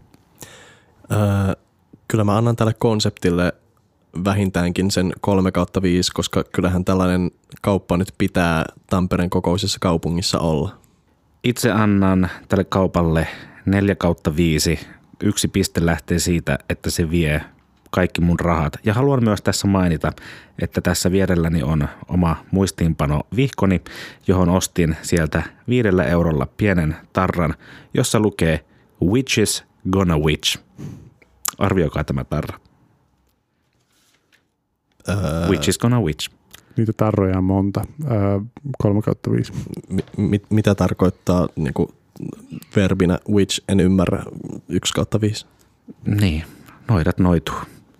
Öö, 1.12 1.18
kyllä 2.08 2.24
mä 2.24 2.36
annan 2.36 2.56
tälle 2.56 2.74
konseptille 2.74 3.52
vähintäänkin 4.24 4.90
sen 4.90 5.12
3 5.20 5.52
kautta 5.52 5.82
5, 5.82 6.12
koska 6.12 6.44
kyllähän 6.44 6.84
tällainen 6.84 7.30
kauppa 7.62 7.96
nyt 7.96 8.14
pitää 8.18 8.64
Tampereen 8.90 9.30
kokoisessa 9.30 9.78
kaupungissa 9.80 10.38
olla. 10.38 10.78
Itse 11.44 11.70
annan 11.70 12.30
tälle 12.48 12.64
kaupalle 12.64 13.26
4 13.66 13.94
kautta 13.94 14.36
5. 14.36 14.78
Yksi 15.22 15.48
piste 15.48 15.86
lähtee 15.86 16.18
siitä, 16.18 16.58
että 16.68 16.90
se 16.90 17.10
vie 17.10 17.42
kaikki 17.92 18.20
mun 18.20 18.40
rahat. 18.40 18.78
Ja 18.84 18.94
haluan 18.94 19.24
myös 19.24 19.42
tässä 19.42 19.66
mainita, 19.66 20.12
että 20.58 20.80
tässä 20.80 21.12
vierelläni 21.12 21.62
on 21.62 21.88
oma 22.08 22.36
muistiinpano 22.50 23.20
vihkoni, 23.36 23.80
johon 24.26 24.48
ostin 24.48 24.96
sieltä 25.02 25.42
viidellä 25.68 26.04
eurolla 26.04 26.46
pienen 26.56 26.96
tarran, 27.12 27.54
jossa 27.94 28.20
lukee 28.20 28.64
Witches 29.04 29.64
gonna 29.90 30.18
witch. 30.18 30.58
Arvioikaa 31.58 32.04
tämä 32.04 32.24
tarra. 32.24 32.58
Uh, 35.08 35.48
which 35.48 35.68
is 35.68 35.78
gonna 35.78 36.00
which. 36.00 36.30
Niitä 36.76 36.92
tarroja 36.92 37.38
on 37.38 37.44
monta. 37.44 37.84
Uh, 38.04 38.46
3 38.78 39.02
kautta 39.02 39.30
5. 39.30 39.52
Mi- 40.16 40.42
mitä 40.50 40.74
tarkoittaa 40.74 41.48
niin 41.56 41.74
kuin 41.74 41.88
verbinä 42.76 43.18
which, 43.30 43.64
en 43.68 43.80
ymmärrä, 43.80 44.22
1 44.68 44.94
kautta 44.94 45.20
5? 45.20 45.46
Niin, 46.06 46.44
noidat 46.88 47.18
noituu. 47.18 47.54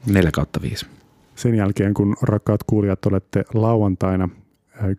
4 0.07 0.31
kautta 0.31 0.63
5. 0.63 0.87
Sen 1.35 1.55
jälkeen, 1.55 1.95
kun 1.95 2.17
rakkaat 2.23 2.63
kuulijat 2.63 3.07
olette 3.07 3.45
lauantaina 3.55 4.29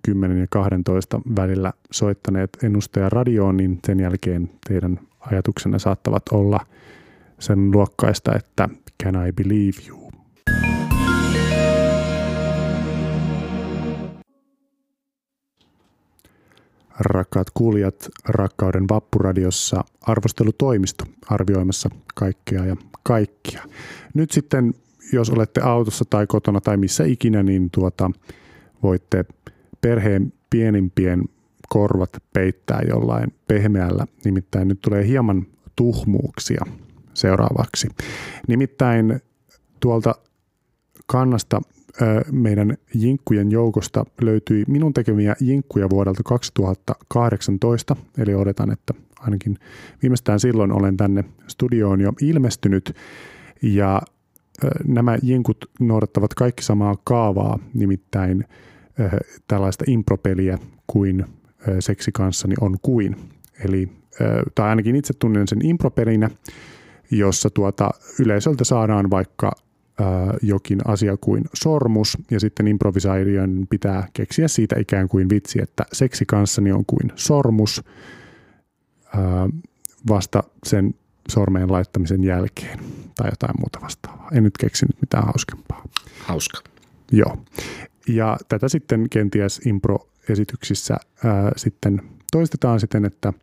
10 0.04 0.38
ja 0.38 0.47
12 0.49 1.22
välillä 1.36 1.74
soittaneet 1.91 2.49
ennustaja 2.64 3.10
radioon, 3.10 3.58
niin 3.58 3.80
sen 3.88 3.99
jälkeen 3.99 4.49
teidän 4.68 4.99
ajatuksenne 5.20 5.80
saattavat 5.80 6.24
olla 6.32 6.60
sen 7.39 7.72
luokkaista, 7.72 8.36
että 8.36 8.70
can 9.04 9.28
I 9.28 9.32
believe 9.32 9.78
you? 9.88 10.12
Rakkaat 16.99 17.47
kuulijat, 17.54 18.10
Rakkauden 18.26 18.89
vappuradiossa 18.89 19.84
arvostelutoimisto 20.01 21.06
arvioimassa 21.30 21.89
kaikkea 22.16 22.66
ja 22.66 22.76
kaikkia. 23.04 23.62
Nyt 24.14 24.32
sitten, 24.32 24.74
jos 25.12 25.30
olette 25.30 25.62
autossa 25.62 26.06
tai 26.10 26.28
kotona 26.28 26.62
tai 26.62 26.78
missä 26.78 27.04
ikinä, 27.04 27.43
niin 27.43 27.70
tuota, 27.72 28.12
voitte 28.84 29.26
perheen 29.82 30.34
pienimpien 30.49 31.24
korvat 31.70 32.10
peittää 32.34 32.82
jollain 32.89 33.34
pehmeällä. 33.47 34.06
Nimittäin 34.26 34.68
nyt 34.68 34.82
tulee 34.82 35.08
hieman 35.08 35.47
tuhmuuksia 35.76 36.66
seuraavaksi. 37.14 37.88
Nimittäin 38.47 39.20
tuolta 39.80 40.16
kannasta 41.06 41.62
meidän 42.32 42.78
jinkkujen 42.95 43.51
joukosta 43.51 44.06
löytyi 44.22 44.64
minun 44.68 44.93
tekemiä 44.93 45.36
jinkkuja 45.39 45.89
vuodelta 45.89 46.24
2018, 46.24 47.95
eli 48.18 48.36
odotan, 48.36 48.72
että 48.72 48.93
ainakin 49.20 49.58
viimeistään 50.01 50.39
silloin 50.39 50.72
olen 50.72 50.97
tänne 50.97 51.24
studioon 51.47 52.01
jo 52.01 52.14
ilmestynyt. 52.22 52.95
Ja 53.62 54.01
nämä 54.88 55.18
jinkut 55.22 55.66
noudattavat 55.80 56.34
kaikki 56.34 56.64
samaa 56.64 56.95
kaavaa, 57.04 57.60
nimittäin 57.74 58.45
tällaista 59.47 59.86
impropeliä 59.88 60.58
kuin 60.88 61.26
seksi 61.80 62.12
kanssani 62.12 62.56
on 62.62 62.78
kuin. 62.82 63.16
Eli, 63.66 63.89
tai 64.56 64.70
ainakin 64.70 64.95
itse 64.95 65.14
tunnen 65.20 65.47
sen 65.47 65.66
impropelinä, 65.66 66.30
jossa 67.12 67.49
tuota 67.49 67.89
yleisöltä 68.20 68.64
saadaan 68.64 69.10
vaikka 69.10 69.51
jokin 70.41 70.80
asia 70.86 71.18
kuin 71.18 71.43
sormus 71.54 72.18
ja 72.32 72.39
sitten 72.39 72.68
improvisairijan 72.68 73.68
pitää 73.70 74.08
keksiä 74.14 74.47
siitä 74.47 74.80
ikään 74.80 75.08
kuin 75.08 75.30
vitsi, 75.30 75.62
että 75.62 75.86
seksi 75.93 76.26
kanssani 76.26 76.72
on 76.72 76.86
kuin 76.86 77.12
sormus 77.16 77.84
vasta 80.10 80.43
sen 80.66 80.95
sormeen 81.30 81.72
laittamisen 81.72 82.24
jälkeen 82.24 82.80
tai 83.16 83.30
jotain 83.32 83.56
muuta 83.60 83.80
vastaavaa. 83.82 84.12
En 84.32 84.43
nyt 84.43 84.57
keksinyt 84.57 85.01
mitään 85.01 85.26
hauskempaa. 85.26 85.84
Hauska. 86.19 86.59
Joo. 87.11 87.38
Ja 88.07 88.38
tätä 88.49 88.69
sitten 88.69 89.09
kenties 89.09 89.61
impro-esityksissä 89.65 90.97
ää, 91.24 91.51
sitten 91.57 92.01
toistetaan 92.32 92.80
siten, 92.80 93.05
että 93.05 93.34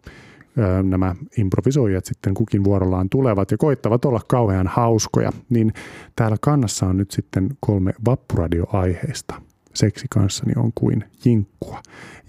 nämä 0.82 1.14
improvisoijat 1.36 2.04
sitten 2.04 2.34
kukin 2.34 2.64
vuorollaan 2.64 3.08
tulevat 3.08 3.50
ja 3.50 3.56
koittavat 3.56 4.04
olla 4.04 4.20
kauhean 4.28 4.66
hauskoja, 4.66 5.32
niin 5.50 5.72
täällä 6.16 6.36
kannassa 6.40 6.86
on 6.86 6.96
nyt 6.96 7.10
sitten 7.10 7.48
kolme 7.60 7.92
vappuradioaiheista. 8.06 9.42
Seksi 9.74 10.06
kanssani 10.10 10.52
on 10.56 10.72
kuin 10.74 11.04
jinkkua. 11.24 11.82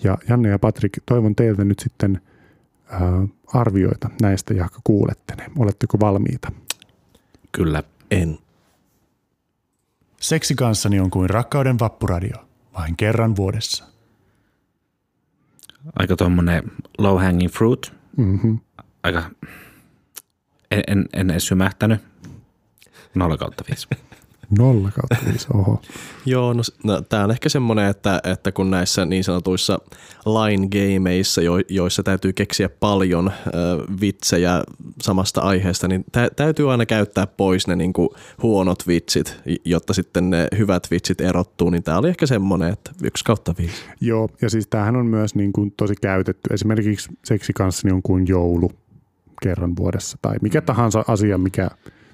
Ja 0.03 0.17
Janne 0.29 0.49
ja 0.49 0.59
Patrik, 0.59 0.91
toivon 1.05 1.35
teiltä 1.35 1.63
nyt 1.63 1.79
sitten 1.79 2.21
arvioita 3.53 4.09
näistä, 4.21 4.53
jotka 4.53 4.79
kuulette 4.83 5.35
ne. 5.35 5.45
Oletteko 5.59 5.99
valmiita? 5.99 6.51
Kyllä. 7.51 7.83
En. 8.11 8.39
Seksi 10.19 10.55
kanssani 10.55 10.99
on 10.99 11.09
kuin 11.09 11.29
rakkauden 11.29 11.79
vappuradio, 11.79 12.45
vain 12.73 12.97
kerran 12.97 13.35
vuodessa. 13.35 13.85
Aika 15.95 16.15
tuommoinen 16.15 16.71
low 16.97 17.21
hanging 17.23 17.51
fruit. 17.51 17.93
Mm-hmm. 18.17 18.59
Aika, 19.03 19.31
en, 20.71 20.83
en, 20.87 21.09
en 21.13 21.29
edes 21.29 21.47
symähtänyt. 21.47 22.01
0 23.15 23.37
kautta 23.37 23.63
5. 23.69 23.87
Nolla 24.57 24.91
kautta 24.91 25.31
viisi, 25.31 25.47
oho. 25.53 25.81
Joo, 26.25 26.53
no, 26.53 26.61
no 26.83 27.01
tämä 27.01 27.23
on 27.23 27.31
ehkä 27.31 27.49
semmoinen, 27.49 27.85
että, 27.85 28.21
että 28.23 28.51
kun 28.51 28.71
näissä 28.71 29.05
niin 29.05 29.23
sanotuissa 29.23 29.79
line 30.25 30.67
gameissa, 30.67 31.41
jo, 31.41 31.53
joissa 31.69 32.03
täytyy 32.03 32.33
keksiä 32.33 32.69
paljon 32.69 33.27
äh, 33.27 33.33
vitsejä 34.01 34.63
samasta 35.01 35.41
aiheesta, 35.41 35.87
niin 35.87 36.05
tä, 36.11 36.29
täytyy 36.35 36.71
aina 36.71 36.85
käyttää 36.85 37.27
pois 37.27 37.67
ne 37.67 37.75
niin 37.75 37.93
kuin 37.93 38.09
huonot 38.43 38.87
vitsit, 38.87 39.37
jotta 39.65 39.93
sitten 39.93 40.29
ne 40.29 40.47
hyvät 40.57 40.91
vitsit 40.91 41.21
erottuu, 41.21 41.69
niin 41.69 41.83
tämä 41.83 41.97
oli 41.97 42.09
ehkä 42.09 42.25
semmoinen, 42.25 42.73
että 42.73 42.91
yksi 43.03 43.25
kautta 43.25 43.55
viisi. 43.57 43.83
Joo, 44.01 44.29
ja 44.41 44.49
siis 44.49 44.67
tämähän 44.67 44.95
on 44.95 45.05
myös 45.05 45.35
niin 45.35 45.53
kuin 45.53 45.73
tosi 45.77 45.93
käytetty. 46.01 46.53
Esimerkiksi 46.53 47.09
seksi 47.25 47.53
kanssani 47.53 47.93
on 47.93 48.01
kuin 48.01 48.27
joulu 48.27 48.71
kerran 49.41 49.75
vuodessa 49.75 50.17
tai 50.21 50.35
mikä 50.41 50.61
tahansa 50.61 51.03
asia, 51.07 51.37
mikä 51.37 51.69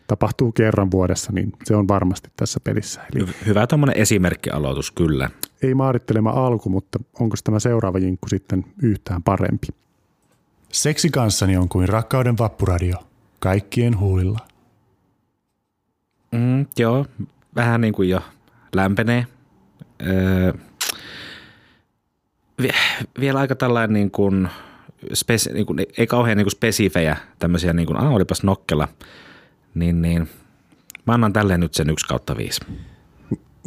tapahtuu 0.08 0.52
kerran 0.52 0.92
vuodessa, 0.92 1.32
niin 1.32 1.52
se 1.64 1.76
on 1.76 1.88
varmasti 1.88 2.30
tässä 2.36 2.60
pelissä. 2.64 3.02
Eli 3.16 3.24
Hy- 3.26 3.46
Hyvä 3.46 3.68
tuommoinen 3.68 3.98
esimerkkialoitus, 3.98 4.92
kyllä. 4.92 5.30
ei 5.62 5.74
maarittelema 5.74 6.30
alku, 6.30 6.70
mutta 6.70 7.00
onko 7.20 7.36
tämä 7.44 7.60
seuraava 7.60 7.98
jinkku 7.98 8.28
sitten 8.30 8.66
yhtään 8.82 9.24
parempi? 9.24 9.68
Seksi 10.72 11.10
kanssani 11.10 11.58
on 11.58 11.70
kuin 11.70 11.90
rakkauden 11.90 12.38
vappuradio, 12.38 12.96
kaikkien 13.40 14.00
huulilla. 14.00 14.40
Mm, 16.32 16.66
joo, 16.78 17.06
vähän 17.56 17.82
niin 17.82 17.94
kuin 17.94 18.10
jo 18.10 18.22
lämpenee. 18.76 19.28
Öö, 20.08 20.54
vie- 22.62 22.74
vielä 23.20 23.40
aika 23.40 23.56
tällainen 23.56 23.94
niin 23.94 24.12
kuin, 24.12 24.50
spesi- 25.14 25.54
niin 25.54 25.66
kuin, 25.66 25.80
ei 25.98 26.08
kauhean 26.08 26.38
niin 26.38 26.46
kuin 26.46 26.52
spesifejä 26.52 27.18
tämmöisiä, 27.40 27.74
niin 27.74 27.86
kuin, 27.88 27.98
ah, 27.98 28.14
olipas 28.14 28.44
nokkela. 28.44 28.88
Niin, 29.80 30.02
niin. 30.02 30.30
Mä 31.08 31.14
annan 31.14 31.34
tälleen 31.34 31.60
nyt 31.60 31.74
sen 31.74 31.90
1 31.90 32.08
kautta 32.08 32.38
5. 32.38 32.62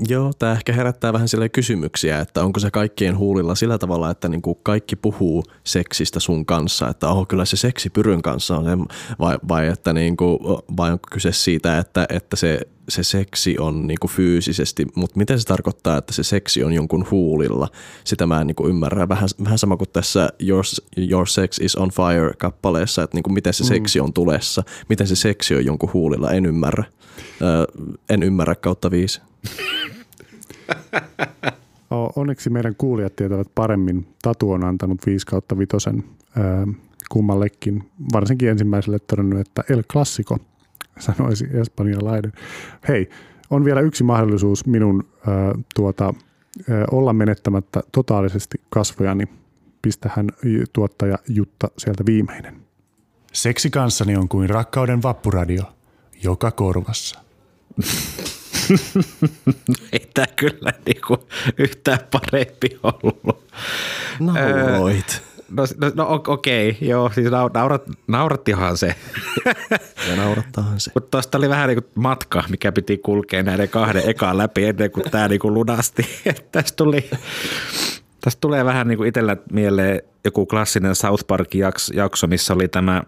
Joo, 0.08 0.32
tämä 0.38 0.52
ehkä 0.52 0.72
herättää 0.72 1.12
vähän 1.12 1.28
sille 1.28 1.48
kysymyksiä, 1.48 2.20
että 2.20 2.44
onko 2.44 2.60
se 2.60 2.70
kaikkien 2.70 3.18
huulilla 3.18 3.54
sillä 3.54 3.78
tavalla, 3.78 4.10
että 4.10 4.28
niinku 4.28 4.54
kaikki 4.54 4.96
puhuu 4.96 5.44
seksistä 5.64 6.20
sun 6.20 6.46
kanssa, 6.46 6.88
että 6.88 7.08
oho, 7.08 7.26
kyllä 7.26 7.44
se 7.44 7.56
seksi 7.56 7.90
pyryn 7.90 8.22
kanssa 8.22 8.56
on, 8.56 8.64
se, 8.64 8.70
vai, 9.18 9.38
vai, 9.48 9.68
että 9.68 9.92
niinku, 9.92 10.38
vai 10.76 10.92
onko 10.92 11.08
kyse 11.12 11.32
siitä, 11.32 11.78
että, 11.78 12.06
että 12.08 12.36
se, 12.36 12.60
se 12.88 13.02
seksi 13.02 13.58
on 13.58 13.86
niinku 13.86 14.08
fyysisesti, 14.08 14.86
mutta 14.94 15.18
miten 15.18 15.40
se 15.40 15.46
tarkoittaa, 15.46 15.98
että 15.98 16.12
se 16.12 16.22
seksi 16.22 16.64
on 16.64 16.72
jonkun 16.72 17.06
huulilla? 17.10 17.68
Sitä 18.04 18.26
mä 18.26 18.40
en 18.40 18.46
niinku 18.46 18.68
ymmärrä. 18.68 19.08
Vähän, 19.08 19.28
vähän 19.44 19.58
sama 19.58 19.76
kuin 19.76 19.90
tässä 19.92 20.28
Your, 20.46 20.64
Your 21.10 21.26
Sex 21.26 21.58
is 21.60 21.76
on 21.76 21.90
Fire 21.90 22.32
kappaleessa, 22.38 23.02
että 23.02 23.16
niinku 23.16 23.30
miten 23.30 23.54
se 23.54 23.64
seksi 23.64 24.00
on 24.00 24.12
tulessa, 24.12 24.62
miten 24.88 25.06
se 25.06 25.16
seksi 25.16 25.54
on 25.54 25.64
jonkun 25.64 25.92
huulilla, 25.92 26.30
en 26.30 26.46
ymmärrä. 26.46 26.84
Ö, 27.42 27.66
en 28.08 28.22
ymmärrä 28.22 28.54
kautta 28.54 28.90
viisi. 28.90 29.20
Onneksi 32.16 32.50
meidän 32.50 32.74
kuulijat 32.78 33.16
tietävät 33.16 33.48
paremmin. 33.54 34.06
Tatu 34.22 34.50
on 34.50 34.64
antanut 34.64 35.06
5 35.06 35.26
kautta 35.26 35.58
vitosen 35.58 36.04
kummallekin. 37.10 37.90
Varsinkin 38.12 38.48
ensimmäiselle 38.48 38.98
todennut, 38.98 39.40
että 39.40 39.64
El 39.70 39.82
Clasico, 39.82 40.38
sanoisi 40.98 41.46
espanjalainen. 41.52 42.32
Hei, 42.88 43.10
on 43.50 43.64
vielä 43.64 43.80
yksi 43.80 44.04
mahdollisuus 44.04 44.66
minun 44.66 45.08
ää, 45.26 45.54
tuota, 45.74 46.04
ää, 46.04 46.84
olla 46.90 47.12
menettämättä 47.12 47.82
totaalisesti 47.92 48.60
kasvojani. 48.70 49.24
Pistähän 49.82 50.28
tuottaja 50.72 51.18
Jutta 51.28 51.68
sieltä 51.78 52.06
viimeinen. 52.06 52.56
Seksi 53.32 53.70
kanssani 53.70 54.16
on 54.16 54.28
kuin 54.28 54.50
rakkauden 54.50 55.02
vappuradio, 55.02 55.62
joka 56.22 56.50
korvassa. 56.50 57.20
Ei 59.92 60.10
tämä 60.14 60.26
kyllä 60.36 60.72
niinku 60.86 61.28
yhtään 61.58 61.98
parempi 62.10 62.78
ollut. 62.82 63.48
Nauroit. 64.20 65.22
No, 65.50 65.64
no, 65.80 65.92
no 65.94 66.08
o- 66.08 66.32
okei, 66.32 66.78
joo, 66.80 67.10
siis 67.14 67.26
nau- 67.26 67.50
naurat, 67.54 67.82
naurattihan 68.06 68.76
se. 68.76 68.94
Ja 70.08 70.16
naurattaahan 70.16 70.80
se. 70.80 70.90
Mutta 70.94 71.10
tuosta 71.10 71.38
oli 71.38 71.48
vähän 71.48 71.68
niin 71.68 71.82
kuin 71.82 71.92
matka, 71.94 72.44
mikä 72.48 72.72
piti 72.72 72.98
kulkea 72.98 73.42
näiden 73.42 73.68
kahden 73.68 74.08
ekaan 74.10 74.38
läpi 74.38 74.64
ennen 74.64 74.90
kuin 74.90 75.10
tämä 75.10 75.28
niin 75.28 75.40
kuin 75.40 75.54
lunasti. 75.54 76.02
tästä, 76.52 76.76
tuli, 76.76 77.10
tästä 78.20 78.40
tulee 78.40 78.64
vähän 78.64 78.88
niin 78.88 78.96
kuin 78.98 79.08
itsellä 79.08 79.36
mieleen 79.52 80.02
joku 80.24 80.46
klassinen 80.46 80.94
South 80.94 81.24
Park-jakso, 81.26 82.26
missä 82.26 82.54
oli 82.54 82.68
tämä 82.68 83.02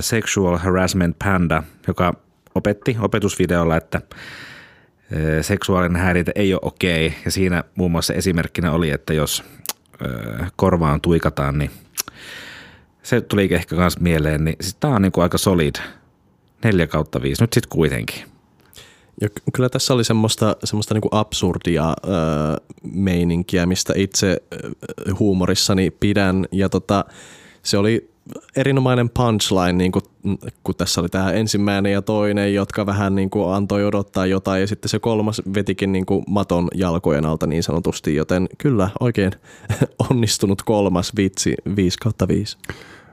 Sexual 0.00 0.58
Harassment 0.58 1.16
Panda, 1.24 1.62
joka 1.88 2.14
opetti 2.54 2.96
opetusvideolla, 3.00 3.76
että 3.76 4.00
seksuaalinen 5.42 6.02
häirintä 6.02 6.32
ei 6.34 6.54
ole 6.54 6.60
okei. 6.64 7.14
Ja 7.24 7.30
siinä 7.30 7.64
muun 7.74 7.90
muassa 7.90 8.14
esimerkkinä 8.14 8.72
oli, 8.72 8.90
että 8.90 9.14
jos 9.14 9.44
korvaan 10.56 11.00
tuikataan, 11.00 11.58
niin 11.58 11.70
se 13.02 13.20
tuli 13.20 13.48
ehkä 13.50 13.76
myös 13.76 14.00
mieleen, 14.00 14.44
niin 14.44 14.56
tämä 14.80 14.94
on 14.94 15.02
niin 15.02 15.12
kuin 15.12 15.22
aika 15.22 15.38
solid. 15.38 15.74
4 16.64 16.86
kautta 16.86 17.22
5, 17.22 17.42
nyt 17.42 17.52
sitten 17.52 17.68
kuitenkin. 17.68 18.22
Ja 19.20 19.28
ky- 19.28 19.42
kyllä 19.52 19.68
tässä 19.68 19.94
oli 19.94 20.04
semmoista, 20.04 20.56
semmoista 20.64 20.94
niinku 20.94 21.08
absurdia 21.10 21.88
öö, 21.88 22.14
meininkiä, 22.82 23.66
mistä 23.66 23.92
itse 23.96 24.42
huumorissani 25.18 25.90
pidän. 25.90 26.46
Ja 26.52 26.68
tota, 26.68 27.04
se 27.62 27.78
oli 27.78 28.10
erinomainen 28.56 29.10
punchline, 29.10 29.72
niin 29.72 29.92
kuin, 29.92 30.04
kun 30.64 30.74
tässä 30.74 31.00
oli 31.00 31.08
tämä 31.08 31.32
ensimmäinen 31.32 31.92
ja 31.92 32.02
toinen, 32.02 32.54
jotka 32.54 32.86
vähän 32.86 33.14
niin 33.14 33.30
kuin 33.30 33.54
antoi 33.54 33.84
odottaa 33.84 34.26
jotain. 34.26 34.60
Ja 34.60 34.66
sitten 34.66 34.88
se 34.88 34.98
kolmas 34.98 35.42
vetikin 35.54 35.92
niin 35.92 36.06
kuin 36.06 36.24
maton 36.28 36.68
jalkojen 36.74 37.24
alta 37.24 37.46
niin 37.46 37.62
sanotusti. 37.62 38.14
Joten 38.14 38.48
kyllä 38.58 38.90
oikein 39.00 39.32
onnistunut 40.10 40.62
kolmas 40.62 41.12
vitsi 41.16 41.54
5 41.76 41.98
kautta 41.98 42.28
5. 42.28 42.58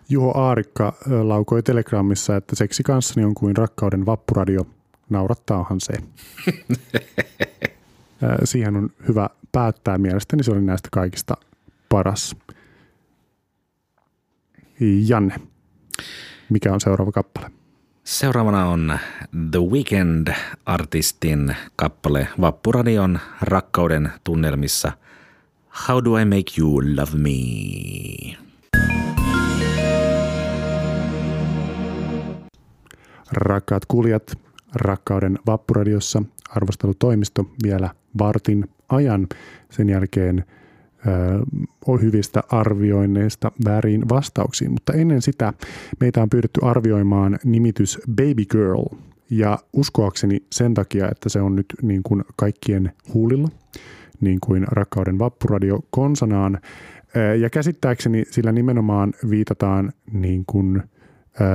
Juho 0.10 0.32
Aarikka 0.32 0.94
laukoi 1.24 1.64
Telegramissa, 1.64 2.36
että 2.36 2.56
seksi 2.56 2.84
kanssani 2.84 3.26
on 3.26 3.34
kuin 3.34 3.58
rakkauden 3.58 4.06
vappuradio. 4.06 4.68
Naurattaahan 5.10 5.80
se. 5.82 5.94
Siihen 8.44 8.76
on 8.76 8.90
hyvä 9.08 9.30
päättää. 9.52 9.98
Mielestäni 9.98 10.44
se 10.44 10.52
oli 10.52 10.62
näistä 10.62 10.90
kaikista 10.92 11.38
paras. 11.90 12.36
Janne, 15.08 15.36
mikä 16.52 16.74
on 16.74 16.82
seuraava 16.82 17.12
kappale? 17.12 17.52
Seuraavana 18.04 18.66
on 18.66 19.00
The 19.52 19.60
Weekend-artistin 19.60 21.56
kappale 21.76 22.28
Vappuradion 22.42 23.20
rakkauden 23.42 24.12
tunnelmissa 24.24 24.92
How 25.90 26.04
do 26.04 26.18
I 26.18 26.26
make 26.26 26.52
you 26.60 26.82
love 26.96 27.18
me? 27.18 27.32
Rakkaat 33.32 33.86
kuulijat, 33.88 34.32
rakkauden 34.76 35.40
vappuradiossa 35.48 36.24
arvostelutoimisto 36.50 37.46
vielä 37.64 37.90
vartin 38.20 38.70
ajan. 38.90 39.28
Sen 39.70 39.90
jälkeen 39.90 40.46
hyvistä 42.02 42.44
arvioinneista 42.50 43.52
väärin 43.66 44.10
vastauksiin, 44.10 44.72
mutta 44.72 44.94
ennen 44.94 45.22
sitä 45.22 45.54
meitä 46.00 46.22
on 46.22 46.30
pyydetty 46.30 46.60
arvioimaan 46.64 47.40
nimitys 47.44 48.00
Baby 48.10 48.46
Girl 48.52 48.86
ja 49.30 49.60
uskoakseni 49.74 50.44
sen 50.52 50.74
takia, 50.74 51.10
että 51.12 51.30
se 51.30 51.42
on 51.42 51.56
nyt 51.56 51.66
niin 51.82 52.04
kuin 52.04 52.24
kaikkien 52.36 52.92
huulilla, 53.14 53.48
niin 54.22 54.40
kuin 54.42 54.64
Rakkauden 54.68 55.20
vappuradio 55.20 55.80
konsanaan. 55.90 56.60
Ja 57.40 57.50
käsittääkseni 57.50 58.24
sillä 58.32 58.52
nimenomaan 58.52 59.14
viitataan 59.30 59.92
niin 60.12 60.44
kuin, 60.48 60.84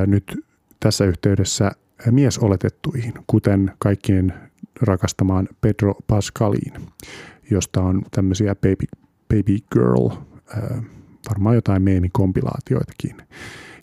nyt 0.06 0.44
tässä 0.80 1.04
yhteydessä 1.04 1.70
miesoletettuihin, 2.10 3.12
kuten 3.26 3.72
kaikkien 3.78 4.34
rakastamaan 4.82 5.48
Pedro 5.60 5.94
Pascaliin, 6.06 6.72
josta 7.50 7.82
on 7.82 8.02
tämmöisiä 8.10 8.54
baby, 8.54 9.05
baby 9.28 9.58
girl, 9.72 10.08
varmaan 11.28 11.54
jotain 11.54 11.82
meemikompilaatioitakin. 11.82 13.16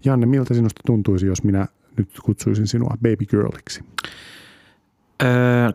Janne, 0.05 0.25
miltä 0.25 0.53
sinusta 0.53 0.81
tuntuisi, 0.85 1.25
jos 1.25 1.43
minä 1.43 1.67
nyt 1.97 2.09
kutsuisin 2.23 2.67
sinua 2.67 2.97
baby 3.01 3.25
girliksi? 3.29 3.83
Öö, 5.23 5.29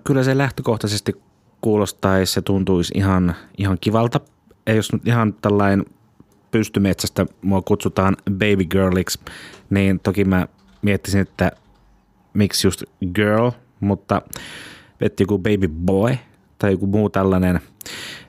kyllä 0.04 0.22
se 0.22 0.38
lähtökohtaisesti 0.38 1.16
kuulostaisi 1.60 2.38
ja 2.38 2.42
tuntuisi 2.42 2.92
ihan, 2.96 3.34
ihan 3.58 3.78
kivalta. 3.80 4.20
Ei 4.66 4.76
jos 4.76 4.92
nyt 4.92 5.06
ihan 5.06 5.34
tällainen 5.34 5.84
pystymetsästä 6.50 7.26
mua 7.42 7.62
kutsutaan 7.62 8.16
baby 8.30 8.64
girliksi, 8.64 9.20
niin 9.70 10.00
toki 10.00 10.24
mä 10.24 10.46
miettisin, 10.82 11.20
että 11.20 11.52
miksi 12.34 12.66
just 12.66 12.82
girl, 13.14 13.50
mutta 13.80 14.22
vetti 15.00 15.22
joku 15.22 15.38
baby 15.38 15.68
boy 15.68 16.16
tai 16.58 16.72
joku 16.72 16.86
muu 16.86 17.10
tällainen. 17.10 17.60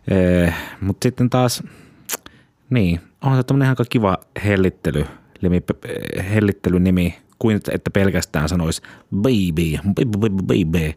Eh, 0.10 0.53
mutta 0.82 1.05
sitten 1.05 1.30
taas, 1.30 1.64
niin, 2.70 2.99
on 3.22 3.38
se 3.38 3.43
tämmöinen 3.43 3.70
aika 3.70 3.86
kiva 3.89 4.18
hellittely, 4.43 5.05
limi, 5.41 5.62
hellittelynimi, 6.30 7.16
kuin 7.39 7.60
että 7.72 7.89
pelkästään 7.89 8.49
sanoisi 8.49 8.82
baby, 9.16 9.78
baby, 9.88 10.18
baby, 10.18 10.41
baby, 10.41 10.93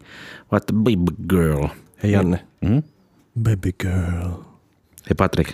että 0.57 0.73
baby 0.73 1.27
girl. 1.29 1.67
Hei 2.03 2.13
Janne. 2.13 2.47
Mm? 2.61 2.83
Baby 3.43 3.73
girl. 3.73 4.31
Hei 5.05 5.15
Patrick. 5.17 5.53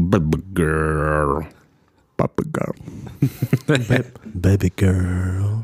Baby 0.00 0.38
girl. 0.56 1.42
Puppy 2.16 2.42
girl. 2.54 2.72
Baby 4.42 4.70
girl. 4.78 5.56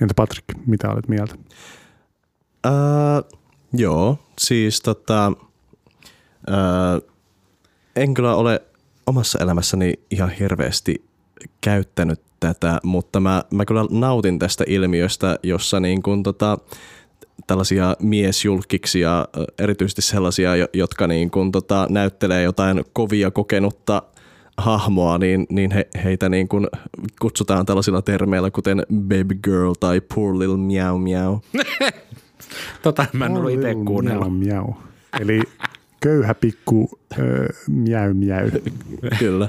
Entä 0.00 0.14
Patrick, 0.16 0.44
mitä 0.66 0.90
olet 0.90 1.08
mieltä? 1.08 1.34
Uh, 2.66 3.40
joo, 3.72 4.18
siis 4.38 4.80
tota, 4.80 5.32
uh, 6.48 7.10
en 7.96 8.14
kyllä 8.14 8.34
ole 8.34 8.62
omassa 9.06 9.38
elämässäni 9.42 9.94
ihan 10.10 10.30
hirveästi 10.30 11.04
käyttänyt 11.60 12.20
tätä, 12.40 12.80
mutta 12.82 13.20
mä, 13.20 13.44
mä 13.50 13.64
kyllä 13.64 13.84
nautin 13.90 14.38
tästä 14.38 14.64
ilmiöstä, 14.66 15.38
jossa 15.42 15.80
niin 15.80 16.02
kuin 16.02 16.22
tota, 16.22 16.58
tällaisia 17.46 17.96
miesjulkiksia, 18.02 19.28
erityisesti 19.58 20.02
sellaisia, 20.02 20.50
jotka 20.72 21.06
niin 21.06 21.30
kuin 21.30 21.52
tota, 21.52 21.86
näyttelee 21.90 22.42
jotain 22.42 22.84
kovia 22.92 23.30
kokenutta 23.30 24.02
hahmoa, 24.56 25.18
niin, 25.18 25.46
niin 25.50 25.70
he, 25.70 25.88
heitä 26.04 26.28
niin 26.28 26.48
kuin 26.48 26.66
kutsutaan 27.20 27.66
tällaisilla 27.66 28.02
termeillä, 28.02 28.50
kuten 28.50 28.82
baby 28.94 29.34
girl 29.44 29.72
tai 29.80 30.00
poor 30.14 30.38
little 30.38 30.56
meow 30.56 31.02
meow. 31.02 31.36
Tota 32.82 33.06
mä 33.12 33.26
en 33.26 33.36
ollut 33.36 33.52
itse 33.52 33.74
kuunnellut. 33.74 34.38
Miau, 34.38 34.64
miau. 34.64 34.74
Eli 35.20 35.42
köyhä 36.04 36.34
pikku 36.34 36.90
ö, 37.18 37.48
miau 37.68 38.14
miau. 38.14 38.48
Kyllä. 39.18 39.48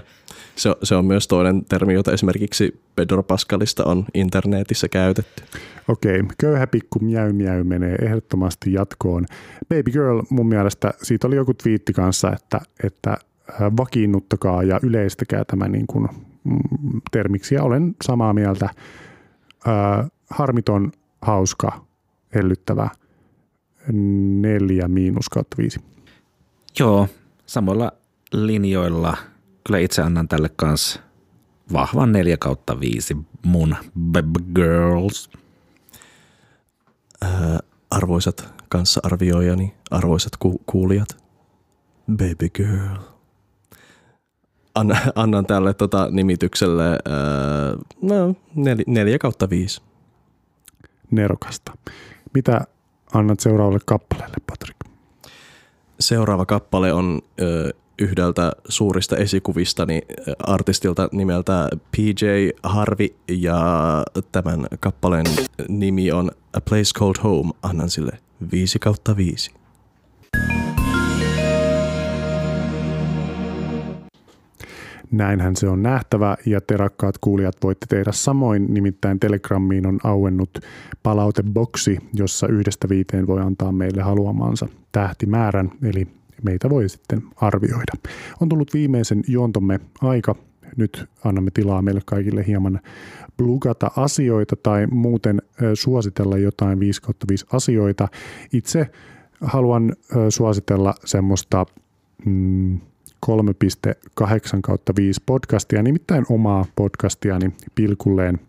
Se, 0.56 0.70
on- 0.70 0.76
se 0.84 0.96
on 0.96 1.06
myös 1.06 1.28
toinen 1.28 1.66
termi, 1.66 1.94
jota 1.94 2.12
esimerkiksi 2.14 2.82
Pedro 2.96 3.24
Pascalista 3.24 3.84
on 3.84 4.06
internetissä 4.14 4.88
käytetty. 4.90 5.44
Okei, 5.88 6.24
köyhä 6.38 6.68
pikku 6.68 7.00
miau 7.00 7.34
miau 7.34 7.64
menee 7.64 7.96
ehdottomasti 8.02 8.74
jatkoon. 8.74 9.26
Baby 9.70 9.92
girl, 9.92 10.22
mun 10.30 10.48
mielestä 10.48 10.94
siitä 11.04 11.28
oli 11.28 11.36
joku 11.36 11.54
twiitti 11.54 11.94
kanssa, 11.94 12.32
että, 12.34 12.62
että 12.84 13.18
vakiinnuttakaa 13.78 14.64
ja 14.64 14.80
yleistäkää 14.84 15.46
tämä 15.46 15.68
niin 15.68 15.88
kuin, 15.88 16.08
mm, 16.44 17.02
termiksi. 17.12 17.56
Ja 17.56 17.64
olen 17.64 17.96
samaa 18.04 18.34
mieltä. 18.34 18.70
Äh, 19.68 20.08
harmiton, 20.30 20.92
hauska, 21.22 21.86
hellyttävä, 22.36 22.90
neljä 24.42 24.88
miinus 24.88 25.30
kautta 25.30 25.58
viisi. 25.58 25.80
Joo, 26.80 27.08
samoilla 27.46 27.92
linjoilla. 28.34 29.18
Kyllä 29.64 29.80
itse 29.80 30.02
annan 30.02 30.28
tälle 30.28 30.50
kanssa 30.56 31.00
vahvan 31.74 32.12
4 32.12 32.38
kautta 32.38 32.80
5 32.80 33.18
mun 33.46 33.76
baby 34.12 34.40
girls. 34.56 35.30
Ää, 37.22 37.60
arvoisat 37.92 38.54
kanssaarvioijani, 38.70 39.74
arvoisat 39.92 40.38
ku- 40.40 40.62
kuulijat, 40.66 41.08
baby 42.12 42.50
girl. 42.54 42.98
Anna, 44.76 44.96
annan 45.16 45.46
tälle 45.46 45.74
tota 45.74 46.08
nimitykselle 46.12 46.84
ää, 46.84 46.98
no, 48.02 48.36
nel, 48.88 49.18
kautta 49.20 49.50
viisi. 49.50 49.82
Nerokasta. 51.12 51.72
Mitä 52.34 52.62
annat 53.14 53.40
seuraavalle 53.40 53.80
kappaleelle, 53.86 54.38
Patrick? 54.48 54.85
Seuraava 56.00 56.46
kappale 56.46 56.94
on 56.94 57.22
ö, 57.42 57.70
yhdeltä 58.00 58.52
suurista 58.70 59.18
esikuvistani 59.18 60.02
ö, 60.10 60.32
artistilta 60.40 61.10
nimeltä 61.12 61.70
PJ 61.92 62.26
Harvey 62.64 63.08
ja 63.28 63.64
tämän 64.32 64.68
kappaleen 64.80 65.26
nimi 65.70 66.12
on 66.12 66.32
A 66.54 66.62
Place 66.62 66.92
Called 67.00 67.24
Home. 67.24 67.52
Annan 67.64 67.90
sille 67.90 68.12
5 68.52 68.80
kautta 68.80 69.18
5. 69.18 69.52
Näinhän 75.16 75.56
se 75.56 75.68
on 75.68 75.84
nähtävä 75.84 76.38
ja 76.46 76.62
te 76.62 76.78
rakkaat 76.78 77.18
kuulijat 77.18 77.56
voitte 77.64 77.86
tehdä 77.90 78.12
samoin, 78.12 78.74
nimittäin 78.74 79.20
Telegrammiin 79.20 79.88
on 79.88 80.00
auennut 80.04 80.60
palauteboksi, 81.04 81.98
jossa 82.14 82.48
yhdestä 82.48 82.90
viiteen 82.90 83.28
voi 83.28 83.42
antaa 83.42 83.72
meille 83.72 84.02
haluamansa 84.02 84.68
tähtimäärän, 84.92 85.72
eli 85.84 86.08
meitä 86.44 86.70
voi 86.70 86.90
sitten 86.90 87.24
arvioida. 87.36 87.94
On 88.42 88.50
tullut 88.50 88.74
viimeisen 88.74 89.24
juontomme 89.28 89.80
aika. 90.02 90.36
Nyt 90.78 91.06
annamme 91.24 91.52
tilaa 91.52 91.82
meille 91.82 92.02
kaikille 92.06 92.48
hieman 92.48 92.80
plugata 93.38 93.92
asioita 93.96 94.56
tai 94.56 94.88
muuten 94.88 95.42
suositella 95.74 96.38
jotain 96.38 96.80
5 96.80 97.02
5 97.30 97.46
asioita. 97.54 98.08
Itse 98.54 98.88
haluan 99.42 99.94
suositella 100.30 100.94
semmoista 101.06 101.66
mm, 102.26 102.80
3.8 103.26 104.60
kautta 104.64 104.94
5 104.96 105.22
podcastia, 105.26 105.84
nimittäin 105.84 106.26
omaa 106.30 106.66
podcastiani 106.76 107.54
Pilkulleen. 107.76 108.40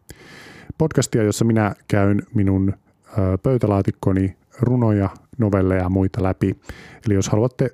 Podcastia, 0.79 1.23
jossa 1.23 1.45
minä 1.45 1.75
käyn 1.89 2.23
minun 2.35 2.73
pöytälaatikkoni 3.43 4.37
runoja, 4.61 5.11
novelleja 5.39 5.83
ja 5.83 5.89
muita 5.89 6.23
läpi. 6.23 6.57
Eli 7.07 7.15
jos 7.15 7.29
haluatte, 7.29 7.71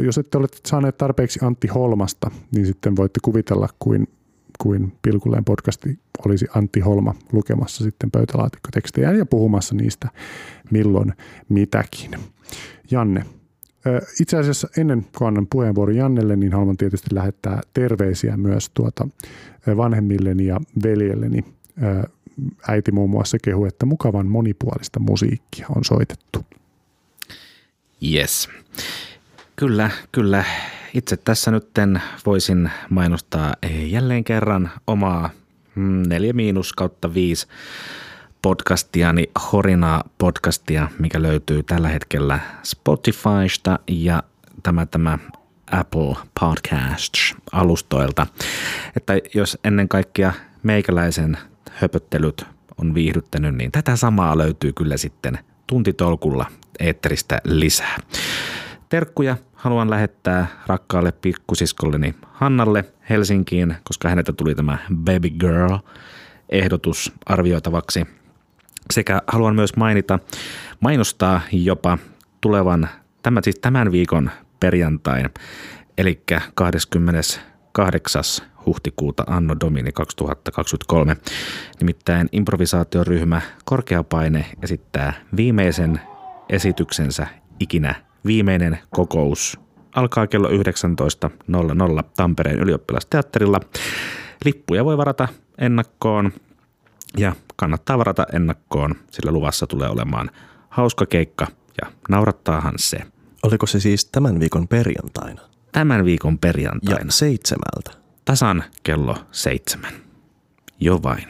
jos 0.00 0.18
ette 0.18 0.38
ole 0.38 0.46
saaneet 0.66 0.96
tarpeeksi 0.98 1.38
Antti 1.42 1.68
Holmasta, 1.68 2.30
niin 2.54 2.66
sitten 2.66 2.96
voitte 2.96 3.20
kuvitella, 3.22 3.68
kuin, 3.78 4.08
kuin 4.58 4.92
Pilkulleen 5.02 5.44
podcasti 5.44 5.98
olisi 6.26 6.46
Antti 6.54 6.80
Holma 6.80 7.14
lukemassa 7.32 7.84
sitten 7.84 8.10
pöytälaatikkotekstejä 8.10 9.12
ja 9.12 9.26
puhumassa 9.26 9.74
niistä 9.74 10.08
milloin 10.70 11.12
mitäkin. 11.48 12.10
Janne, 12.90 13.24
Itse 14.20 14.36
asiassa 14.36 14.68
ennen 14.76 15.06
kuin 15.18 15.28
annan 15.28 15.46
puheenvuoron 15.50 15.96
Jannelle, 15.96 16.36
niin 16.36 16.52
haluan 16.52 16.76
tietysti 16.76 17.14
lähettää 17.14 17.60
terveisiä 17.74 18.36
myös 18.36 18.70
tuota 18.74 19.08
vanhemmilleni 19.76 20.46
ja 20.46 20.60
veljelleni. 20.82 21.44
Äiti 22.68 22.92
muun 22.92 23.10
muassa 23.10 23.38
kehu, 23.42 23.64
että 23.64 23.86
mukavan 23.86 24.26
monipuolista 24.26 25.00
musiikkia 25.00 25.66
on 25.76 25.84
soitettu. 25.84 26.44
Yes. 28.12 28.48
Kyllä, 29.56 29.90
kyllä. 30.12 30.44
Itse 30.94 31.16
tässä 31.16 31.50
nytten 31.50 32.02
voisin 32.26 32.70
mainostaa 32.90 33.54
jälleen 33.86 34.24
kerran 34.24 34.70
omaa 34.86 35.30
mm, 35.74 36.02
4 36.08 36.32
miinus 36.32 36.72
kautta 36.72 37.14
5 37.14 37.46
podcastiani, 38.42 39.30
Horinaa 39.52 40.04
podcastia, 40.18 40.88
mikä 40.98 41.22
löytyy 41.22 41.62
tällä 41.62 41.88
hetkellä 41.88 42.38
Spotifysta 42.62 43.78
ja 43.88 44.22
tämä, 44.62 44.86
tämä 44.86 45.18
Apple 45.70 46.16
Podcasts-alustoilta. 46.40 48.26
Että 48.96 49.14
jos 49.34 49.58
ennen 49.64 49.88
kaikkea 49.88 50.32
meikäläisen 50.62 51.38
höpöttelyt 51.70 52.46
on 52.78 52.94
viihdyttänyt, 52.94 53.54
niin 53.54 53.72
tätä 53.72 53.96
samaa 53.96 54.38
löytyy 54.38 54.72
kyllä 54.72 54.96
sitten 54.96 55.38
tuntitolkulla 55.66 56.46
eetteristä 56.80 57.40
lisää. 57.44 57.98
Terkkuja 58.88 59.36
haluan 59.54 59.90
lähettää 59.90 60.46
rakkaalle 60.66 61.12
pikkusiskolleni 61.12 62.14
Hannalle 62.32 62.84
Helsinkiin, 63.10 63.74
koska 63.84 64.08
häneltä 64.08 64.32
tuli 64.32 64.54
tämä 64.54 64.78
Baby 64.94 65.30
Girl 65.30 65.78
ehdotus 66.48 67.12
arvioitavaksi. 67.26 68.21
Sekä 68.90 69.22
haluan 69.26 69.54
myös 69.54 69.76
mainita, 69.76 70.18
mainostaa 70.80 71.40
jopa 71.52 71.98
tulevan, 72.40 72.88
tämän, 73.22 73.44
siis 73.44 73.58
tämän 73.58 73.92
viikon 73.92 74.30
perjantain, 74.60 75.30
eli 75.98 76.22
28. 76.54 78.22
huhtikuuta 78.66 79.24
Anno 79.26 79.56
Domini 79.60 79.92
2023. 79.92 81.16
Nimittäin 81.80 82.28
improvisaatioryhmä 82.32 83.40
Korkeapaine 83.64 84.46
esittää 84.62 85.12
viimeisen 85.36 86.00
esityksensä 86.48 87.26
ikinä 87.60 87.94
viimeinen 88.26 88.78
kokous 88.90 89.60
alkaa 89.94 90.26
kello 90.26 90.48
19.00 90.48 90.54
Tampereen 92.16 92.58
ylioppilasteatterilla. 92.58 93.60
Lippuja 94.44 94.84
voi 94.84 94.96
varata 94.96 95.28
ennakkoon 95.58 96.32
ja 97.18 97.32
kannattaa 97.56 97.98
varata 97.98 98.26
ennakkoon, 98.32 98.94
sillä 99.10 99.32
luvassa 99.32 99.66
tulee 99.66 99.88
olemaan 99.88 100.30
hauska 100.68 101.06
keikka 101.06 101.46
ja 101.82 101.92
naurattaahan 102.08 102.74
se. 102.76 102.98
Oliko 103.42 103.66
se 103.66 103.80
siis 103.80 104.04
tämän 104.04 104.40
viikon 104.40 104.68
perjantaina? 104.68 105.40
tämän 105.72 106.04
viikon 106.04 106.32
Ja 106.32 106.38
perjantaina. 106.40 107.10
seitsemältä. 107.10 107.90
Tasan 108.24 108.64
kello 108.82 109.16
seitsemän. 109.32 109.92
Jo 110.80 111.02
vain. 111.02 111.24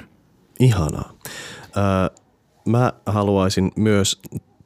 Ihanaa. 0.60 1.12
Öö, 1.76 2.22
mä 2.66 2.92
haluaisin 3.06 3.72
myös 3.76 4.20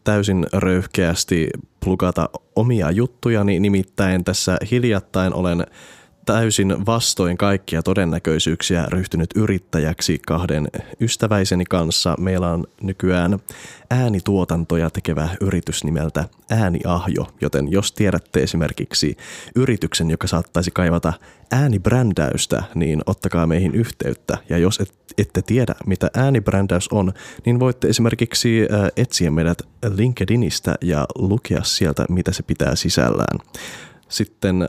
täysin 0.04 0.46
röyhkeästi 0.52 1.48
plugata 1.84 2.28
omia 2.56 2.90
juttujani, 2.90 3.60
nimittäin 3.60 4.24
tässä 4.24 4.56
hiljattain 4.70 5.34
olen 5.34 5.66
täysin 6.26 6.86
vastoin 6.86 7.36
kaikkia 7.36 7.82
todennäköisyyksiä 7.82 8.86
ryhtynyt 8.88 9.30
yrittäjäksi 9.34 10.20
kahden 10.26 10.68
ystäväiseni 11.00 11.64
kanssa. 11.64 12.14
Meillä 12.18 12.50
on 12.50 12.64
nykyään 12.82 13.38
äänituotantoja 13.90 14.90
tekevä 14.90 15.28
yritys 15.40 15.84
nimeltä 15.84 16.24
Ääniahjo, 16.50 17.26
joten 17.40 17.72
jos 17.72 17.92
tiedätte 17.92 18.42
esimerkiksi 18.42 19.16
yrityksen, 19.56 20.10
joka 20.10 20.26
saattaisi 20.26 20.70
kaivata 20.70 21.12
äänibrändäystä, 21.52 22.62
niin 22.74 23.02
ottakaa 23.06 23.46
meihin 23.46 23.74
yhteyttä. 23.74 24.38
Ja 24.48 24.58
jos 24.58 24.80
et, 24.80 24.94
ette 25.18 25.42
tiedä, 25.42 25.74
mitä 25.86 26.10
äänibrändäys 26.14 26.88
on, 26.88 27.12
niin 27.46 27.60
voitte 27.60 27.88
esimerkiksi 27.88 28.60
äh, 28.72 28.90
etsiä 28.96 29.30
meidät 29.30 29.62
LinkedInistä 29.96 30.74
ja 30.82 31.06
lukea 31.18 31.62
sieltä, 31.62 32.04
mitä 32.08 32.32
se 32.32 32.42
pitää 32.42 32.76
sisällään. 32.76 33.38
Sitten 34.08 34.62
äh, 34.62 34.68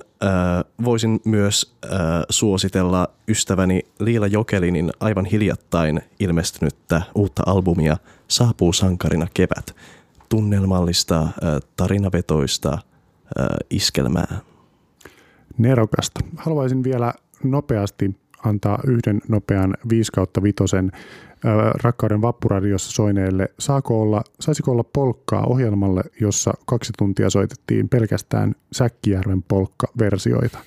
voisin 0.84 1.20
myös 1.26 1.76
äh, 1.86 1.92
suositella 2.30 3.08
ystäväni 3.28 3.82
Liila 4.00 4.28
Jokelinin 4.28 4.92
aivan 5.00 5.26
hiljattain 5.26 6.02
ilmestynyttä 6.20 7.02
uutta 7.16 7.44
albumia 7.46 7.98
Saapuu 8.28 8.74
sankarina 8.74 9.28
kevät. 9.34 9.76
Tunnelmallista, 10.30 11.22
äh, 11.22 11.32
tarinavetoista 11.76 12.74
äh, 12.74 13.46
iskelmää. 13.70 14.38
Nerokasta. 15.58 16.20
Haluaisin 16.38 16.84
vielä 16.84 17.14
nopeasti 17.44 18.16
antaa 18.46 18.80
yhden 18.88 19.22
nopean 19.28 19.78
5 19.90 20.12
kautta 20.12 20.44
vitosen 20.44 20.92
Rakkauden 21.84 22.22
vappuradiossa 22.22 22.92
soineelle. 22.92 23.50
Saako 23.60 24.02
olla, 24.02 24.24
saisiko 24.40 24.72
olla 24.72 24.84
polkkaa 24.84 25.46
ohjelmalle, 25.46 26.04
jossa 26.22 26.54
kaksi 26.66 26.94
tuntia 26.98 27.30
soitettiin 27.30 27.90
pelkästään 27.90 28.56
Säkkijärven 28.72 29.44
polkka-versioita? 29.44 30.60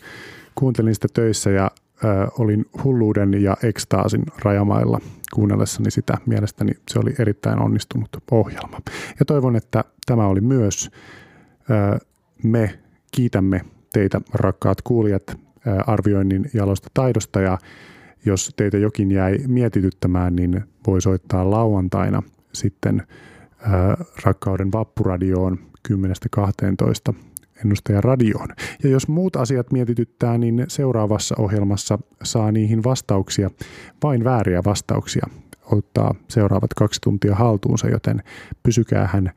Kuuntelin 0.55 0.95
sitä 0.95 1.09
töissä 1.15 1.51
ja 1.51 1.71
ö, 2.05 2.07
olin 2.39 2.65
hulluuden 2.85 3.43
ja 3.43 3.57
ekstaasin 3.63 4.23
rajamailla 4.45 5.01
kuunnellessani 5.35 5.91
sitä. 5.91 6.19
Mielestäni 6.27 6.73
se 6.89 6.99
oli 6.99 7.15
erittäin 7.19 7.63
onnistunut 7.63 8.09
ohjelma. 8.31 8.81
Ja 9.21 9.25
toivon, 9.27 9.57
että 9.57 9.85
tämä 10.07 10.27
oli 10.27 10.41
myös. 10.41 10.91
Ö, 11.71 11.99
me 12.43 12.79
kiitämme 13.11 13.61
teitä, 13.93 14.21
rakkaat 14.35 14.83
kuulijat, 14.83 15.37
arvioinnin 15.87 16.51
jalosta 16.55 16.89
taidosta 16.95 17.41
ja 17.41 17.59
jos 18.25 18.51
teitä 18.57 18.79
jokin 18.79 19.11
jäi 19.11 19.39
mietityttämään, 19.47 20.37
niin 20.37 20.65
voi 20.87 21.01
soittaa 21.01 21.51
lauantaina 21.51 22.23
sitten 22.53 23.03
ää, 23.63 24.05
Rakkauden 24.25 24.73
vappuradioon 24.73 25.59
10.12 25.89 27.15
ennustajan 27.65 28.05
radioon. 28.05 28.49
Ja 28.83 28.91
jos 28.91 29.09
muut 29.09 29.37
asiat 29.37 29.73
mietityttää, 29.73 30.39
niin 30.39 30.65
seuraavassa 30.69 31.35
ohjelmassa 31.39 31.99
saa 32.23 32.53
niihin 32.53 32.85
vastauksia, 32.85 33.51
vain 34.03 34.25
vääriä 34.25 34.63
vastauksia, 34.65 35.27
ottaa 35.65 36.15
seuraavat 36.29 36.75
kaksi 36.75 37.01
tuntia 37.01 37.35
haltuunsa, 37.35 37.89
joten 37.89 38.23
pysykää 38.63 39.09
hän 39.13 39.31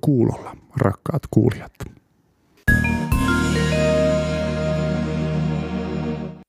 kuulolla, 0.00 0.56
rakkaat 0.76 1.22
kuulijat. 1.30 1.72